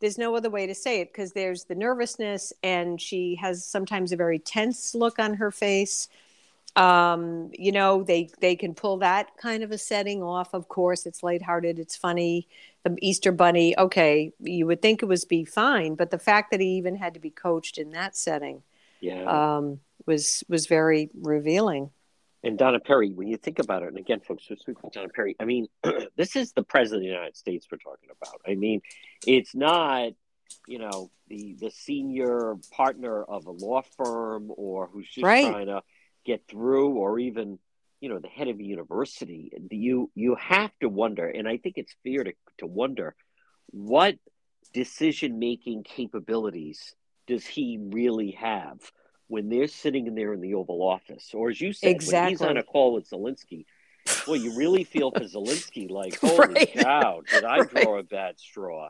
there's 0.00 0.18
no 0.18 0.36
other 0.36 0.50
way 0.50 0.66
to 0.66 0.74
say 0.74 1.00
it 1.00 1.12
because 1.12 1.32
there's 1.32 1.64
the 1.64 1.74
nervousness 1.74 2.52
and 2.62 3.00
she 3.00 3.36
has 3.36 3.64
sometimes 3.64 4.12
a 4.12 4.16
very 4.16 4.38
tense 4.38 4.94
look 4.94 5.18
on 5.18 5.34
her 5.34 5.50
face. 5.50 6.08
Um, 6.76 7.50
you 7.52 7.70
know, 7.72 8.02
they 8.02 8.28
they 8.40 8.56
can 8.56 8.74
pull 8.74 8.98
that 8.98 9.36
kind 9.36 9.62
of 9.62 9.70
a 9.70 9.78
setting 9.78 10.22
off. 10.22 10.52
Of 10.54 10.68
course, 10.68 11.06
it's 11.06 11.22
lighthearted, 11.22 11.78
it's 11.78 11.96
funny. 11.96 12.48
The 12.82 12.96
Easter 13.00 13.32
bunny, 13.32 13.78
okay, 13.78 14.32
you 14.40 14.66
would 14.66 14.82
think 14.82 15.02
it 15.02 15.06
was 15.06 15.24
be 15.24 15.44
fine, 15.44 15.94
but 15.94 16.10
the 16.10 16.18
fact 16.18 16.50
that 16.50 16.60
he 16.60 16.76
even 16.76 16.96
had 16.96 17.14
to 17.14 17.20
be 17.20 17.30
coached 17.30 17.78
in 17.78 17.90
that 17.92 18.16
setting 18.16 18.62
yeah. 19.00 19.56
um, 19.56 19.80
was 20.06 20.44
was 20.48 20.66
very 20.66 21.10
revealing. 21.20 21.90
And 22.42 22.58
Donna 22.58 22.78
Perry, 22.78 23.10
when 23.10 23.26
you 23.28 23.38
think 23.38 23.58
about 23.58 23.82
it, 23.82 23.88
and 23.88 23.96
again, 23.96 24.20
folks, 24.20 24.44
we're 24.50 24.56
speaking 24.56 24.90
Donna 24.92 25.08
Perry. 25.08 25.34
I 25.40 25.44
mean, 25.46 25.66
this 26.16 26.36
is 26.36 26.52
the 26.52 26.62
president 26.62 27.04
of 27.04 27.08
the 27.08 27.14
United 27.14 27.36
States 27.36 27.66
we're 27.70 27.78
talking 27.78 28.10
about. 28.10 28.40
I 28.46 28.54
mean, 28.54 28.82
it's 29.26 29.54
not, 29.54 30.12
you 30.66 30.78
know, 30.78 31.10
the 31.28 31.56
the 31.58 31.70
senior 31.70 32.56
partner 32.70 33.22
of 33.22 33.46
a 33.46 33.50
law 33.50 33.82
firm 33.96 34.50
or 34.54 34.88
who's 34.92 35.08
just 35.08 35.24
Right. 35.24 35.50
trying 35.50 35.66
to 35.66 35.82
get 36.26 36.46
through, 36.48 36.90
or 36.96 37.18
even, 37.18 37.58
you 38.00 38.10
know, 38.10 38.18
the 38.18 38.28
head 38.28 38.48
of 38.48 38.58
a 38.60 38.62
university. 38.62 39.50
You 39.70 40.10
you 40.14 40.34
have 40.34 40.70
to 40.80 40.88
wonder, 40.90 41.26
and 41.26 41.48
I 41.48 41.56
think 41.56 41.78
it's 41.78 41.94
fair 42.04 42.24
to 42.24 42.32
to 42.58 42.66
wonder 42.66 43.14
what 43.68 44.16
decision 44.74 45.38
making 45.38 45.84
capabilities 45.84 46.94
does 47.26 47.46
he 47.46 47.78
really 47.80 48.32
have 48.32 48.78
when 49.28 49.48
they're 49.48 49.66
sitting 49.68 50.06
in 50.06 50.14
there 50.14 50.32
in 50.32 50.40
the 50.40 50.54
Oval 50.54 50.82
Office, 50.82 51.30
or 51.34 51.50
as 51.50 51.60
you 51.60 51.72
said, 51.72 52.06
when 52.06 52.28
he's 52.28 52.42
on 52.42 52.56
a 52.56 52.62
call 52.62 52.94
with 52.94 53.08
Zelensky. 53.08 53.64
Well, 54.26 54.36
you 54.36 54.52
really 54.52 54.84
feel 54.84 55.10
for 55.10 55.24
Zelensky, 55.24 55.90
like, 55.90 56.18
holy 56.18 56.54
Right. 56.54 56.72
cow, 56.72 57.22
did 57.28 57.44
I 57.44 57.58
Right. 57.60 57.68
draw 57.68 57.98
a 57.98 58.02
bad 58.02 58.38
straw? 58.38 58.88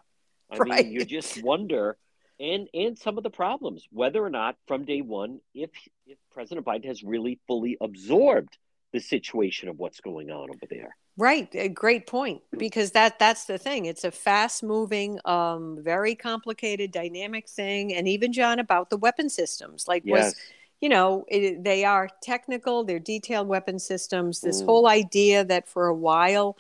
I 0.51 0.59
Right. 0.59 0.85
mean, 0.85 0.93
you 0.93 1.05
just 1.05 1.37
wonder, 1.37 1.97
and 2.39 2.69
and 2.75 2.99
some 2.99 3.17
of 3.17 3.25
the 3.25 3.31
problems, 3.31 3.87
whether 3.91 4.25
or 4.25 4.31
not 4.31 4.57
from 4.67 4.85
day 4.85 5.01
one, 5.01 5.41
if 5.55 5.71
if 6.07 6.19
President 6.31 6.67
Biden 6.67 6.85
has 6.87 7.03
really 7.03 7.41
fully 7.47 7.77
absorbed 7.81 8.59
the 8.93 9.01
situation 9.01 9.69
of 9.69 9.79
what's 9.79 10.01
going 10.01 10.31
on 10.31 10.51
over 10.51 10.67
there. 10.69 10.97
Right, 11.17 11.49
a 11.55 11.69
great 11.69 12.09
point 12.09 12.43
because 12.59 12.91
that 12.93 13.21
that's 13.21 13.45
the 13.45 13.57
thing. 13.57 13.87
It's 13.87 14.03
a 14.03 14.11
fast-moving, 14.11 15.21
um, 15.25 15.79
very 15.81 16.17
complicated, 16.17 16.91
dynamic 16.91 17.49
thing, 17.49 17.95
and 17.95 18.09
even 18.09 18.33
John 18.33 18.59
about 18.59 18.91
the 18.91 18.97
weapon 18.97 19.31
systems. 19.31 19.87
Like, 19.87 20.03
was 20.05 20.35
you 20.81 20.89
know, 20.89 21.25
it, 21.29 21.63
they 21.63 21.85
are 21.85 22.09
technical, 22.21 22.85
they're 22.85 22.99
detailed 22.99 23.47
weapon 23.49 23.79
systems. 23.79 24.41
This 24.41 24.61
Mm. 24.61 24.67
whole 24.67 24.89
idea 24.89 25.45
that 25.45 25.69
for 25.69 25.87
a 25.87 25.95
while, 25.95 26.59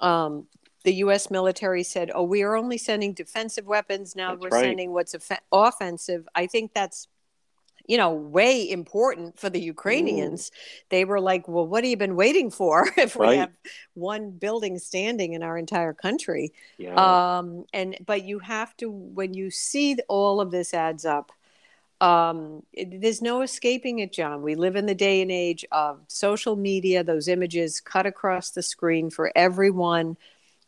um, 0.00 0.48
the 0.82 0.94
U.S. 0.96 1.30
military 1.30 1.82
said, 1.84 2.10
"Oh, 2.14 2.24
we 2.24 2.42
are 2.42 2.56
only 2.56 2.76
sending 2.78 3.14
defensive 3.14 3.64
weapons. 3.64 4.16
Now 4.16 4.32
That's 4.32 4.42
we're 4.42 4.48
right. 4.50 4.64
sending 4.64 4.92
what's 4.92 5.14
off- 5.14 5.40
offensive." 5.52 6.28
I 6.34 6.46
think 6.46 6.74
that's 6.74 7.06
you 7.86 7.96
know 7.98 8.12
way 8.12 8.68
important 8.70 9.38
for 9.38 9.50
the 9.50 9.60
Ukrainians. 9.60 10.50
They 10.90 11.04
were 11.04 11.20
like, 11.20 11.48
"Well, 11.48 11.66
what 11.66 11.84
have 11.84 11.90
you 11.90 11.96
been 11.96 12.16
waiting 12.16 12.50
for? 12.50 12.88
if 12.96 13.18
we 13.18 13.32
Right. 13.32 13.34
have 13.34 13.50
one 13.94 14.30
building 14.32 14.78
standing 14.78 15.32
in 15.34 15.42
our 15.42 15.58
entire 15.58 15.92
country?" 15.94 16.52
yeah, 16.76 16.96
um 16.96 17.64
and 17.72 17.96
but 18.06 18.22
you 18.24 18.38
have 18.38 18.76
to 18.76 18.88
when 18.90 19.34
you 19.34 19.50
see 19.50 19.96
all 20.08 20.40
of 20.40 20.52
this 20.52 20.72
adds 20.72 21.04
up 21.04 21.32
um 22.00 22.62
it, 22.72 23.00
there's 23.00 23.22
no 23.22 23.42
escaping 23.42 24.00
it 24.00 24.12
john 24.12 24.42
we 24.42 24.54
live 24.54 24.76
in 24.76 24.86
the 24.86 24.94
day 24.94 25.22
and 25.22 25.30
age 25.30 25.64
of 25.72 26.00
social 26.08 26.56
media 26.56 27.04
those 27.04 27.28
images 27.28 27.80
cut 27.80 28.04
across 28.06 28.50
the 28.50 28.62
screen 28.62 29.10
for 29.10 29.30
everyone 29.36 30.16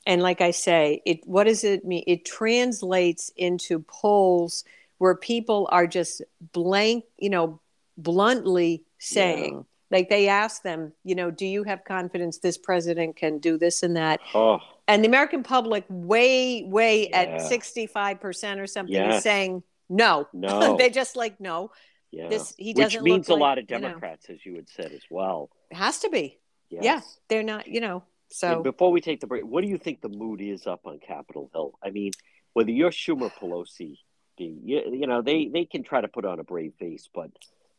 and 0.07 0.23
like 0.23 0.41
i 0.41 0.51
say 0.51 1.03
it 1.07 1.21
what 1.27 1.45
does 1.45 1.65
it 1.65 1.85
mean 1.85 2.05
it 2.07 2.25
translates 2.25 3.31
into 3.37 3.81
polls 3.81 4.65
where 4.99 5.15
people 5.15 5.69
are 5.73 5.87
just 5.87 6.23
blank 6.53 7.05
you 7.19 7.31
know 7.31 7.61
bluntly 7.97 8.83
saying 8.99 9.65
Like 9.91 10.09
they 10.09 10.27
ask 10.29 10.63
them, 10.63 10.93
you 11.05 11.15
know, 11.15 11.31
do 11.31 11.47
you 11.47 11.63
have 11.63 11.85
confidence 11.85 12.39
this 12.39 12.59
president 12.59 13.15
can 13.17 13.39
do 13.39 13.57
this 13.57 13.85
and 13.85 13.97
that? 13.97 14.19
Oh, 14.35 14.59
And 14.89 15.05
the 15.05 15.09
American 15.09 15.45
public, 15.45 15.85
way, 15.89 16.65
way 16.65 17.09
Yeah. 17.09 17.21
at 17.21 17.41
65% 17.43 18.59
or 18.59 18.67
something, 18.67 18.93
Yes. 18.93 19.19
is 19.19 19.23
saying 19.23 19.63
no. 19.89 20.27
no. 20.33 20.77
they 20.81 20.91
just 20.91 21.15
like, 21.15 21.39
no, 21.41 21.71
yeah. 22.11 22.29
this, 22.29 22.53
he 22.59 22.73
doesn't 22.75 23.01
Which 23.03 23.13
means 23.13 23.29
a 23.29 23.35
like, 23.35 23.41
lot 23.41 23.59
of 23.59 23.71
you 23.71 23.79
know, 23.79 23.89
Democrats, 23.89 24.29
as 24.29 24.45
you 24.45 24.57
had 24.57 24.69
said 24.69 24.91
as 24.93 25.03
well. 25.09 25.51
it 25.71 25.77
has 25.77 26.01
to 26.01 26.09
be. 26.11 26.39
Yes. 26.69 26.83
Yeah. 26.85 27.01
They're 27.29 27.45
not, 27.45 27.69
you 27.69 27.81
know, 27.81 28.03
so. 28.29 28.55
And 28.55 28.65
before 28.65 28.91
we 28.91 29.01
take 29.01 29.21
the 29.21 29.29
break, 29.29 29.45
what 29.45 29.63
do 29.63 29.69
you 29.69 29.79
think 29.79 30.01
the 30.01 30.09
mood 30.09 30.41
is 30.41 30.67
up 30.67 30.81
on 30.85 30.99
Capitol 30.99 31.49
Hill? 31.55 31.79
I 31.81 31.91
mean, 31.91 32.11
whether 32.55 32.73
you're 32.73 32.91
Schumer, 32.91 33.31
Pelosi, 33.39 33.99
you, 34.45 34.83
you 34.93 35.07
know, 35.07 35.23
they, 35.23 35.49
they 35.49 35.65
can 35.65 35.83
try 35.83 36.01
to 36.01 36.09
put 36.09 36.25
on 36.25 36.41
a 36.41 36.45
brave 36.45 36.75
face, 36.79 37.09
but 37.15 37.31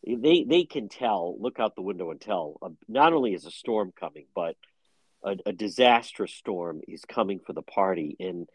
they 0.06 0.46
they 0.48 0.64
can 0.64 0.90
tell, 0.90 1.36
look 1.40 1.60
out 1.60 1.76
the 1.76 1.82
window 1.82 2.12
and 2.12 2.22
tell. 2.22 2.58
Uh, 2.62 2.70
not 2.88 3.14
only 3.14 3.34
is 3.34 3.46
a 3.46 3.52
storm 3.52 3.92
coming, 4.00 4.26
but 4.36 4.56
a, 5.24 5.38
a 5.48 5.54
disastrous 5.54 6.34
storm 6.34 6.82
is 6.88 7.04
coming 7.06 7.40
for 7.40 7.54
the 7.54 7.62
party, 7.62 8.16
and 8.20 8.48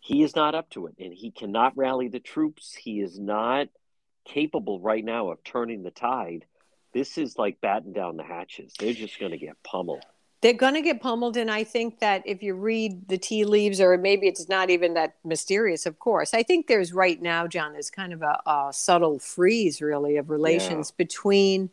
he 0.00 0.22
is 0.22 0.34
not 0.34 0.54
up 0.54 0.70
to 0.70 0.86
it, 0.86 0.94
and 0.98 1.12
he 1.12 1.30
cannot 1.30 1.76
rally 1.76 2.08
the 2.08 2.20
troops. 2.20 2.74
He 2.74 3.00
is 3.00 3.18
not 3.18 3.68
capable 4.24 4.80
right 4.80 5.04
now 5.04 5.30
of 5.30 5.44
turning 5.44 5.82
the 5.82 5.90
tide. 5.90 6.44
This 6.92 7.18
is 7.18 7.38
like 7.38 7.60
batting 7.60 7.92
down 7.92 8.16
the 8.16 8.24
hatches. 8.24 8.72
They're 8.78 8.94
just 8.94 9.20
going 9.20 9.32
to 9.32 9.38
get 9.38 9.62
pummeled. 9.62 10.04
They're 10.42 10.54
going 10.54 10.74
to 10.74 10.80
get 10.80 11.02
pummeled. 11.02 11.36
And 11.36 11.50
I 11.50 11.64
think 11.64 11.98
that 11.98 12.22
if 12.24 12.42
you 12.42 12.54
read 12.54 13.08
the 13.08 13.18
tea 13.18 13.44
leaves, 13.44 13.80
or 13.80 13.98
maybe 13.98 14.26
it's 14.26 14.48
not 14.48 14.70
even 14.70 14.94
that 14.94 15.14
mysterious, 15.22 15.84
of 15.84 15.98
course, 15.98 16.32
I 16.32 16.42
think 16.42 16.66
there's 16.66 16.94
right 16.94 17.20
now, 17.20 17.46
John, 17.46 17.72
there's 17.72 17.90
kind 17.90 18.12
of 18.12 18.22
a, 18.22 18.40
a 18.46 18.70
subtle 18.72 19.18
freeze, 19.18 19.82
really, 19.82 20.16
of 20.16 20.30
relations 20.30 20.90
between, 20.92 21.68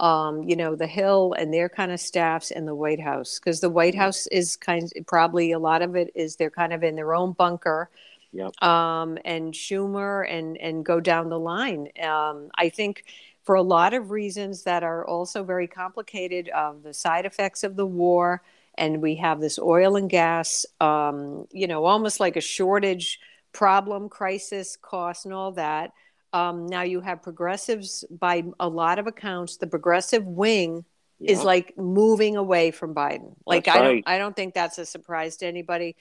um, 0.00 0.42
you 0.42 0.56
know, 0.56 0.74
the 0.74 0.86
Hill 0.88 1.34
and 1.38 1.54
their 1.54 1.68
kind 1.68 1.92
of 1.92 2.00
staffs 2.00 2.50
and 2.50 2.66
the 2.66 2.74
White 2.74 3.00
House. 3.00 3.38
Because 3.38 3.60
the 3.60 3.70
White 3.70 3.94
House 3.94 4.26
is 4.28 4.56
kind 4.56 4.90
of 4.96 5.06
probably 5.06 5.52
a 5.52 5.58
lot 5.60 5.82
of 5.82 5.94
it 5.94 6.10
is 6.16 6.36
they're 6.36 6.50
kind 6.50 6.72
of 6.72 6.82
in 6.82 6.96
their 6.96 7.14
own 7.14 7.32
bunker. 7.32 7.88
Yep. 8.32 8.62
Um, 8.62 9.18
and 9.24 9.54
Schumer 9.54 10.30
and, 10.30 10.58
and 10.58 10.84
go 10.84 11.00
down 11.00 11.30
the 11.30 11.38
line. 11.38 11.88
Um, 12.02 12.50
I 12.56 12.68
think 12.68 13.04
for 13.48 13.54
a 13.54 13.62
lot 13.62 13.94
of 13.94 14.10
reasons 14.10 14.64
that 14.64 14.82
are 14.82 15.06
also 15.06 15.42
very 15.42 15.66
complicated 15.66 16.50
of 16.50 16.82
the 16.82 16.92
side 16.92 17.24
effects 17.24 17.64
of 17.64 17.76
the 17.76 17.86
war 17.86 18.42
and 18.76 19.00
we 19.00 19.14
have 19.14 19.40
this 19.40 19.58
oil 19.58 19.96
and 19.96 20.10
gas 20.10 20.66
um, 20.82 21.46
you 21.50 21.66
know 21.66 21.86
almost 21.86 22.20
like 22.20 22.36
a 22.36 22.42
shortage 22.42 23.18
problem 23.52 24.10
crisis 24.10 24.76
cost 24.76 25.24
and 25.24 25.32
all 25.32 25.52
that. 25.52 25.92
Um, 26.34 26.66
now 26.66 26.82
you 26.82 27.00
have 27.00 27.22
progressives 27.22 28.04
by 28.10 28.44
a 28.60 28.68
lot 28.68 28.98
of 28.98 29.06
accounts 29.06 29.56
the 29.56 29.66
progressive 29.66 30.26
wing 30.26 30.84
is 31.18 31.42
like 31.42 31.72
moving 31.78 32.36
away 32.36 32.70
from 32.70 32.94
biden. 32.94 33.34
Like 33.46 33.64
That's 33.64 33.78
i 33.78 33.80
don't 33.80 33.94
right. 33.94 34.04
i 34.06 34.18
don't 34.18 34.36
think 34.36 34.52
that's 34.52 34.76
a 34.76 34.84
surprise 34.84 35.38
to 35.38 35.46
anybody. 35.46 35.96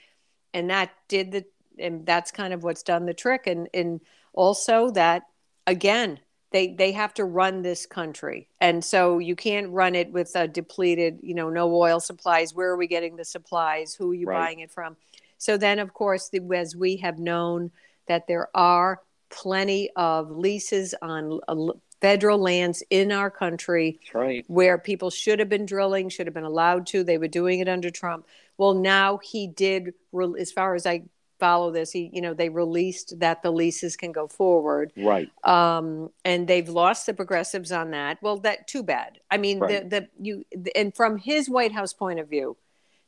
And 0.54 0.70
that 0.70 0.91
did 1.08 1.32
the 1.32 1.45
and 1.80 2.06
that's 2.06 2.30
kind 2.30 2.54
of 2.54 2.66
what's 2.66 2.84
done 2.84 3.06
the 3.06 3.14
trick. 3.14 3.48
And 3.48 3.70
and 3.74 4.02
also 4.34 4.89
that 4.89 5.24
again 5.66 6.20
they 6.52 6.74
they 6.74 6.91
have 6.93 7.14
to 7.14 7.26
run 7.26 7.62
this 7.62 7.86
country 7.86 8.48
and 8.62 8.84
so 8.84 9.20
you 9.20 9.36
can't 9.36 9.70
run 9.72 9.95
it 9.95 10.12
with 10.12 10.32
a 10.36 10.48
depleted 10.48 11.20
you 11.22 11.34
know 11.34 11.50
no 11.50 11.74
oil 11.76 12.00
supplies 12.00 12.54
where 12.54 12.70
are 12.70 12.78
we 12.78 12.88
getting 12.88 13.16
the 13.16 13.26
supplies 13.26 13.93
who 13.93 14.12
are 14.12 14.16
you 14.16 14.28
Right. 14.28 14.45
buying 14.45 14.60
it 14.60 14.72
from 14.72 14.95
so 15.38 15.58
then 15.58 15.80
of 15.80 15.93
course 15.93 16.30
the, 16.30 16.41
as 16.56 16.76
we 16.76 16.98
have 16.98 17.20
known 17.20 17.72
that 18.08 18.28
there 18.28 18.50
are 18.56 19.02
plenty 19.30 19.89
of 19.95 20.32
leases 20.32 20.95
on 21.02 21.39
uh, 21.48 21.56
federal 22.02 22.38
lands 22.39 22.84
in 22.89 23.12
our 23.12 23.30
country 23.30 24.00
right. 24.14 24.45
where 24.48 24.78
people 24.78 25.10
should 25.10 25.39
have 25.39 25.50
been 25.50 25.66
drilling, 25.66 26.10
should 26.10 26.28
have 26.28 26.34
been 26.34 26.43
allowed 26.43 26.86
to. 26.88 27.04
They 27.04 27.18
were 27.18 27.28
doing 27.28 27.60
it 27.60 27.68
under 27.68 27.89
Trump. 27.89 28.28
Well, 28.58 28.74
now 28.74 29.18
he 29.18 29.48
did, 29.48 29.93
as 30.39 30.52
far 30.52 30.76
as 30.76 30.86
I 30.86 31.04
follow 31.40 31.72
this, 31.72 31.92
he, 31.92 32.10
you 32.14 32.22
know, 32.22 32.34
they 32.34 32.50
released 32.50 33.20
that 33.20 33.44
the 33.44 33.52
leases 33.52 33.96
can 33.96 34.12
go 34.12 34.28
forward. 34.28 34.92
Right. 34.98 35.30
Um, 35.44 36.10
and 36.26 36.48
they've 36.48 36.68
lost 36.70 37.06
the 37.06 37.14
progressives 37.14 37.72
on 37.72 37.92
that. 37.92 38.22
Well, 38.22 38.38
that 38.38 38.68
too 38.68 38.84
bad. 38.84 39.20
I 39.30 39.38
mean, 39.38 39.60
Right. 39.60 39.90
the, 39.90 40.02
the, 40.02 40.08
you, 40.20 40.46
and 40.76 40.96
from 40.96 41.18
his 41.18 41.50
White 41.50 41.72
House 41.72 41.94
point 41.94 42.20
of 42.20 42.30
view, 42.30 42.58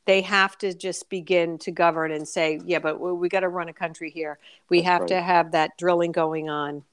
they 0.05 0.21
have 0.21 0.57
to 0.59 0.73
just 0.73 1.09
begin 1.09 1.57
to 1.59 1.71
govern 1.71 2.11
and 2.11 2.27
say, 2.27 2.59
yeah, 2.65 2.79
but 2.79 2.99
we, 2.99 3.11
we 3.13 3.29
got 3.29 3.41
to 3.41 3.49
run 3.49 3.69
a 3.69 3.73
country 3.73 4.09
here. 4.09 4.39
We 4.69 4.79
That's 4.79 4.87
have 4.87 5.01
right. 5.01 5.07
to 5.09 5.21
have 5.21 5.51
that 5.51 5.77
drilling 5.77 6.11
going 6.11 6.49
on. 6.49 6.83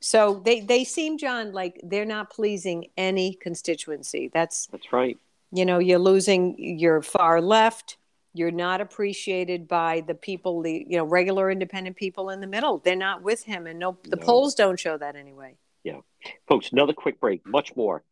So 0.00 0.42
they, 0.44 0.60
they 0.60 0.84
seem, 0.84 1.16
John, 1.16 1.52
like 1.52 1.80
they're 1.82 2.04
not 2.04 2.30
pleasing 2.30 2.88
any 2.98 3.32
constituency. 3.34 4.30
That's 4.32 4.66
That's 4.66 4.92
right. 4.92 5.18
you 5.52 5.64
know 5.64 5.78
you're 5.78 5.98
losing 5.98 6.54
your 6.58 7.00
far 7.00 7.40
left 7.40 7.96
you're 8.36 8.50
not 8.50 8.80
appreciated 8.80 9.66
by 9.66 10.02
the 10.06 10.14
people 10.14 10.62
the 10.62 10.84
you 10.88 10.96
know 10.96 11.04
regular 11.04 11.50
independent 11.50 11.96
people 11.96 12.30
in 12.30 12.40
the 12.40 12.46
middle 12.46 12.78
they're 12.78 12.94
not 12.96 13.22
with 13.22 13.42
him 13.44 13.66
and 13.66 13.78
no 13.78 13.96
the 14.04 14.16
No. 14.16 14.22
polls 14.24 14.54
don't 14.54 14.78
show 14.78 14.96
that 14.98 15.16
anyway 15.16 15.54
Yeah. 15.84 16.00
Folks, 16.48 16.72
another 16.72 16.92
quick 16.92 17.20
break. 17.20 17.46
Much 17.46 17.76
more. 17.76 18.02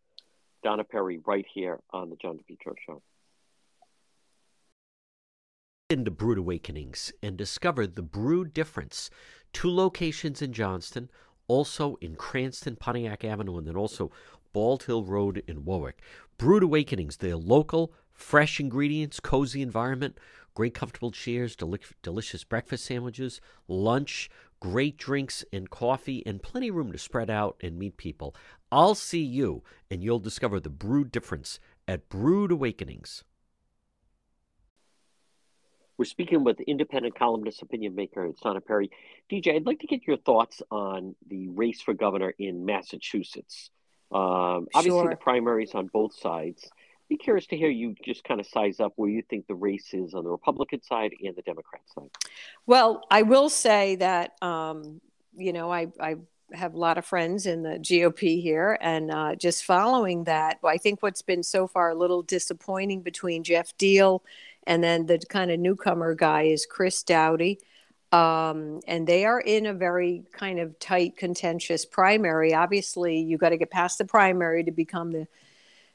Donna 0.63 0.85
Perry 0.85 1.21
right 1.27 1.45
here 1.53 1.81
on 1.91 2.09
the 2.11 2.17
John 2.17 2.39
depetro 2.39 2.75
Show. 2.87 3.03
into 5.91 6.11
Brewed 6.11 6.39
Awakenings 6.39 7.13
and 7.23 7.37
discover 7.37 7.87
the 7.87 8.03
brewed 8.03 8.55
difference. 8.55 9.11
Two 9.53 9.71
locations 9.71 10.41
in 10.41 10.53
Johnston, 10.53 11.11
also 11.49 11.97
in 12.01 12.17
Cranston, 12.17 12.77
Pontiac 12.77 13.25
Avenue, 13.25 13.59
and 13.59 13.67
then 13.67 13.77
also 13.77 14.11
Bald 14.53 14.85
Hill 14.85 15.05
Road 15.05 15.43
in 15.47 15.65
Warwick. 15.65 16.01
Brewed 16.39 16.63
Awakenings, 16.63 17.19
they're 17.19 17.37
local, 17.37 17.93
fresh 18.15 18.61
ingredients, 18.61 19.21
cozy 19.21 19.61
environment, 19.63 20.19
great 20.55 20.75
comfortable 20.75 21.11
chairs, 21.11 21.57
deli- 21.57 21.81
delicious 22.03 22.45
breakfast 22.45 22.85
sandwiches, 22.87 23.41
lunch, 23.69 24.31
great 24.61 24.97
drinks 24.97 25.45
and 25.53 25.69
coffee, 25.69 26.23
and 26.25 26.43
plenty 26.43 26.69
of 26.69 26.75
room 26.77 26.93
to 26.93 26.99
spread 26.99 27.29
out 27.29 27.57
and 27.61 27.79
meet 27.79 27.97
people. 27.97 28.35
I'll 28.73 28.95
see 28.95 29.23
you, 29.23 29.63
and 29.91 30.03
you'll 30.03 30.19
discover 30.21 30.59
the 30.61 30.71
brewed 30.71 31.13
difference 31.13 31.61
at 31.87 32.09
Brewed 32.09 32.51
Awakenings. 32.51 33.25
We're 35.97 36.07
speaking 36.07 36.43
with 36.43 36.61
independent 36.61 37.17
columnist, 37.17 37.63
opinion 37.63 37.95
maker, 37.95 38.29
Donna 38.43 38.61
Perry. 38.61 38.91
DJ, 39.31 39.55
I'd 39.55 39.67
like 39.67 39.79
to 39.81 39.87
get 39.87 40.07
your 40.07 40.17
thoughts 40.17 40.61
on 40.71 41.15
the 41.29 41.49
race 41.49 41.81
for 41.83 41.95
governor 41.95 42.35
in 42.37 42.65
Massachusetts. 42.65 43.71
Um, 44.11 44.67
obviously, 44.75 45.01
Sure. 45.03 45.11
the 45.11 45.17
primaries 45.17 45.75
on 45.75 45.87
both 45.87 46.15
sides. 46.15 46.69
Be 47.09 47.17
curious 47.17 47.47
to 47.49 47.57
hear 47.57 47.69
you 47.69 47.95
just 48.05 48.25
kind 48.25 48.41
of 48.41 48.47
size 48.47 48.81
up 48.81 48.93
where 48.97 49.11
you 49.11 49.23
think 49.29 49.47
the 49.47 49.55
race 49.55 49.93
is 49.93 50.15
on 50.15 50.25
the 50.25 50.31
Republican 50.31 50.83
side 50.83 51.13
and 51.23 51.37
the 51.37 51.43
Democrat 51.43 51.83
side. 51.95 52.11
well 52.67 53.03
i 53.11 53.23
will 53.23 53.49
say 53.49 53.97
that 53.97 54.33
um, 54.43 55.01
you 55.37 55.53
know 55.53 55.71
I, 55.73 55.89
I 56.01 56.17
have 56.53 56.75
a 56.75 56.79
lot 56.79 56.99
of 56.99 57.05
friends 57.05 57.47
in 57.47 57.63
the 57.63 57.79
gop 57.79 58.19
here 58.19 58.79
and 58.81 59.11
uh, 59.11 59.35
just 59.35 59.65
following 59.65 60.25
that 60.25 60.59
i 60.65 60.77
think 60.77 61.03
what's 61.03 61.23
been 61.23 61.43
so 61.43 61.67
far 61.67 61.91
a 61.91 61.95
little 61.95 62.23
disappointing 62.23 63.03
between 63.03 63.45
Geoff 63.45 63.77
Diehl 63.77 64.21
and 64.67 64.83
then 64.83 65.07
the 65.07 65.19
kind 65.29 65.51
of 65.51 65.61
newcomer 65.61 66.15
guy 66.15 66.43
is 66.43 66.67
Chris 66.67 67.03
Doughty 67.03 67.59
um, 68.13 68.81
and 68.87 69.07
they 69.07 69.25
are 69.25 69.41
in 69.41 69.67
a 69.67 69.75
very 69.75 70.23
kind 70.33 70.61
of 70.61 70.79
tight 70.79 71.17
contentious 71.17 71.85
primary 71.85 72.55
obviously 72.55 73.21
you 73.21 73.39
got 73.39 73.51
to 73.51 73.59
get 73.59 73.71
past 73.71 73.99
the 73.99 74.05
primary 74.05 74.65
to 74.65 74.71
become 74.71 75.11
the 75.13 75.27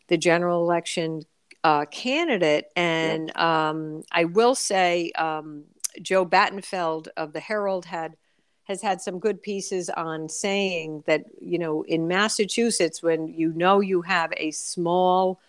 the 0.10 0.18
general 0.18 0.62
election 0.62 1.24
uh, 1.64 1.86
candidate. 1.86 2.66
And 2.76 3.36
um, 3.38 4.04
i 4.12 4.26
will 4.26 4.56
say 4.56 5.12
um, 5.12 5.64
joe 6.02 6.26
battenfeld 6.26 7.08
of 7.18 7.34
the 7.34 7.40
herald 7.40 7.86
had 7.86 8.16
has 8.64 8.82
had 8.82 9.02
some 9.02 9.20
good 9.20 9.42
pieces 9.42 9.90
on 9.90 10.30
saying 10.30 11.04
that 11.08 11.24
you 11.42 11.58
know 11.58 11.84
in 11.84 12.08
massachusetts 12.08 13.02
when 13.02 13.28
you 13.28 13.52
know 13.54 13.80
you 13.80 14.02
have 14.04 14.32
a 14.38 14.52
small 14.52 15.40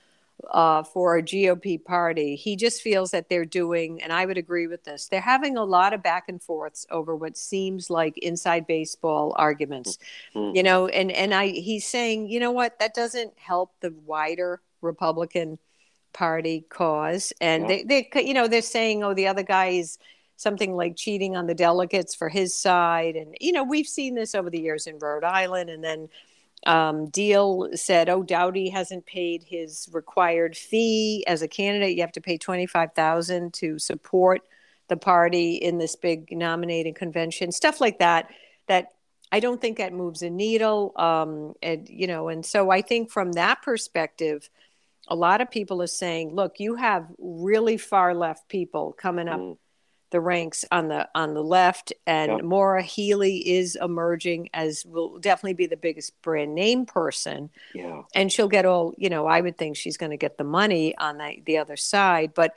uh, 0.51 0.83
for 0.83 1.17
a 1.17 1.23
GOP 1.23 1.83
party. 1.83 2.37
He 2.37 2.57
just 2.57 2.83
feels 2.83 3.11
that 3.11 3.29
they're 3.29 3.45
doing, 3.45 4.03
and 4.03 4.13
I 4.13 4.27
would 4.27 4.39
agree 4.39 4.67
with 4.67 4.85
this, 4.85 5.09
they're 5.09 5.21
having 5.21 5.57
a 5.57 5.65
lot 5.65 5.93
of 5.93 6.03
back 6.03 6.25
and 6.29 6.43
forths 6.43 6.87
over 6.91 7.15
what 7.15 7.37
seems 7.37 7.91
like 7.91 8.17
inside 8.19 8.67
baseball 8.67 9.35
arguments. 9.37 9.99
Mm. 10.35 10.57
You 10.57 10.63
know, 10.63 10.87
and, 10.89 11.11
and 11.13 11.35
I 11.35 11.49
he's 11.49 11.87
saying, 11.87 12.29
you 12.29 12.41
know 12.41 12.53
what, 12.53 12.79
that 12.79 12.95
doesn't 12.95 13.39
help 13.39 13.73
the 13.81 13.95
wider 14.07 14.61
Republican 14.81 15.59
Party 16.13 16.65
cause. 16.69 17.33
And 17.41 17.63
Yeah. 17.63 17.83
they, 17.87 18.07
they, 18.13 18.23
you 18.25 18.35
know, 18.35 18.49
they're 18.49 18.63
saying, 18.63 19.05
oh, 19.05 19.15
the 19.15 19.29
other 19.29 19.43
guy 19.43 19.67
is 19.67 19.99
something 20.37 20.75
like 20.75 20.97
cheating 20.97 21.37
on 21.37 21.47
the 21.47 21.55
delegates 21.55 22.15
for 22.15 22.29
his 22.29 22.55
side. 22.55 23.15
And, 23.15 23.37
you 23.41 23.53
know, 23.53 23.63
we've 23.63 23.87
seen 23.87 24.15
this 24.15 24.35
over 24.35 24.49
the 24.49 24.61
years 24.61 24.87
in 24.87 24.99
Rhode 24.99 25.23
Island. 25.23 25.69
And 25.69 25.85
then 25.85 26.09
um, 26.67 27.09
Diehl 27.09 27.77
said, 27.77 28.09
"Oh, 28.09 28.23
Doughty 28.23 28.69
hasn't 28.69 29.07
paid 29.07 29.43
his 29.43 29.89
required 29.93 30.57
fee 30.57 31.25
as 31.27 31.43
a 31.43 31.49
candidate. 31.49 31.97
You 31.97 32.03
have 32.03 32.13
to 32.13 32.21
pay 32.21 32.37
twenty 32.37 32.67
five 32.67 32.93
thousand 32.93 33.55
to 33.55 33.79
support 33.79 34.43
the 34.89 34.97
party 34.97 35.55
in 35.55 35.79
this 35.79 35.97
big 35.97 36.31
nominating 36.31 36.95
convention. 36.95 37.53
Stuff 37.53 37.81
like 37.81 37.99
that. 38.01 38.31
That 38.67 38.93
I 39.33 39.41
don't 39.41 39.61
think 39.61 39.79
that 39.79 39.93
moves 39.93 40.23
a 40.23 40.31
needle. 40.31 40.93
Um, 40.97 41.55
and 41.63 41.89
you 41.89 42.07
know, 42.07 42.29
and 42.29 42.45
so 42.45 42.71
I 42.71 42.83
think 42.83 43.11
from 43.11 43.33
that 43.33 43.63
perspective, 43.63 44.51
a 45.09 45.15
lot 45.17 45.41
of 45.41 45.51
people 45.51 45.81
are 45.83 45.87
saying, 45.87 46.35
look, 46.35 46.61
you 46.61 46.75
have 46.77 47.07
really 47.19 47.79
far 47.79 48.15
left 48.15 48.49
people 48.49 48.93
coming 48.93 49.29
up 49.29 49.41
mm. 49.41 49.57
The 50.11 50.21
ranks 50.21 50.65
on 50.73 50.89
the 50.89 51.09
on 51.15 51.35
the 51.35 51.43
left, 51.43 51.93
and 52.07 52.33
yep. 52.33 52.43
Maura 52.43 52.83
Healey 52.83 53.49
is 53.49 53.77
emerging 53.81 54.51
as 54.53 54.85
will 54.85 55.19
definitely 55.19 55.55
be 55.55 55.67
the 55.67 55.77
biggest 55.77 56.21
brand 56.23 56.55
name 56.55 56.85
person. 56.85 57.51
Yeah, 57.75 58.03
and 58.15 58.31
she'll 58.33 58.49
get 58.49 58.67
all 58.67 58.95
you 58.99 59.09
know. 59.09 59.27
I 59.27 59.41
would 59.41 59.57
think 59.57 59.77
she's 59.77 59.97
going 59.97 60.11
to 60.11 60.17
get 60.17 60.37
the 60.37 60.45
money 60.45 60.97
on 60.97 61.19
the 61.19 61.43
the 61.45 61.59
other 61.59 61.77
side, 61.77 62.33
but. 62.35 62.55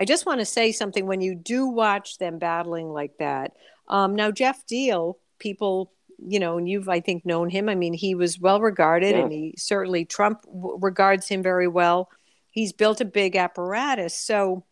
I 0.00 0.04
just 0.04 0.26
want 0.26 0.38
to 0.38 0.44
say 0.44 0.70
something 0.70 1.06
when 1.06 1.20
you 1.20 1.34
do 1.34 1.66
watch 1.66 2.18
them 2.18 2.38
battling 2.38 2.88
like 2.88 3.18
that. 3.18 3.56
Um, 3.88 4.14
now, 4.14 4.30
Geoff 4.30 4.64
Diehl, 4.64 5.16
people 5.40 5.90
you 6.18 6.40
know, 6.40 6.58
and 6.58 6.68
you've, 6.68 6.88
I 6.88 7.00
think, 7.00 7.24
known 7.24 7.48
him. 7.48 7.68
I 7.68 7.74
mean, 7.74 7.94
he 7.94 8.14
was 8.14 8.40
well 8.40 8.60
regarded, 8.60 9.14
yeah. 9.14 9.22
and 9.22 9.32
he 9.32 9.54
certainly 9.56 10.04
Trump 10.04 10.42
w- 10.42 10.78
regards 10.80 11.28
him 11.28 11.42
very 11.42 11.68
well. 11.68 12.10
He's 12.50 12.72
built 12.72 13.00
a 13.00 13.04
big 13.04 13.36
apparatus. 13.36 14.14
So 14.14 14.64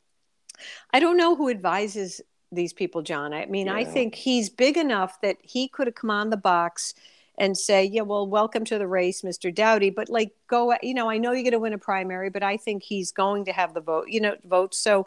I 0.92 1.00
don't 1.00 1.16
know 1.16 1.36
who 1.36 1.48
advises 1.48 2.20
these 2.52 2.72
people, 2.72 3.02
John. 3.02 3.32
I 3.32 3.46
mean, 3.46 3.66
yeah. 3.66 3.74
I 3.74 3.84
think 3.84 4.14
he's 4.14 4.50
big 4.50 4.76
enough 4.76 5.20
that 5.20 5.36
he 5.42 5.68
could 5.68 5.86
have 5.86 5.94
come 5.94 6.10
on 6.10 6.30
the 6.30 6.36
box 6.36 6.94
and 7.38 7.56
say, 7.56 7.84
yeah, 7.84 8.02
well, 8.02 8.26
welcome 8.26 8.64
to 8.64 8.78
the 8.78 8.86
race, 8.86 9.22
Mr. 9.22 9.54
Doughty. 9.54 9.90
But 9.90 10.08
like, 10.08 10.32
go, 10.46 10.74
you 10.82 10.94
know, 10.94 11.10
I 11.10 11.18
know 11.18 11.32
you're 11.32 11.42
going 11.42 11.52
to 11.52 11.58
win 11.58 11.74
a 11.74 11.78
primary, 11.78 12.30
but 12.30 12.42
I 12.42 12.56
think 12.56 12.82
he's 12.82 13.12
going 13.12 13.44
to 13.46 13.52
have 13.52 13.74
the 13.74 13.80
vote, 13.80 14.06
you 14.08 14.20
know, 14.20 14.36
votes. 14.44 14.78
So 14.78 15.06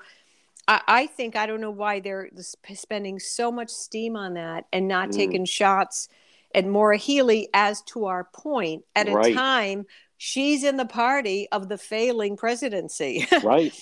I, 0.67 0.81
I 0.87 1.05
think 1.07 1.35
I 1.35 1.47
don't 1.47 1.61
know 1.61 1.71
why 1.71 1.99
they're 1.99 2.29
spending 2.37 3.19
so 3.19 3.51
much 3.51 3.69
steam 3.69 4.15
on 4.15 4.35
that 4.35 4.65
and 4.71 4.87
not 4.87 5.09
mm. 5.09 5.15
taking 5.15 5.45
shots 5.45 6.07
at 6.53 6.65
Maura 6.65 6.97
Healey, 6.97 7.47
as 7.53 7.81
to 7.83 8.05
our 8.05 8.23
point, 8.23 8.83
at 8.95 9.07
a 9.07 9.33
time 9.33 9.85
she's 10.17 10.63
in 10.63 10.77
the 10.77 10.85
party 10.85 11.47
of 11.51 11.69
the 11.69 11.77
failing 11.77 12.37
presidency. 12.37 13.27
right. 13.43 13.73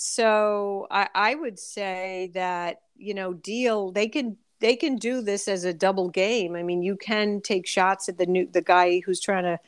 So 0.00 0.86
I, 0.92 1.08
I 1.12 1.34
would 1.34 1.58
say 1.58 2.30
that 2.34 2.82
you 2.96 3.14
know, 3.14 3.34
Diehl, 3.34 3.92
they 3.92 4.06
can 4.06 4.36
they 4.60 4.76
can 4.76 4.94
do 4.94 5.22
this 5.22 5.48
as 5.48 5.64
a 5.64 5.74
double 5.74 6.08
game. 6.08 6.54
I 6.54 6.62
mean, 6.62 6.82
you 6.82 6.96
can 6.96 7.40
take 7.40 7.66
shots 7.66 8.08
at 8.08 8.16
the 8.16 8.26
new 8.26 8.46
the 8.46 8.62
guy 8.62 9.00
who's 9.04 9.20
trying 9.20 9.42
to. 9.42 9.58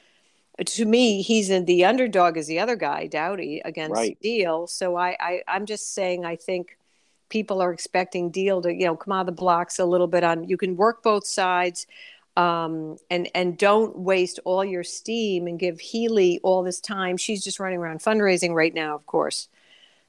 To 0.64 0.84
me, 0.84 1.22
he's 1.22 1.50
in 1.50 1.64
the 1.64 1.84
underdog 1.84 2.36
is 2.36 2.46
the 2.46 2.60
other 2.60 2.76
guy, 2.76 3.06
Doughty, 3.06 3.60
against 3.64 3.96
right. 3.96 4.18
Diehl. 4.22 4.68
So 4.68 4.94
I, 4.94 5.16
I 5.18 5.42
I'm 5.48 5.66
just 5.66 5.94
saying 5.94 6.24
I 6.24 6.36
think 6.36 6.76
people 7.28 7.60
are 7.60 7.72
expecting 7.72 8.30
Diehl 8.30 8.62
to 8.62 8.72
you 8.72 8.84
know 8.84 8.94
come 8.94 9.12
out 9.12 9.20
of 9.20 9.26
the 9.26 9.32
blocks 9.32 9.80
a 9.80 9.84
little 9.84 10.06
bit 10.06 10.22
on. 10.22 10.48
You 10.48 10.56
can 10.56 10.76
work 10.76 11.02
both 11.02 11.26
sides 11.26 11.88
um, 12.36 12.98
and 13.10 13.28
and 13.34 13.58
don't 13.58 13.98
waste 13.98 14.38
all 14.44 14.64
your 14.64 14.84
steam 14.84 15.48
and 15.48 15.58
give 15.58 15.80
Healey 15.80 16.38
all 16.44 16.62
this 16.62 16.78
time. 16.78 17.16
She's 17.16 17.42
just 17.42 17.58
running 17.58 17.78
around 17.78 17.98
fundraising 17.98 18.54
right 18.54 18.74
now, 18.74 18.94
of 18.94 19.06
course. 19.06 19.48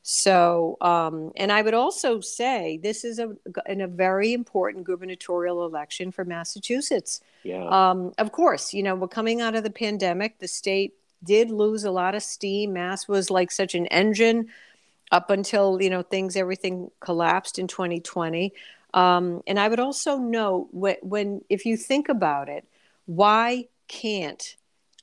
So, 0.03 0.77
um, 0.81 1.31
and 1.35 1.51
I 1.51 1.61
would 1.61 1.75
also 1.75 2.21
say 2.21 2.79
this 2.81 3.03
is 3.03 3.19
a, 3.19 3.35
in 3.67 3.81
a 3.81 3.87
very 3.87 4.33
important 4.33 4.83
gubernatorial 4.83 5.65
election 5.65 6.11
for 6.11 6.25
Massachusetts. 6.25 7.21
Yeah. 7.43 7.65
Um, 7.65 8.13
of 8.17 8.31
course, 8.31 8.73
you 8.73 8.83
know 8.83 8.95
we're 8.95 9.07
coming 9.07 9.41
out 9.41 9.55
of 9.55 9.63
the 9.63 9.69
pandemic. 9.69 10.39
The 10.39 10.47
state 10.47 10.95
did 11.23 11.51
lose 11.51 11.83
a 11.83 11.91
lot 11.91 12.15
of 12.15 12.23
steam. 12.23 12.73
Mass 12.73 13.07
was 13.07 13.29
like 13.29 13.51
such 13.51 13.75
an 13.75 13.85
engine 13.87 14.47
up 15.11 15.29
until 15.29 15.81
you 15.81 15.89
know 15.89 16.01
things 16.01 16.35
everything 16.35 16.89
collapsed 16.99 17.59
in 17.59 17.67
2020. 17.67 18.53
Um, 18.93 19.41
and 19.47 19.59
I 19.59 19.67
would 19.67 19.79
also 19.79 20.17
note 20.17 20.67
when, 20.71 20.97
when, 21.01 21.41
if 21.49 21.65
you 21.65 21.77
think 21.77 22.09
about 22.09 22.49
it, 22.49 22.67
why 23.05 23.67
can't 23.87 24.55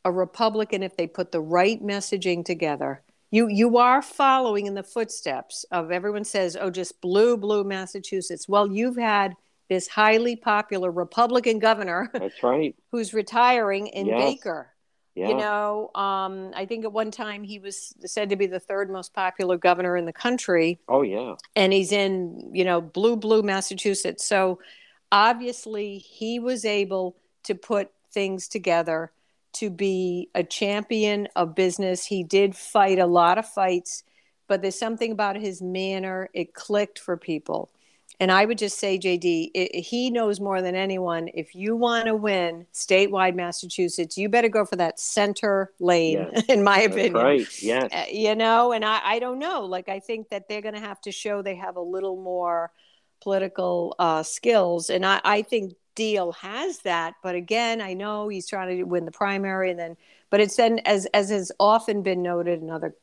a 0.04 0.12
Republican, 0.12 0.82
if 0.82 0.96
they 0.96 1.06
put 1.06 1.32
the 1.32 1.40
right 1.40 1.82
messaging 1.82 2.44
together, 2.44 3.02
you 3.30 3.48
you 3.48 3.76
are 3.78 4.02
following 4.02 4.66
in 4.66 4.74
the 4.74 4.82
footsteps 4.82 5.64
of 5.70 5.90
everyone 5.90 6.24
says, 6.24 6.56
oh, 6.58 6.70
just 6.70 7.00
blue, 7.00 7.36
blue 7.36 7.64
Massachusetts. 7.64 8.48
Well, 8.48 8.70
you've 8.70 8.96
had 8.96 9.34
this 9.68 9.86
highly 9.86 10.34
popular 10.36 10.90
Republican 10.90 11.58
governor. 11.58 12.10
That's 12.14 12.42
right. 12.42 12.74
who's 12.90 13.12
retiring 13.12 13.88
in 13.88 14.06
yes. 14.06 14.18
Baker. 14.18 14.72
Yeah. 15.14 15.30
You 15.30 15.34
know, 15.34 15.90
um, 15.96 16.52
I 16.54 16.64
think 16.64 16.84
at 16.84 16.92
one 16.92 17.10
time 17.10 17.42
he 17.42 17.58
was 17.58 17.92
said 18.06 18.30
to 18.30 18.36
be 18.36 18.46
the 18.46 18.60
third 18.60 18.88
most 18.88 19.12
popular 19.12 19.56
governor 19.56 19.96
in 19.96 20.04
the 20.04 20.12
country. 20.12 20.78
Oh 20.88 21.02
yeah, 21.02 21.34
and 21.56 21.72
he's 21.72 21.90
in 21.90 22.52
you 22.54 22.64
know 22.64 22.80
blue 22.80 23.16
blue 23.16 23.42
Massachusetts. 23.42 24.24
So 24.24 24.60
obviously 25.10 25.98
he 25.98 26.38
was 26.38 26.64
able 26.64 27.16
to 27.44 27.56
put 27.56 27.90
things 28.12 28.46
together 28.46 29.10
to 29.54 29.70
be 29.70 30.28
a 30.34 30.44
champion 30.44 31.28
of 31.36 31.54
business. 31.54 32.04
He 32.04 32.22
did 32.22 32.54
fight 32.54 32.98
a 32.98 33.06
lot 33.06 33.38
of 33.38 33.48
fights, 33.48 34.04
but 34.46 34.62
there's 34.62 34.78
something 34.78 35.12
about 35.12 35.36
his 35.36 35.62
manner. 35.62 36.28
It 36.32 36.54
clicked 36.54 36.98
for 36.98 37.16
people. 37.16 37.70
And 38.20 38.32
I 38.32 38.44
would 38.44 38.58
just 38.58 38.80
say, 38.80 38.98
JD, 38.98 39.52
it, 39.54 39.76
he 39.76 40.10
knows 40.10 40.40
more 40.40 40.60
than 40.60 40.74
anyone. 40.74 41.28
If 41.34 41.54
you 41.54 41.76
want 41.76 42.06
to 42.06 42.16
win 42.16 42.66
statewide 42.74 43.36
Massachusetts, 43.36 44.18
you 44.18 44.28
better 44.28 44.48
go 44.48 44.64
for 44.64 44.74
that 44.76 44.98
center 44.98 45.72
lane, 45.78 46.26
yes. 46.32 46.44
in 46.48 46.64
my 46.64 46.80
opinion. 46.80 47.12
Right. 47.14 47.62
Yes. 47.62 47.92
Uh, 47.92 48.06
you 48.10 48.34
know, 48.34 48.72
and 48.72 48.84
I, 48.84 49.00
I 49.04 49.18
don't 49.20 49.38
know. 49.38 49.66
Like, 49.66 49.88
I 49.88 50.00
think 50.00 50.30
that 50.30 50.48
they're 50.48 50.62
going 50.62 50.74
to 50.74 50.80
have 50.80 51.00
to 51.02 51.12
show 51.12 51.42
they 51.42 51.54
have 51.54 51.76
a 51.76 51.80
little 51.80 52.16
more 52.16 52.72
political 53.20 53.94
uh, 54.00 54.24
skills. 54.24 54.90
And 54.90 55.06
I, 55.06 55.20
I 55.24 55.42
think 55.42 55.74
Diehl 55.98 56.34
has 56.36 56.78
that. 56.80 57.14
But 57.22 57.34
again, 57.34 57.80
I 57.80 57.94
know 57.94 58.28
he's 58.28 58.46
trying 58.46 58.76
to 58.76 58.84
win 58.84 59.04
the 59.04 59.10
primary 59.10 59.70
and 59.70 59.78
then, 59.78 59.96
but 60.30 60.40
it's 60.40 60.56
then, 60.56 60.78
as, 60.80 61.06
as 61.06 61.30
has 61.30 61.50
often 61.58 62.02
been 62.02 62.22
noted 62.22 62.62
in 62.62 62.70
other 62.70 62.94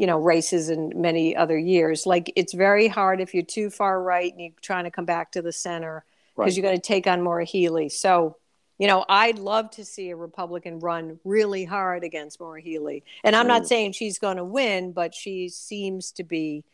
you 0.00 0.06
know 0.06 0.18
races 0.18 0.70
and 0.70 0.94
many 0.94 1.36
other 1.36 1.58
years 1.58 2.06
like 2.06 2.32
it's 2.34 2.54
very 2.54 2.88
hard 2.88 3.20
if 3.20 3.34
you're 3.34 3.42
too 3.42 3.68
far 3.68 4.02
right 4.02 4.32
and 4.32 4.40
you're 4.40 4.52
trying 4.62 4.84
to 4.84 4.90
come 4.90 5.04
back 5.04 5.30
to 5.32 5.42
the 5.42 5.52
center 5.52 6.06
because 6.34 6.46
right. 6.46 6.56
you're 6.56 6.62
going 6.62 6.80
to 6.80 6.80
take 6.80 7.06
on 7.06 7.20
Maura 7.20 7.44
Healey. 7.44 7.90
so 7.90 8.38
you 8.78 8.86
know 8.86 9.04
i'd 9.10 9.38
love 9.38 9.70
to 9.72 9.84
see 9.84 10.08
a 10.08 10.16
republican 10.16 10.80
run 10.80 11.20
really 11.22 11.66
hard 11.66 12.02
against 12.02 12.40
Maura 12.40 12.62
Healey. 12.62 13.04
and 13.24 13.36
i'm 13.36 13.46
not 13.46 13.66
saying 13.66 13.92
she's 13.92 14.18
going 14.18 14.38
to 14.38 14.44
win 14.44 14.92
but 14.92 15.14
she 15.14 15.50
seems 15.50 16.12
to 16.12 16.24
be 16.24 16.64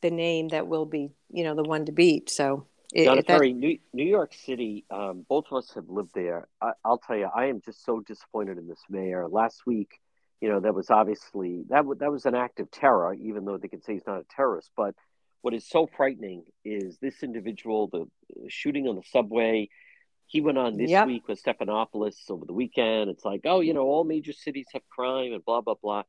the 0.00 0.10
name 0.10 0.48
that 0.48 0.66
will 0.66 0.86
be 0.86 1.12
you 1.30 1.44
know 1.44 1.54
the 1.54 1.62
one 1.62 1.84
to 1.86 1.92
beat 1.92 2.28
so 2.28 2.66
Donna 2.94 3.22
Perry, 3.22 3.52
New, 3.52 3.78
New 3.92 4.04
York 4.04 4.32
City, 4.34 4.84
um, 4.90 5.26
both 5.28 5.46
of 5.50 5.58
us 5.58 5.72
have 5.74 5.88
lived 5.88 6.10
there. 6.14 6.48
I, 6.60 6.72
I'll 6.84 6.98
tell 6.98 7.16
you, 7.16 7.28
I 7.34 7.46
am 7.46 7.60
just 7.64 7.84
so 7.84 8.00
disappointed 8.00 8.58
in 8.58 8.68
this 8.68 8.82
mayor. 8.88 9.28
Last 9.28 9.66
week, 9.66 10.00
you 10.40 10.48
know, 10.48 10.60
that 10.60 10.74
was 10.74 10.90
obviously 10.90 11.64
that 11.68 11.78
w- 11.78 11.98
that 11.98 12.12
was 12.12 12.26
an 12.26 12.34
act 12.34 12.60
of 12.60 12.70
terror, 12.70 13.14
even 13.14 13.44
though 13.44 13.56
they 13.56 13.68
could 13.68 13.84
say 13.84 13.94
he's 13.94 14.06
not 14.06 14.20
a 14.20 14.24
terrorist. 14.34 14.70
But 14.76 14.94
what 15.42 15.54
is 15.54 15.68
so 15.68 15.88
frightening 15.96 16.44
is 16.64 16.98
this 16.98 17.22
individual, 17.22 17.88
the 17.88 18.06
shooting 18.48 18.86
on 18.88 18.96
the 18.96 19.02
subway. 19.10 19.68
He 20.26 20.40
went 20.40 20.58
on 20.58 20.76
this 20.76 20.90
yep. 20.90 21.06
week 21.06 21.28
with 21.28 21.42
Stephanopoulos 21.42 22.30
over 22.30 22.44
the 22.44 22.52
weekend. 22.52 23.10
It's 23.10 23.24
like, 23.24 23.42
oh, 23.44 23.60
you 23.60 23.74
know, 23.74 23.82
all 23.82 24.02
major 24.04 24.32
cities 24.32 24.66
have 24.72 24.82
crime 24.88 25.32
and 25.32 25.44
blah 25.44 25.60
blah 25.60 25.76
blah. 25.80 26.02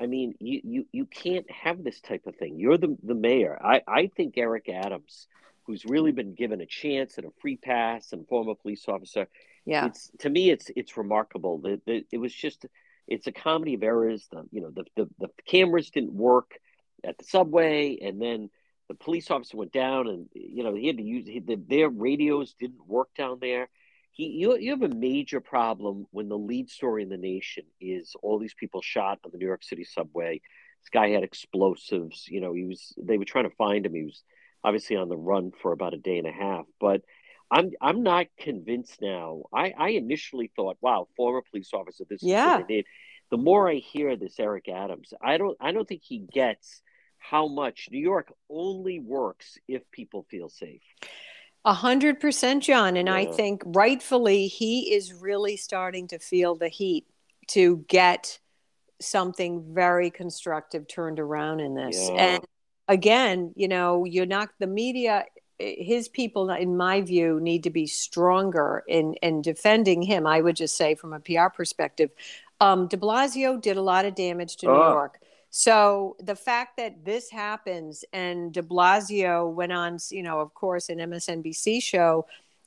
I 0.00 0.06
mean, 0.06 0.34
you 0.38 0.60
you 0.64 0.86
you 0.92 1.06
can't 1.06 1.50
have 1.50 1.82
this 1.82 2.00
type 2.00 2.26
of 2.26 2.36
thing. 2.36 2.58
You're 2.58 2.78
the 2.78 2.96
the 3.02 3.14
mayor. 3.14 3.58
I 3.62 3.82
I 3.86 4.10
think 4.16 4.38
Eric 4.38 4.68
Adams, 4.68 5.26
who's 5.68 5.84
really 5.84 6.12
been 6.12 6.34
given 6.34 6.62
a 6.62 6.66
chance 6.66 7.18
and 7.18 7.26
a 7.26 7.30
free 7.42 7.58
pass 7.58 8.12
and 8.12 8.26
former 8.26 8.54
police 8.54 8.86
officer. 8.88 9.28
Yeah. 9.66 9.84
It's 9.86 10.10
to 10.20 10.30
me, 10.30 10.50
it's 10.50 10.70
it's 10.74 10.96
remarkable 10.96 11.58
that 11.58 11.82
it 12.10 12.18
was 12.18 12.34
just 12.34 12.64
it's 13.06 13.26
a 13.26 13.32
comedy 13.32 13.74
of 13.74 13.82
errors. 13.82 14.26
The 14.32 14.44
you 14.50 14.62
know 14.62 14.70
the, 14.70 14.84
the 14.96 15.08
the 15.20 15.28
cameras 15.46 15.90
didn't 15.90 16.14
work 16.14 16.58
at 17.04 17.18
the 17.18 17.24
subway, 17.24 17.98
and 18.00 18.20
then 18.20 18.48
the 18.88 18.94
police 18.94 19.30
officer 19.30 19.58
went 19.58 19.72
down, 19.72 20.08
and 20.08 20.26
you 20.32 20.64
know 20.64 20.74
he 20.74 20.86
had 20.86 20.96
to 20.96 21.02
use 21.02 21.26
he, 21.26 21.38
the, 21.40 21.56
their 21.68 21.90
radios 21.90 22.54
didn't 22.58 22.86
work 22.86 23.10
down 23.14 23.36
there. 23.38 23.68
He 24.10 24.24
you 24.24 24.56
you 24.56 24.70
have 24.70 24.90
a 24.90 24.94
major 24.94 25.40
problem 25.40 26.06
when 26.12 26.30
the 26.30 26.38
lead 26.38 26.70
story 26.70 27.02
in 27.02 27.10
the 27.10 27.18
nation 27.18 27.64
is 27.78 28.16
all 28.22 28.38
these 28.38 28.54
people 28.54 28.80
shot 28.80 29.18
on 29.22 29.32
the 29.32 29.38
New 29.38 29.46
York 29.46 29.62
City 29.62 29.84
subway. 29.84 30.40
This 30.80 30.88
guy 30.90 31.10
had 31.10 31.24
explosives. 31.24 32.26
You 32.26 32.40
know 32.40 32.54
he 32.54 32.64
was 32.64 32.94
they 32.96 33.18
were 33.18 33.26
trying 33.26 33.50
to 33.50 33.56
find 33.56 33.84
him. 33.84 33.92
He 33.92 34.04
was 34.04 34.22
obviously 34.64 34.96
on 34.96 35.08
the 35.08 35.16
run 35.16 35.52
for 35.62 35.72
about 35.72 35.94
a 35.94 35.98
day 35.98 36.18
and 36.18 36.26
a 36.26 36.32
half, 36.32 36.66
but. 36.80 37.02
I'm 37.50 37.70
I'm 37.80 38.02
not 38.02 38.26
convinced 38.38 39.00
now. 39.00 39.44
I, 39.54 39.72
I 39.74 39.88
initially 39.92 40.52
thought, 40.54 40.76
wow, 40.82 41.08
former 41.16 41.40
police 41.50 41.70
officer, 41.72 42.04
this 42.06 42.22
yeah. 42.22 42.56
is 42.56 42.58
what 42.58 42.68
they 42.68 42.74
need. 42.74 42.84
The 43.30 43.38
more 43.38 43.70
I 43.70 43.76
hear 43.76 44.16
this 44.16 44.38
Eric 44.38 44.68
Adams, 44.68 45.14
I 45.22 45.38
don't 45.38 45.56
I 45.58 45.72
don't 45.72 45.88
think 45.88 46.02
he 46.04 46.18
gets 46.18 46.82
how 47.16 47.48
much 47.48 47.88
New 47.90 48.00
York 48.00 48.32
only 48.50 49.00
works 49.00 49.56
if 49.66 49.90
people 49.90 50.26
feel 50.30 50.50
safe. 50.50 50.82
A 51.64 51.72
hundred 51.72 52.20
percent, 52.20 52.62
John. 52.62 52.98
And 52.98 53.08
yeah. 53.08 53.14
I 53.14 53.24
think 53.32 53.62
rightfully 53.64 54.46
he 54.46 54.92
is 54.92 55.14
really 55.14 55.56
starting 55.56 56.06
to 56.08 56.18
feel 56.18 56.54
the 56.54 56.68
heat 56.68 57.06
to 57.48 57.84
get 57.88 58.38
something 59.00 59.74
very 59.74 60.10
constructive 60.10 60.86
turned 60.86 61.18
around 61.18 61.60
in 61.60 61.74
this. 61.74 62.10
Yeah. 62.10 62.14
And 62.14 62.44
again, 62.88 63.52
you 63.56 63.68
know, 63.68 64.04
you're 64.04 64.26
not 64.26 64.48
the 64.58 64.66
media 64.66 65.24
his 65.58 66.08
people, 66.08 66.50
in 66.50 66.76
my 66.76 67.00
view, 67.00 67.40
need 67.40 67.64
to 67.64 67.70
be 67.70 67.86
stronger 67.86 68.84
in 68.86 69.14
in 69.14 69.42
defending 69.42 70.02
him. 70.02 70.26
I 70.26 70.40
would 70.40 70.56
just 70.56 70.76
say, 70.76 70.94
from 70.94 71.12
a 71.12 71.20
PR 71.20 71.48
perspective, 71.54 72.10
um, 72.60 72.86
De 72.86 72.96
Blasio 72.96 73.60
did 73.60 73.76
a 73.76 73.82
lot 73.82 74.04
of 74.04 74.14
damage 74.14 74.56
to 74.58 74.66
New 74.66 74.72
oh. 74.72 74.92
York. 74.92 75.20
So 75.50 76.16
the 76.20 76.36
fact 76.36 76.76
that 76.76 77.04
this 77.04 77.30
happens 77.30 78.04
and 78.12 78.52
De 78.52 78.62
Blasio 78.62 79.50
went 79.50 79.72
on, 79.72 79.98
you 80.10 80.22
know, 80.22 80.40
of 80.40 80.52
course, 80.54 80.90
an 80.90 80.98
MSNBC 80.98 81.82
show. 81.82 82.26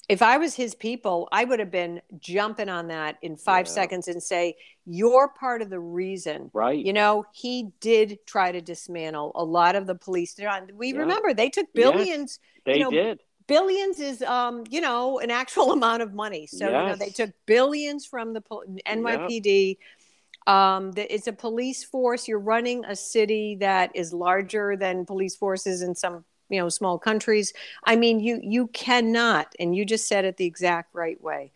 If 0.10 0.22
I 0.22 0.38
was 0.38 0.56
his 0.56 0.76
people, 0.76 1.30
I 1.32 1.45
would 1.45 1.60
have 1.60 1.72
been 1.72 2.02
jumping 2.20 2.70
on 2.70 2.88
that 2.89 3.18
in 3.22 3.38
five 3.38 3.68
yeah. 3.68 3.72
seconds 3.74 4.08
and 4.08 4.22
say, 4.22 4.56
"You're 4.86 5.30
part 5.30 5.62
of 5.62 5.70
the 5.70 5.80
reason." 5.80 6.49
Right. 6.54 6.84
You 6.84 6.93
know, 6.93 7.26
he 7.32 7.70
did 7.80 8.20
try 8.26 8.52
to 8.52 8.62
dismantle 8.62 9.32
a 9.36 9.43
lot 9.43 9.76
of 9.76 9.88
the 9.88 9.95
police. 9.95 10.36
We 10.74 10.93
yeah. 10.93 10.99
remember 10.99 11.34
they 11.34 11.49
took 11.49 11.72
billions. 11.74 12.39
Yes, 12.41 12.64
they 12.66 12.78
you 12.78 12.84
know, 12.84 12.91
did 12.91 13.20
billions 13.47 13.99
is 13.99 14.22
um 14.22 14.64
you 14.70 14.80
know 14.80 15.20
an 15.20 15.32
actual 15.32 15.72
amount 15.78 16.02
of 16.02 16.14
money 16.14 16.45
so 16.45 16.70
yes. 16.70 16.72
you 16.72 16.89
know 16.89 16.95
they 16.95 17.10
took 17.10 17.32
billions 17.47 18.06
from 18.06 18.34
the 18.34 18.41
nypd 18.88 19.78
um, 20.47 20.91
the, 20.93 21.14
it's 21.14 21.28
a 21.28 21.34
police 21.34 21.84
force. 21.84 22.28
You're 22.28 22.39
running 22.39 22.84
a 22.86 22.95
city 22.95 23.58
that 23.60 23.91
is 23.95 24.14
larger 24.14 24.76
than 24.76 25.06
police 25.06 25.36
forces 25.36 25.82
in 25.82 25.95
some 25.95 26.26
you 26.52 26.60
know 26.60 26.70
small 26.70 26.99
countries. 26.99 27.54
I 27.84 27.95
mean, 27.95 28.20
you 28.20 28.39
you 28.43 28.68
cannot, 28.68 29.56
and 29.60 29.76
you 29.76 29.86
just 29.86 30.08
said 30.08 30.26
it 30.26 30.38
the 30.38 30.45
exact 30.45 30.93
right 30.93 31.22
way. 31.22 31.52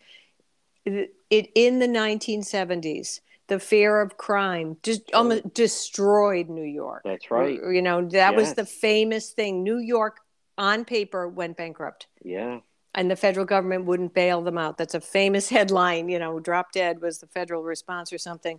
It, 0.84 1.14
it 1.30 1.50
in 1.54 1.78
the 1.78 1.88
1970s, 1.88 3.20
the 3.48 3.60
fear 3.60 4.00
of 4.00 4.16
crime 4.16 4.76
just 4.82 5.12
almost 5.12 5.54
destroyed 5.54 6.48
New 6.48 6.62
York. 6.62 7.02
That's 7.04 7.30
right. 7.30 7.60
You 7.60 7.82
know 7.82 8.02
that 8.02 8.32
yes. 8.32 8.36
was 8.36 8.54
the 8.54 8.66
famous 8.66 9.30
thing. 9.30 9.62
New 9.62 9.78
York, 9.78 10.20
on 10.58 10.84
paper, 10.84 11.28
went 11.28 11.56
bankrupt. 11.56 12.06
Yeah 12.22 12.60
and 12.96 13.10
the 13.10 13.16
federal 13.16 13.44
government 13.44 13.84
wouldn't 13.84 14.14
bail 14.14 14.40
them 14.40 14.56
out. 14.56 14.78
That's 14.78 14.94
a 14.94 15.00
famous 15.00 15.48
headline, 15.50 16.08
you 16.08 16.18
know, 16.18 16.40
drop 16.40 16.72
dead 16.72 17.00
was 17.00 17.18
the 17.18 17.26
federal 17.26 17.62
response 17.62 18.12
or 18.12 18.18
something. 18.18 18.58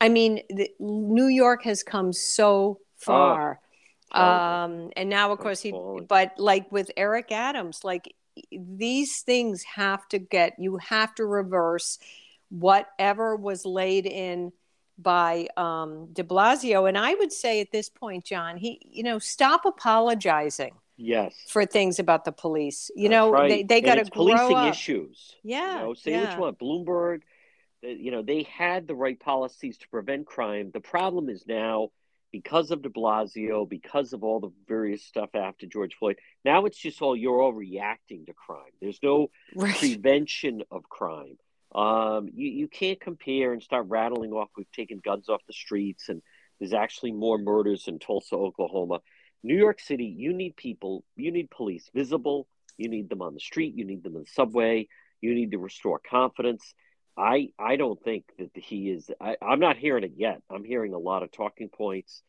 I 0.00 0.08
mean, 0.08 0.42
the, 0.48 0.70
New 0.78 1.26
York 1.26 1.64
has 1.64 1.82
come 1.82 2.12
so 2.12 2.78
ah. 2.80 2.84
far. 2.96 3.60
Oh. 3.62 3.66
Um, 4.12 4.90
and 4.96 5.08
now, 5.08 5.32
of 5.32 5.38
course, 5.38 5.60
he, 5.60 5.72
but 6.08 6.38
like 6.38 6.70
with 6.72 6.90
Eric 6.96 7.32
Adams, 7.32 7.84
like 7.84 8.14
these 8.50 9.20
things 9.20 9.62
have 9.62 10.06
to 10.08 10.18
get, 10.18 10.54
you 10.58 10.78
have 10.78 11.14
to 11.16 11.24
reverse 11.24 11.98
whatever 12.48 13.36
was 13.36 13.64
laid 13.64 14.06
in 14.06 14.52
by 14.98 15.48
um, 15.56 16.08
de 16.12 16.24
Blasio. 16.24 16.88
And 16.88 16.98
I 16.98 17.14
would 17.14 17.32
say 17.32 17.60
at 17.60 17.72
this 17.72 17.88
point, 17.88 18.24
John, 18.24 18.56
he, 18.56 18.80
you 18.90 19.02
know, 19.02 19.18
stop 19.18 19.64
apologizing 19.64 20.74
yes 21.00 21.34
for 21.48 21.64
things 21.64 21.98
about 21.98 22.24
the 22.24 22.32
police 22.32 22.90
you 22.94 23.08
That's 23.08 23.12
know 23.12 23.30
right. 23.30 23.48
they, 23.48 23.62
they 23.62 23.80
got 23.80 23.94
to 23.94 24.04
policing 24.10 24.56
up. 24.56 24.70
issues 24.70 25.34
yeah 25.42 25.76
you 25.76 25.86
know, 25.86 25.94
say 25.94 26.10
yeah. 26.10 26.30
which 26.30 26.38
one 26.38 26.54
bloomberg 26.54 27.22
you 27.82 28.10
know 28.10 28.22
they 28.22 28.42
had 28.42 28.86
the 28.86 28.94
right 28.94 29.18
policies 29.18 29.78
to 29.78 29.88
prevent 29.88 30.26
crime 30.26 30.70
the 30.72 30.80
problem 30.80 31.30
is 31.30 31.46
now 31.46 31.88
because 32.32 32.70
of 32.70 32.82
de 32.82 32.88
blasio 32.88 33.68
because 33.68 34.12
of 34.12 34.22
all 34.22 34.40
the 34.40 34.52
various 34.68 35.04
stuff 35.04 35.30
after 35.34 35.66
george 35.66 35.94
floyd 35.98 36.16
now 36.44 36.64
it's 36.64 36.78
just 36.78 37.02
all 37.02 37.16
you're 37.16 37.40
all 37.40 37.52
reacting 37.52 38.24
to 38.26 38.32
crime 38.32 38.72
there's 38.80 39.00
no 39.02 39.30
right. 39.54 39.76
prevention 39.76 40.62
of 40.70 40.82
crime 40.88 41.36
um, 41.72 42.28
you, 42.34 42.50
you 42.50 42.68
can't 42.68 43.00
compare 43.00 43.52
and 43.52 43.62
start 43.62 43.86
rattling 43.88 44.32
off 44.32 44.48
we've 44.56 44.72
taken 44.72 44.98
guns 44.98 45.28
off 45.28 45.40
the 45.46 45.52
streets 45.52 46.08
and 46.08 46.20
there's 46.58 46.72
actually 46.72 47.12
more 47.12 47.38
murders 47.38 47.86
in 47.86 47.98
tulsa 47.98 48.34
oklahoma 48.34 49.00
New 49.42 49.56
York 49.56 49.80
City, 49.80 50.04
you 50.04 50.32
need 50.32 50.56
people, 50.56 51.04
you 51.16 51.30
need 51.32 51.50
police 51.50 51.88
visible, 51.94 52.46
you 52.76 52.88
need 52.88 53.08
them 53.08 53.22
on 53.22 53.34
the 53.34 53.40
street, 53.40 53.74
you 53.74 53.84
need 53.84 54.02
them 54.02 54.16
in 54.16 54.22
the 54.22 54.30
subway, 54.30 54.88
you 55.20 55.34
need 55.34 55.52
to 55.52 55.58
restore 55.58 55.98
confidence. 55.98 56.74
I 57.16 57.48
I 57.58 57.76
don't 57.76 58.02
think 58.02 58.24
that 58.38 58.50
he 58.54 58.90
is. 58.90 59.10
I, 59.20 59.36
am 59.42 59.60
not 59.60 59.76
hearing 59.76 60.04
it 60.04 60.12
yet. 60.16 60.42
I'm 60.50 60.64
hearing 60.64 60.94
a 60.94 60.98
lot 60.98 61.22
of 61.22 61.32
talking 61.32 61.68
points. 61.68 62.22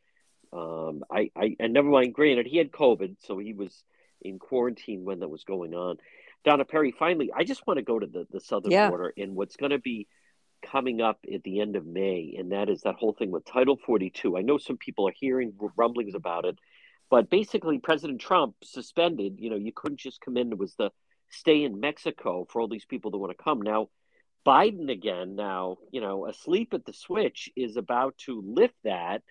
Um, 0.54 1.04
I, 1.10 1.32
I 1.36 1.56
and 1.60 1.74
never 1.74 1.88
mind. 1.88 2.14
Granted, 2.14 2.46
he 2.46 2.58
had 2.58 2.72
COVID, 2.72 3.16
so 3.26 3.38
he 3.38 3.54
was 3.54 3.84
in 4.22 4.40
quarantine 4.40 5.04
when 5.04 5.20
that 5.20 5.30
was 5.30 5.44
going 5.44 5.74
on. 5.74 5.98
Donna 6.44 6.66
Perry, 6.66 6.94
finally, 6.98 7.32
I 7.36 7.44
just 7.44 7.66
want 7.68 7.78
to 7.78 7.84
go 7.84 8.00
to 8.00 8.08
the, 8.08 8.26
the 8.32 8.40
southern 8.40 8.72
yeah. 8.72 8.90
border 8.90 9.14
and 9.16 9.36
what's 9.36 9.56
going 9.56 9.72
to 9.72 9.80
be 9.80 10.08
coming 10.64 11.02
up 11.02 11.20
at 11.32 11.44
the 11.44 11.60
end 11.62 11.76
of 11.76 11.86
May, 11.86 12.36
and 12.38 12.52
that 12.52 12.70
is 12.70 12.82
that 12.82 12.96
whole 12.96 13.14
thing 13.14 13.32
with 13.32 13.46
Title 13.46 13.78
42. 13.86 14.38
I 14.38 14.42
know 14.42 14.58
some 14.58 14.78
people 14.78 15.08
are 15.08 15.14
hearing 15.16 15.54
rumblings 15.76 16.16
about 16.16 16.46
it. 16.46 16.58
But 17.12 17.30
basically, 17.30 17.78
President 17.78 18.22
Trump 18.22 18.56
suspended, 18.64 19.36
you 19.38 19.50
know, 19.50 19.58
you 19.58 19.74
couldn't 19.76 20.00
just 20.00 20.22
come 20.22 20.38
in. 20.38 20.54
It 20.54 20.58
was 20.58 20.76
the 20.76 20.92
stay 21.30 21.64
in 21.64 21.82
Mexico 21.82 22.48
for 22.50 22.62
all 22.62 22.70
these 22.70 22.86
people 22.86 23.12
that 23.12 23.18
want 23.18 23.38
to 23.38 23.44
come. 23.44 23.62
Now, 23.62 23.90
Biden 24.46 24.92
again, 24.92 25.36
now, 25.36 25.78
you 25.92 26.02
know, 26.02 26.28
asleep 26.28 26.74
at 26.74 26.86
the 26.86 26.94
switch 26.94 27.50
is 27.56 27.78
about 27.78 28.18
to 28.20 28.42
lift 28.46 28.76
that. 28.84 29.22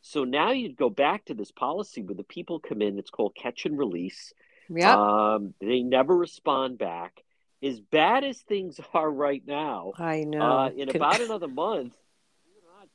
So 0.00 0.24
now 0.24 0.52
you'd 0.52 0.76
go 0.76 0.90
back 0.90 1.26
to 1.26 1.34
this 1.34 1.50
policy 1.50 2.02
where 2.02 2.14
the 2.14 2.24
people 2.24 2.60
come 2.60 2.82
in, 2.82 2.98
it's 2.98 3.10
called 3.10 3.34
catch 3.34 3.66
and 3.66 3.78
release. 3.78 4.32
Yeah. 4.68 4.96
Um, 4.96 5.54
they 5.60 5.80
never 5.80 6.16
respond 6.16 6.78
back. 6.78 7.22
As 7.62 7.80
bad 7.80 8.24
as 8.24 8.40
things 8.40 8.80
are 8.94 9.10
right 9.10 9.42
now, 9.46 9.92
I 9.98 10.24
know. 10.24 10.40
Uh, 10.40 10.70
in 10.76 10.94
about 10.94 11.20
another 11.20 11.48
month, 11.48 11.94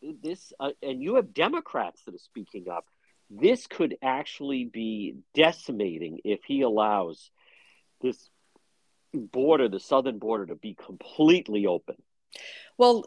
this, 0.02 0.54
uh, 0.60 0.72
and 0.82 1.02
you 1.02 1.16
have 1.16 1.34
Democrats 1.34 2.02
that 2.06 2.16
are 2.16 2.20
speaking 2.20 2.70
up 2.70 2.86
this 3.30 3.68
could 3.68 3.96
actually 4.02 4.66
be 4.66 5.16
decimating 5.36 6.20
if 6.24 6.40
he 6.46 6.62
allows 6.62 7.30
this 8.02 8.30
border, 9.14 9.68
the 9.68 9.80
southern 9.80 10.20
border, 10.20 10.46
to 10.48 10.56
be 10.56 10.76
completely 10.76 11.66
open. 11.66 11.96
Well, 12.78 13.06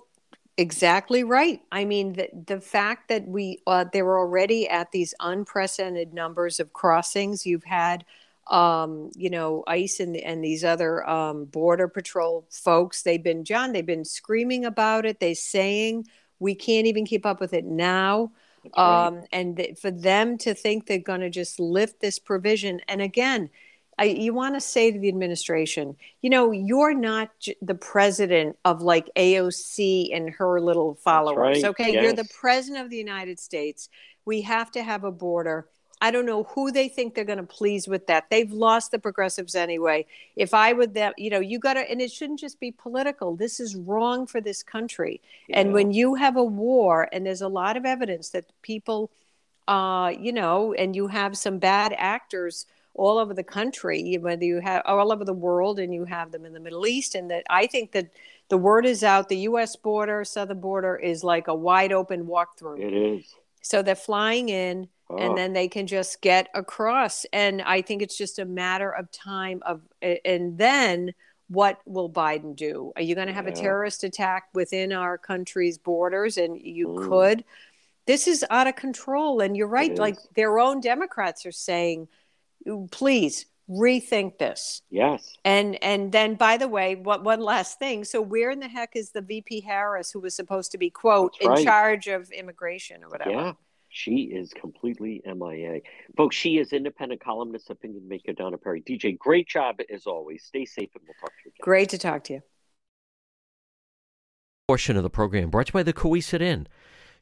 exactly 0.56 1.24
right. 1.24 1.60
I 1.70 1.84
mean, 1.84 2.14
the, 2.14 2.28
the 2.46 2.60
fact 2.60 3.08
that 3.08 3.26
we 3.26 3.58
uh, 3.66 3.84
they 3.92 4.02
were 4.02 4.18
already 4.18 4.68
at 4.68 4.92
these 4.92 5.14
unprecedented 5.20 6.12
numbers 6.12 6.60
of 6.60 6.72
crossings. 6.72 7.46
You've 7.46 7.64
had, 7.64 8.04
um, 8.50 9.10
you 9.16 9.30
know, 9.30 9.64
ICE 9.66 10.00
and, 10.00 10.16
and 10.16 10.44
these 10.44 10.64
other 10.64 11.08
um, 11.08 11.46
border 11.46 11.88
patrol 11.88 12.46
folks. 12.50 13.02
They've 13.02 13.22
been 13.22 13.44
John. 13.44 13.72
They've 13.72 13.86
been 13.86 14.04
screaming 14.04 14.64
about 14.64 15.06
it. 15.06 15.20
They're 15.20 15.34
saying 15.34 16.06
we 16.38 16.54
can't 16.54 16.86
even 16.86 17.06
keep 17.06 17.24
up 17.24 17.40
with 17.40 17.54
it 17.54 17.64
now. 17.64 18.32
Right. 18.76 19.06
Um, 19.06 19.24
and 19.32 19.56
th- 19.56 19.78
for 19.78 19.90
them 19.90 20.38
to 20.38 20.54
think 20.54 20.86
they're 20.86 20.98
going 20.98 21.20
to 21.20 21.30
just 21.30 21.58
lift 21.58 22.00
this 22.00 22.18
provision, 22.20 22.80
and 22.86 23.00
again, 23.00 23.50
I, 23.98 24.04
you 24.04 24.32
want 24.32 24.54
to 24.54 24.60
say 24.60 24.90
to 24.90 24.98
the 24.98 25.08
administration, 25.08 25.96
you 26.22 26.30
know, 26.30 26.50
you're 26.50 26.94
not 26.94 27.30
j- 27.38 27.56
the 27.60 27.74
president 27.74 28.58
of 28.64 28.80
like 28.80 29.10
AOC 29.16 30.16
and 30.16 30.30
her 30.30 30.60
little 30.60 30.94
followers. 30.94 31.62
Right. 31.62 31.70
Okay, 31.70 31.92
yes. 31.92 32.02
you're 32.02 32.12
the 32.14 32.28
president 32.38 32.84
of 32.84 32.90
the 32.90 32.96
United 32.96 33.38
States. 33.38 33.88
We 34.24 34.42
have 34.42 34.70
to 34.72 34.82
have 34.82 35.04
a 35.04 35.12
border 35.12 35.66
I 36.02 36.10
don't 36.10 36.26
know 36.26 36.42
who 36.42 36.72
they 36.72 36.88
think 36.88 37.14
they're 37.14 37.24
going 37.24 37.38
to 37.38 37.44
please 37.44 37.86
with 37.86 38.08
that. 38.08 38.28
They've 38.28 38.50
lost 38.50 38.90
the 38.90 38.98
progressives 38.98 39.54
anyway. 39.54 40.04
If 40.34 40.52
I 40.52 40.72
would 40.72 40.94
that, 40.94 41.16
you 41.16 41.30
know, 41.30 41.38
you 41.38 41.60
got 41.60 41.74
to, 41.74 41.88
and 41.88 42.00
it 42.00 42.10
shouldn't 42.10 42.40
just 42.40 42.58
be 42.58 42.72
political. 42.72 43.36
This 43.36 43.60
is 43.60 43.76
wrong 43.76 44.26
for 44.26 44.40
this 44.40 44.64
country. 44.64 45.20
Yeah. 45.46 45.60
And 45.60 45.72
when 45.72 45.92
you 45.92 46.16
have 46.16 46.36
a 46.36 46.42
war, 46.42 47.08
and 47.12 47.24
there's 47.24 47.40
a 47.40 47.48
lot 47.48 47.76
of 47.76 47.84
evidence 47.84 48.30
that 48.30 48.46
people, 48.62 49.12
uh, 49.68 50.12
you 50.18 50.32
know, 50.32 50.72
and 50.72 50.96
you 50.96 51.06
have 51.06 51.38
some 51.38 51.58
bad 51.58 51.94
actors 51.96 52.66
all 52.94 53.18
over 53.18 53.34
the 53.34 53.42
country, 53.42 54.18
whether 54.20 54.44
you 54.44 54.60
have 54.60 54.82
all 54.84 55.12
over 55.12 55.24
the 55.24 55.32
world, 55.32 55.78
and 55.78 55.92
you 55.94 56.04
have 56.04 56.32
them 56.32 56.44
in 56.44 56.52
the 56.52 56.60
Middle 56.60 56.86
East, 56.86 57.14
and 57.14 57.30
that 57.30 57.44
I 57.48 57.66
think 57.66 57.92
that 57.92 58.10
the 58.48 58.58
word 58.58 58.86
is 58.86 59.02
out. 59.02 59.28
The 59.28 59.38
U.S. 59.38 59.76
border, 59.76 60.24
southern 60.24 60.60
border, 60.60 60.96
is 60.96 61.24
like 61.24 61.48
a 61.48 61.54
wide 61.54 61.92
open 61.92 62.26
walkthrough. 62.26 62.80
It 62.80 62.92
is. 62.92 63.34
So 63.62 63.82
they're 63.82 63.94
flying 63.94 64.48
in 64.48 64.88
and 65.18 65.32
oh. 65.32 65.36
then 65.36 65.52
they 65.52 65.68
can 65.68 65.86
just 65.86 66.20
get 66.20 66.48
across 66.54 67.24
and 67.32 67.62
i 67.62 67.82
think 67.82 68.02
it's 68.02 68.16
just 68.16 68.38
a 68.38 68.44
matter 68.44 68.90
of 68.90 69.10
time 69.10 69.62
of 69.64 69.80
and 70.24 70.56
then 70.58 71.12
what 71.48 71.80
will 71.86 72.10
biden 72.10 72.56
do 72.56 72.92
are 72.96 73.02
you 73.02 73.14
going 73.14 73.26
to 73.26 73.32
have 73.32 73.46
yeah. 73.46 73.52
a 73.52 73.56
terrorist 73.56 74.04
attack 74.04 74.44
within 74.54 74.92
our 74.92 75.18
country's 75.18 75.78
borders 75.78 76.36
and 76.36 76.60
you 76.60 76.88
mm. 76.88 77.08
could 77.08 77.44
this 78.06 78.26
is 78.26 78.44
out 78.50 78.66
of 78.66 78.76
control 78.76 79.40
and 79.40 79.56
you're 79.56 79.66
right 79.66 79.96
like 79.98 80.16
their 80.34 80.58
own 80.58 80.80
democrats 80.80 81.44
are 81.46 81.52
saying 81.52 82.08
please 82.90 83.46
rethink 83.70 84.38
this 84.38 84.82
yes 84.90 85.36
and 85.44 85.82
and 85.82 86.12
then 86.12 86.34
by 86.34 86.56
the 86.56 86.68
way 86.68 86.96
what 86.96 87.22
one 87.22 87.40
last 87.40 87.78
thing 87.78 88.04
so 88.04 88.20
where 88.20 88.50
in 88.50 88.58
the 88.60 88.68
heck 88.68 88.96
is 88.96 89.12
the 89.12 89.22
vp 89.22 89.60
harris 89.60 90.10
who 90.10 90.20
was 90.20 90.34
supposed 90.34 90.72
to 90.72 90.78
be 90.78 90.90
quote 90.90 91.34
That's 91.40 91.60
in 91.60 91.64
charge 91.64 92.08
of 92.08 92.30
immigration 92.32 93.04
or 93.04 93.08
whatever 93.08 93.30
yeah 93.30 93.52
she 93.94 94.22
is 94.22 94.54
completely 94.54 95.20
MIA. 95.26 95.80
Folks, 96.16 96.34
she 96.34 96.56
is 96.56 96.72
independent 96.72 97.22
columnist, 97.22 97.68
opinion 97.68 98.08
maker, 98.08 98.32
Donna 98.32 98.56
Perry. 98.56 98.80
DJ, 98.80 99.18
great 99.18 99.46
job 99.46 99.80
as 99.92 100.06
always. 100.06 100.44
Stay 100.44 100.64
safe 100.64 100.88
and 100.94 101.04
we'll 101.06 101.14
talk 101.20 101.28
to 101.28 101.36
you 101.44 101.50
again. 101.50 101.62
Great 101.62 101.90
to 101.90 101.98
talk 101.98 102.24
to 102.24 102.32
you. 102.32 102.42
Portion 104.66 104.96
of 104.96 105.02
the 105.02 105.10
program 105.10 105.50
brought 105.50 105.66
to 105.66 105.70
you 105.70 105.74
by 105.74 105.82
the 105.82 105.92
Cowesett 105.92 106.40
Inn. 106.40 106.66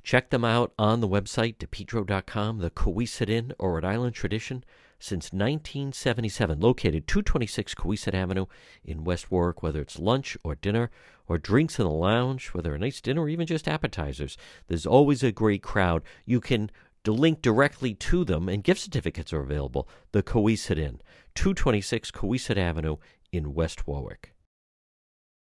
Check 0.05 0.31
them 0.31 0.45
out 0.45 0.73
on 0.79 1.01
the 1.01 1.09
website, 1.09 1.57
depetro.com, 1.57 2.59
the 2.59 2.71
Cowesett 2.71 3.29
Inn 3.29 3.53
or 3.59 3.75
Rhode 3.75 3.85
Island 3.85 4.15
Tradition. 4.15 4.63
Since 5.01 5.33
1977, 5.33 6.61
located 6.61 7.09
226 7.09 7.75
Cowesett 7.75 8.15
Avenue 8.15 8.47
in 8.85 9.03
West 9.03 9.31
Warwick. 9.31 9.63
Whether 9.63 9.81
it's 9.81 9.99
lunch 9.99 10.37
or 10.45 10.55
dinner 10.55 10.91
or 11.27 11.39
drinks 11.39 11.79
in 11.79 11.85
the 11.85 11.91
lounge, 11.91 12.49
whether 12.49 12.75
a 12.75 12.79
nice 12.79 13.01
dinner 13.01 13.23
or 13.23 13.29
even 13.29 13.47
just 13.47 13.67
appetizers, 13.67 14.37
there's 14.69 14.87
always 14.87 15.23
a 15.23 15.33
great 15.33 15.63
crowd. 15.63 16.03
You 16.25 16.41
can 16.41 16.71
link 17.07 17.41
directly 17.43 17.95
to 17.95 18.25
them, 18.25 18.49
and 18.49 18.63
gift 18.63 18.83
certificates 18.83 19.33
are 19.33 19.41
available. 19.41 19.89
The 20.13 20.23
Cowesett 20.23 20.79
Inn, 20.79 21.01
226 21.35 22.11
Cowesett 22.11 22.59
Avenue 22.59 22.99
in 23.33 23.55
West 23.55 23.87
Warwick. 23.87 24.35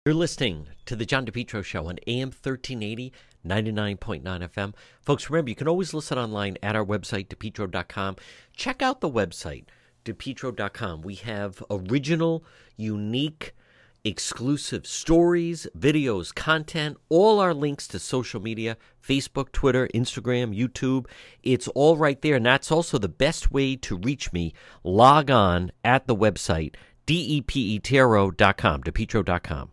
You're 0.06 0.16
listening 0.16 0.68
to 0.86 0.96
the 0.96 1.06
John 1.06 1.26
DePetro 1.26 1.64
Show 1.64 1.88
on 1.88 1.98
AM 2.08 2.28
1380, 2.28 3.12
99.9 3.46 4.24
FM. 4.24 4.74
Folks, 5.02 5.30
remember, 5.30 5.50
you 5.50 5.56
can 5.56 5.68
always 5.68 5.94
listen 5.94 6.18
online 6.18 6.58
at 6.64 6.76
our 6.76 6.86
website, 6.86 7.28
depetro.com. 7.28 8.16
Check 8.56 8.82
out 8.82 9.02
the 9.02 9.10
website, 9.10 9.66
depetro.com. 10.04 11.02
We 11.02 11.16
have 11.16 11.64
original, 11.70 12.44
unique, 12.76 13.54
exclusive 14.06 14.86
stories, 14.86 15.68
videos, 15.78 16.34
content, 16.34 16.98
all 17.10 17.40
our 17.40 17.54
links 17.54 17.88
to 17.90 18.00
social 18.00 18.42
media 18.42 18.78
Facebook, 19.06 19.52
Twitter, 19.52 19.88
Instagram, 19.94 20.58
YouTube. 20.58 21.08
It's 21.44 21.68
all 21.70 21.98
right 21.98 22.22
there. 22.22 22.36
And 22.36 22.46
that's 22.46 22.72
also 22.72 22.98
the 22.98 23.10
best 23.10 23.52
way 23.52 23.76
to 23.78 23.98
reach 23.98 24.32
me. 24.32 24.54
Log 24.84 25.30
on 25.32 25.72
at 25.84 26.08
the 26.08 26.16
website, 26.16 26.76
depetro.com, 27.08 28.84
depetro.com. 28.84 29.72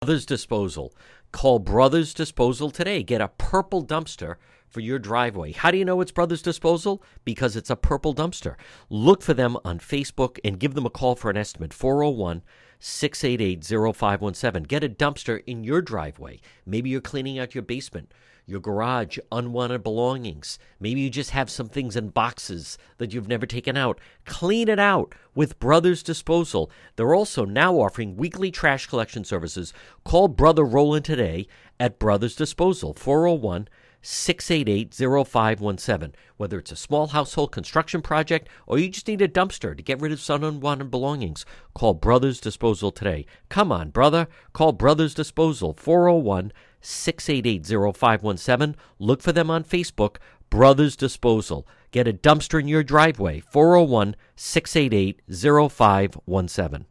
Brothers 0.00 0.24
Disposal. 0.24 0.94
Call 1.32 1.58
Brothers 1.58 2.12
Disposal 2.12 2.70
today. 2.70 3.02
Get 3.02 3.20
a 3.20 3.28
purple 3.28 3.84
dumpster 3.84 4.36
for 4.68 4.80
your 4.80 4.98
driveway. 4.98 5.52
How 5.52 5.70
do 5.70 5.78
you 5.78 5.84
know 5.84 6.00
it's 6.00 6.12
Brothers 6.12 6.42
Disposal? 6.42 7.02
Because 7.24 7.56
it's 7.56 7.70
a 7.70 7.76
purple 7.76 8.14
dumpster. 8.14 8.56
Look 8.88 9.22
for 9.22 9.34
them 9.34 9.56
on 9.64 9.78
Facebook 9.78 10.38
and 10.44 10.58
give 10.58 10.74
them 10.74 10.86
a 10.86 10.90
call 10.90 11.16
for 11.16 11.30
an 11.30 11.36
estimate 11.36 11.72
401 11.72 12.42
688 12.78 13.64
0517. 13.64 14.62
Get 14.64 14.84
a 14.84 14.88
dumpster 14.88 15.42
in 15.46 15.64
your 15.64 15.82
driveway. 15.82 16.40
Maybe 16.66 16.90
you're 16.90 17.00
cleaning 17.00 17.38
out 17.38 17.54
your 17.54 17.62
basement 17.62 18.12
your 18.46 18.60
garage, 18.60 19.18
unwanted 19.30 19.82
belongings. 19.82 20.58
Maybe 20.78 21.00
you 21.00 21.10
just 21.10 21.30
have 21.30 21.50
some 21.50 21.68
things 21.68 21.96
in 21.96 22.08
boxes 22.08 22.78
that 22.98 23.12
you've 23.12 23.28
never 23.28 23.46
taken 23.46 23.76
out. 23.76 24.00
Clean 24.24 24.68
it 24.68 24.78
out 24.78 25.14
with 25.34 25.58
Brothers 25.58 26.02
Disposal. 26.02 26.70
They're 26.96 27.14
also 27.14 27.44
now 27.44 27.74
offering 27.74 28.16
weekly 28.16 28.50
trash 28.50 28.86
collection 28.86 29.24
services. 29.24 29.72
Call 30.04 30.28
Brother 30.28 30.64
Roland 30.64 31.04
today 31.04 31.46
at 31.78 31.98
Brothers 31.98 32.36
Disposal, 32.36 32.94
401 32.94 33.68
688 34.02 34.94
0517. 34.94 36.14
Whether 36.36 36.58
it's 36.58 36.72
a 36.72 36.76
small 36.76 37.08
household 37.08 37.52
construction 37.52 38.00
project 38.00 38.48
or 38.66 38.78
you 38.78 38.88
just 38.88 39.06
need 39.06 39.20
a 39.20 39.28
dumpster 39.28 39.76
to 39.76 39.82
get 39.82 40.00
rid 40.00 40.12
of 40.12 40.20
some 40.20 40.42
unwanted 40.42 40.90
belongings, 40.90 41.44
call 41.74 41.94
Brothers 41.94 42.40
Disposal 42.40 42.90
today. 42.90 43.26
Come 43.48 43.70
on, 43.70 43.90
brother. 43.90 44.26
Call 44.52 44.72
Brothers 44.72 45.14
Disposal, 45.14 45.74
401 45.74 46.50
688 46.50 46.52
0517. 46.80 48.76
Look 48.98 49.22
for 49.22 49.32
them 49.32 49.50
on 49.50 49.64
Facebook, 49.64 50.16
Brothers 50.48 50.96
Disposal. 50.96 51.66
Get 51.90 52.08
a 52.08 52.12
dumpster 52.12 52.60
in 52.60 52.68
your 52.68 52.82
driveway, 52.82 53.40
401 53.40 54.16
688 54.36 55.20
0517. 55.28 56.86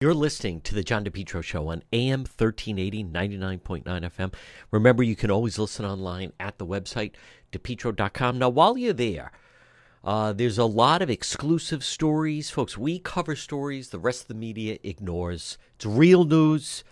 You're 0.00 0.14
listening 0.14 0.60
to 0.60 0.76
the 0.76 0.84
John 0.84 1.04
DePetro 1.04 1.42
Show 1.42 1.68
on 1.68 1.82
AM 1.92 2.20
1380, 2.20 3.04
99.9 3.04 3.82
FM. 3.84 4.32
Remember, 4.70 5.02
you 5.02 5.16
can 5.16 5.30
always 5.30 5.58
listen 5.58 5.84
online 5.84 6.32
at 6.38 6.58
the 6.58 6.66
website, 6.66 7.14
depetro.com. 7.50 8.38
Now, 8.38 8.48
while 8.48 8.78
you're 8.78 8.92
there, 8.92 9.32
uh, 10.04 10.32
there's 10.32 10.58
a 10.58 10.64
lot 10.64 11.02
of 11.02 11.10
exclusive 11.10 11.82
stories. 11.82 12.48
Folks, 12.48 12.78
we 12.78 13.00
cover 13.00 13.34
stories 13.34 13.88
the 13.88 13.98
rest 13.98 14.22
of 14.22 14.28
the 14.28 14.34
media 14.34 14.78
ignores. 14.84 15.58
It's 15.74 15.84
real 15.84 16.24
news 16.24 16.84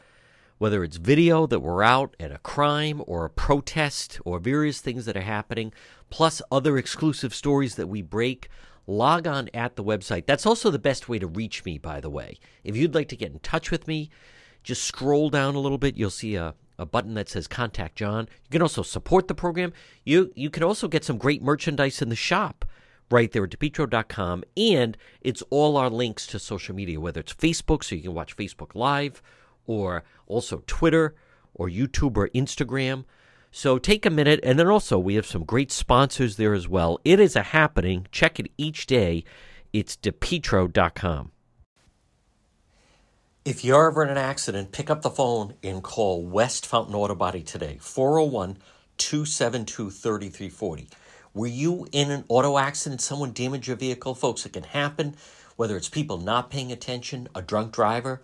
whether 0.59 0.83
it's 0.83 0.97
video 0.97 1.47
that 1.47 1.61
we're 1.61 1.83
out 1.83 2.17
at 2.19 2.33
a 2.33 2.39
crime 2.39 3.03
or 3.07 3.25
a 3.25 3.31
protest 3.31 4.19
or 4.25 4.39
various 4.39 4.81
things 4.81 5.05
that 5.05 5.17
are 5.17 5.23
happening, 5.23 5.73
plus 6.11 6.41
other 6.51 6.79
exclusive 6.79 7.35
stories 7.35 7.75
that 7.75 7.89
we 7.89 8.01
break, 8.01 8.49
log 8.87 9.27
on 9.27 9.51
at 9.53 9.77
the 9.77 9.85
website. 9.85 10.27
That's 10.27 10.47
also 10.47 10.71
the 10.71 10.79
best 10.79 11.09
way 11.09 11.19
to 11.19 11.27
reach 11.27 11.65
me, 11.65 11.79
by 11.79 12.01
the 12.01 12.11
way. 12.11 12.39
If 12.65 12.77
you'd 12.77 12.95
like 12.95 13.09
to 13.09 13.17
get 13.17 13.33
in 13.33 13.39
touch 13.41 13.71
with 13.71 13.87
me, 13.87 14.11
just 14.63 14.85
scroll 14.85 15.29
down 15.31 15.55
a 15.55 15.61
little 15.61 15.79
bit. 15.79 15.97
You'll 15.97 16.11
see 16.11 16.37
a, 16.37 16.55
a 16.79 16.87
button 16.87 17.15
that 17.15 17.29
says 17.29 17.47
Contact 17.47 17.97
John. 17.97 18.29
You 18.45 18.51
can 18.51 18.63
also 18.63 18.83
support 18.83 19.29
the 19.29 19.35
program. 19.35 19.73
You, 20.05 20.33
you 20.35 20.51
can 20.51 20.63
also 20.63 20.89
get 20.89 21.05
some 21.05 21.19
great 21.19 21.43
merchandise 21.43 22.01
in 22.01 22.09
the 22.09 22.17
shop 22.17 22.65
right 23.11 23.31
there 23.31 23.45
at 23.45 23.51
depetro.com. 23.51 24.43
And 24.57 24.97
it's 25.21 25.43
all 25.51 25.77
our 25.77 25.91
links 25.91 26.27
to 26.29 26.39
social 26.39 26.75
media, 26.75 26.99
whether 26.99 27.21
it's 27.21 27.35
Facebook, 27.35 27.85
so 27.85 27.95
you 27.95 28.03
can 28.03 28.15
watch 28.15 28.37
Facebook 28.37 28.75
Live 28.75 29.23
or 29.67 30.05
also 30.27 30.63
Twitter 30.67 31.15
or 31.55 31.69
YouTube 31.69 32.17
or 32.17 32.29
Instagram. 32.29 33.05
So 33.51 33.79
take 33.79 34.05
a 34.05 34.11
minute, 34.11 34.41
and 34.43 34.59
then 34.59 34.67
also 34.67 34.99
we 34.99 35.15
have 35.15 35.27
some 35.27 35.45
great 35.45 35.73
sponsors 35.73 36.37
there 36.37 36.53
as 36.53 36.69
well. 36.69 36.99
It 37.05 37.21
is 37.21 37.37
a 37.37 37.43
happening. 37.43 38.07
Check 38.13 38.39
it 38.39 38.51
each 38.59 38.87
day. 38.87 39.25
It's 39.73 39.97
depetro.com. 39.97 41.33
If 43.47 43.65
you're 43.65 43.89
ever 43.89 44.03
in 44.03 44.09
an 44.09 44.17
accident, 44.17 44.73
pick 44.73 44.91
up 44.91 45.03
the 45.03 45.11
phone 45.11 45.55
and 45.63 45.83
call 45.83 46.27
West 46.27 46.67
Fountain 46.67 46.97
Auto 46.97 47.15
Body 47.15 47.43
today, 47.43 47.79
401 47.81 48.59
272 48.99 49.91
3340. 49.91 50.89
Were 51.33 51.47
you 51.47 51.87
in 51.93 52.11
an 52.11 52.25
auto 52.29 52.59
accident? 52.59 53.01
Someone 53.01 53.33
damaged 53.33 53.69
your 53.69 53.77
vehicle? 53.77 54.15
Folks, 54.15 54.47
it 54.47 54.53
can 54.53 54.65
happen, 54.65 55.15
whether 55.55 55.77
it's 55.77 55.89
people 55.89 56.19
not 56.19 56.51
paying 56.51 56.73
attention, 56.73 57.29
a 57.35 57.43
drunk 57.43 57.73
driver, 57.73 58.23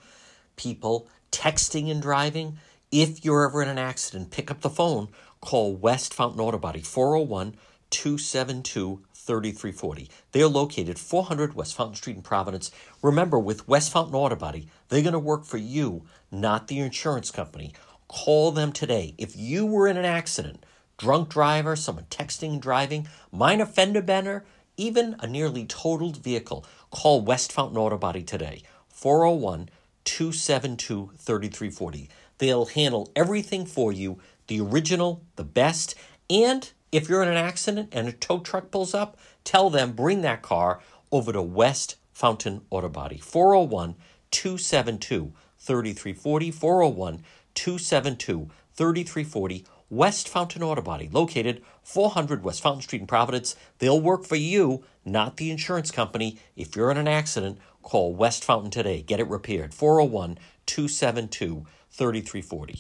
people 0.57 1.09
texting 1.33 1.91
and 1.91 2.01
driving. 2.01 2.59
If 2.93 3.25
you're 3.25 3.49
ever 3.49 3.63
in 3.63 3.69
an 3.69 3.79
accident, 3.79 4.31
pick 4.31 4.51
up 4.51 4.61
the 4.61 4.71
phone, 4.71 5.09
call 5.41 5.75
West 5.75 6.15
Fountain 6.15 6.41
Auto 6.41 6.59
Body, 6.59 6.81
401 6.81 7.57
272 7.91 9.03
3340. 9.13 10.09
They 10.33 10.43
are 10.43 10.49
located 10.49 10.99
400 10.99 11.55
West 11.55 11.77
Fountain 11.77 11.95
Street 11.95 12.17
in 12.17 12.23
Providence. 12.23 12.71
Remember, 13.03 13.39
with 13.39 13.69
West 13.69 13.93
Fountain 13.93 14.15
Auto 14.15 14.37
Body, 14.37 14.69
they're 14.89 15.03
going 15.03 15.13
to 15.13 15.19
work 15.19 15.45
for 15.45 15.59
you, 15.59 16.05
not 16.31 16.69
the 16.69 16.81
insurance 16.81 17.31
company. 17.31 17.73
Call 18.09 18.51
them 18.51 18.73
today. 18.73 19.15
If 19.19 19.37
you 19.37 19.65
were 19.65 19.87
in 19.87 19.97
an 19.97 20.05
accident, 20.05 20.67
drunk 20.99 21.29
driver, 21.29 21.77
someone 21.77 22.07
texting 22.11 22.55
and 22.55 22.63
driving, 22.63 23.07
minor 23.31 23.67
fender 23.67 24.03
bender, 24.03 24.45
even 24.77 25.15
a 25.21 25.27
nearly 25.27 25.67
totaled 25.67 26.17
vehicle, 26.17 26.67
call 26.91 27.23
West 27.23 27.53
Fountain 27.53 27.79
Auto 27.79 27.99
Body 27.99 28.23
today. 28.23 28.63
401 28.89 29.69
272 30.05 31.13
3340. 31.17 32.09
They'll 32.39 32.67
handle 32.67 33.11
everything 33.15 33.67
for 33.67 33.93
you 33.93 34.19
the 34.49 34.61
original, 34.61 35.23
the 35.37 35.45
best, 35.45 35.95
and 36.29 36.71
if 36.93 37.09
you're 37.09 37.23
in 37.23 37.29
an 37.29 37.37
accident 37.37 37.89
and 37.93 38.07
a 38.07 38.13
tow 38.13 38.41
truck 38.41 38.71
pulls 38.71 38.95
up, 38.95 39.17
tell 39.45 39.71
them 39.71 39.93
bring 39.93 40.21
that 40.23 40.43
car 40.43 40.81
over 41.11 41.33
to 41.33 41.41
West 41.41 41.97
Fountain 42.13 42.61
Auto 42.71 42.91
Body. 42.91 43.19
401 43.19 43.97
272 44.31 45.33
3340. 45.59 46.51
401 46.51 47.23
272 47.55 48.51
3340. 48.75 49.65
West 49.89 50.27
Fountain 50.27 50.63
Auto 50.63 50.81
Body, 50.81 51.11
located 51.13 51.63
400 51.83 52.43
West 52.43 52.63
Fountain 52.63 52.81
Street 52.81 53.03
in 53.03 53.07
Providence. 53.07 53.55
They'll 53.79 54.01
work 54.01 54.25
for 54.25 54.37
you, 54.37 54.85
not 55.05 55.37
the 55.37 55.51
insurance 55.51 55.91
company. 55.91 56.39
If 56.57 56.75
you're 56.75 56.91
in 56.91 56.97
an 56.97 57.09
accident, 57.09 57.59
Call 57.83 58.15
West 58.15 58.45
Fountain 58.45 58.71
today. 58.71 59.03
Get 59.03 59.21
it 59.21 59.29
repaired. 59.29 59.75
401 59.75 60.39
272 60.67 61.67
3340. 61.91 62.79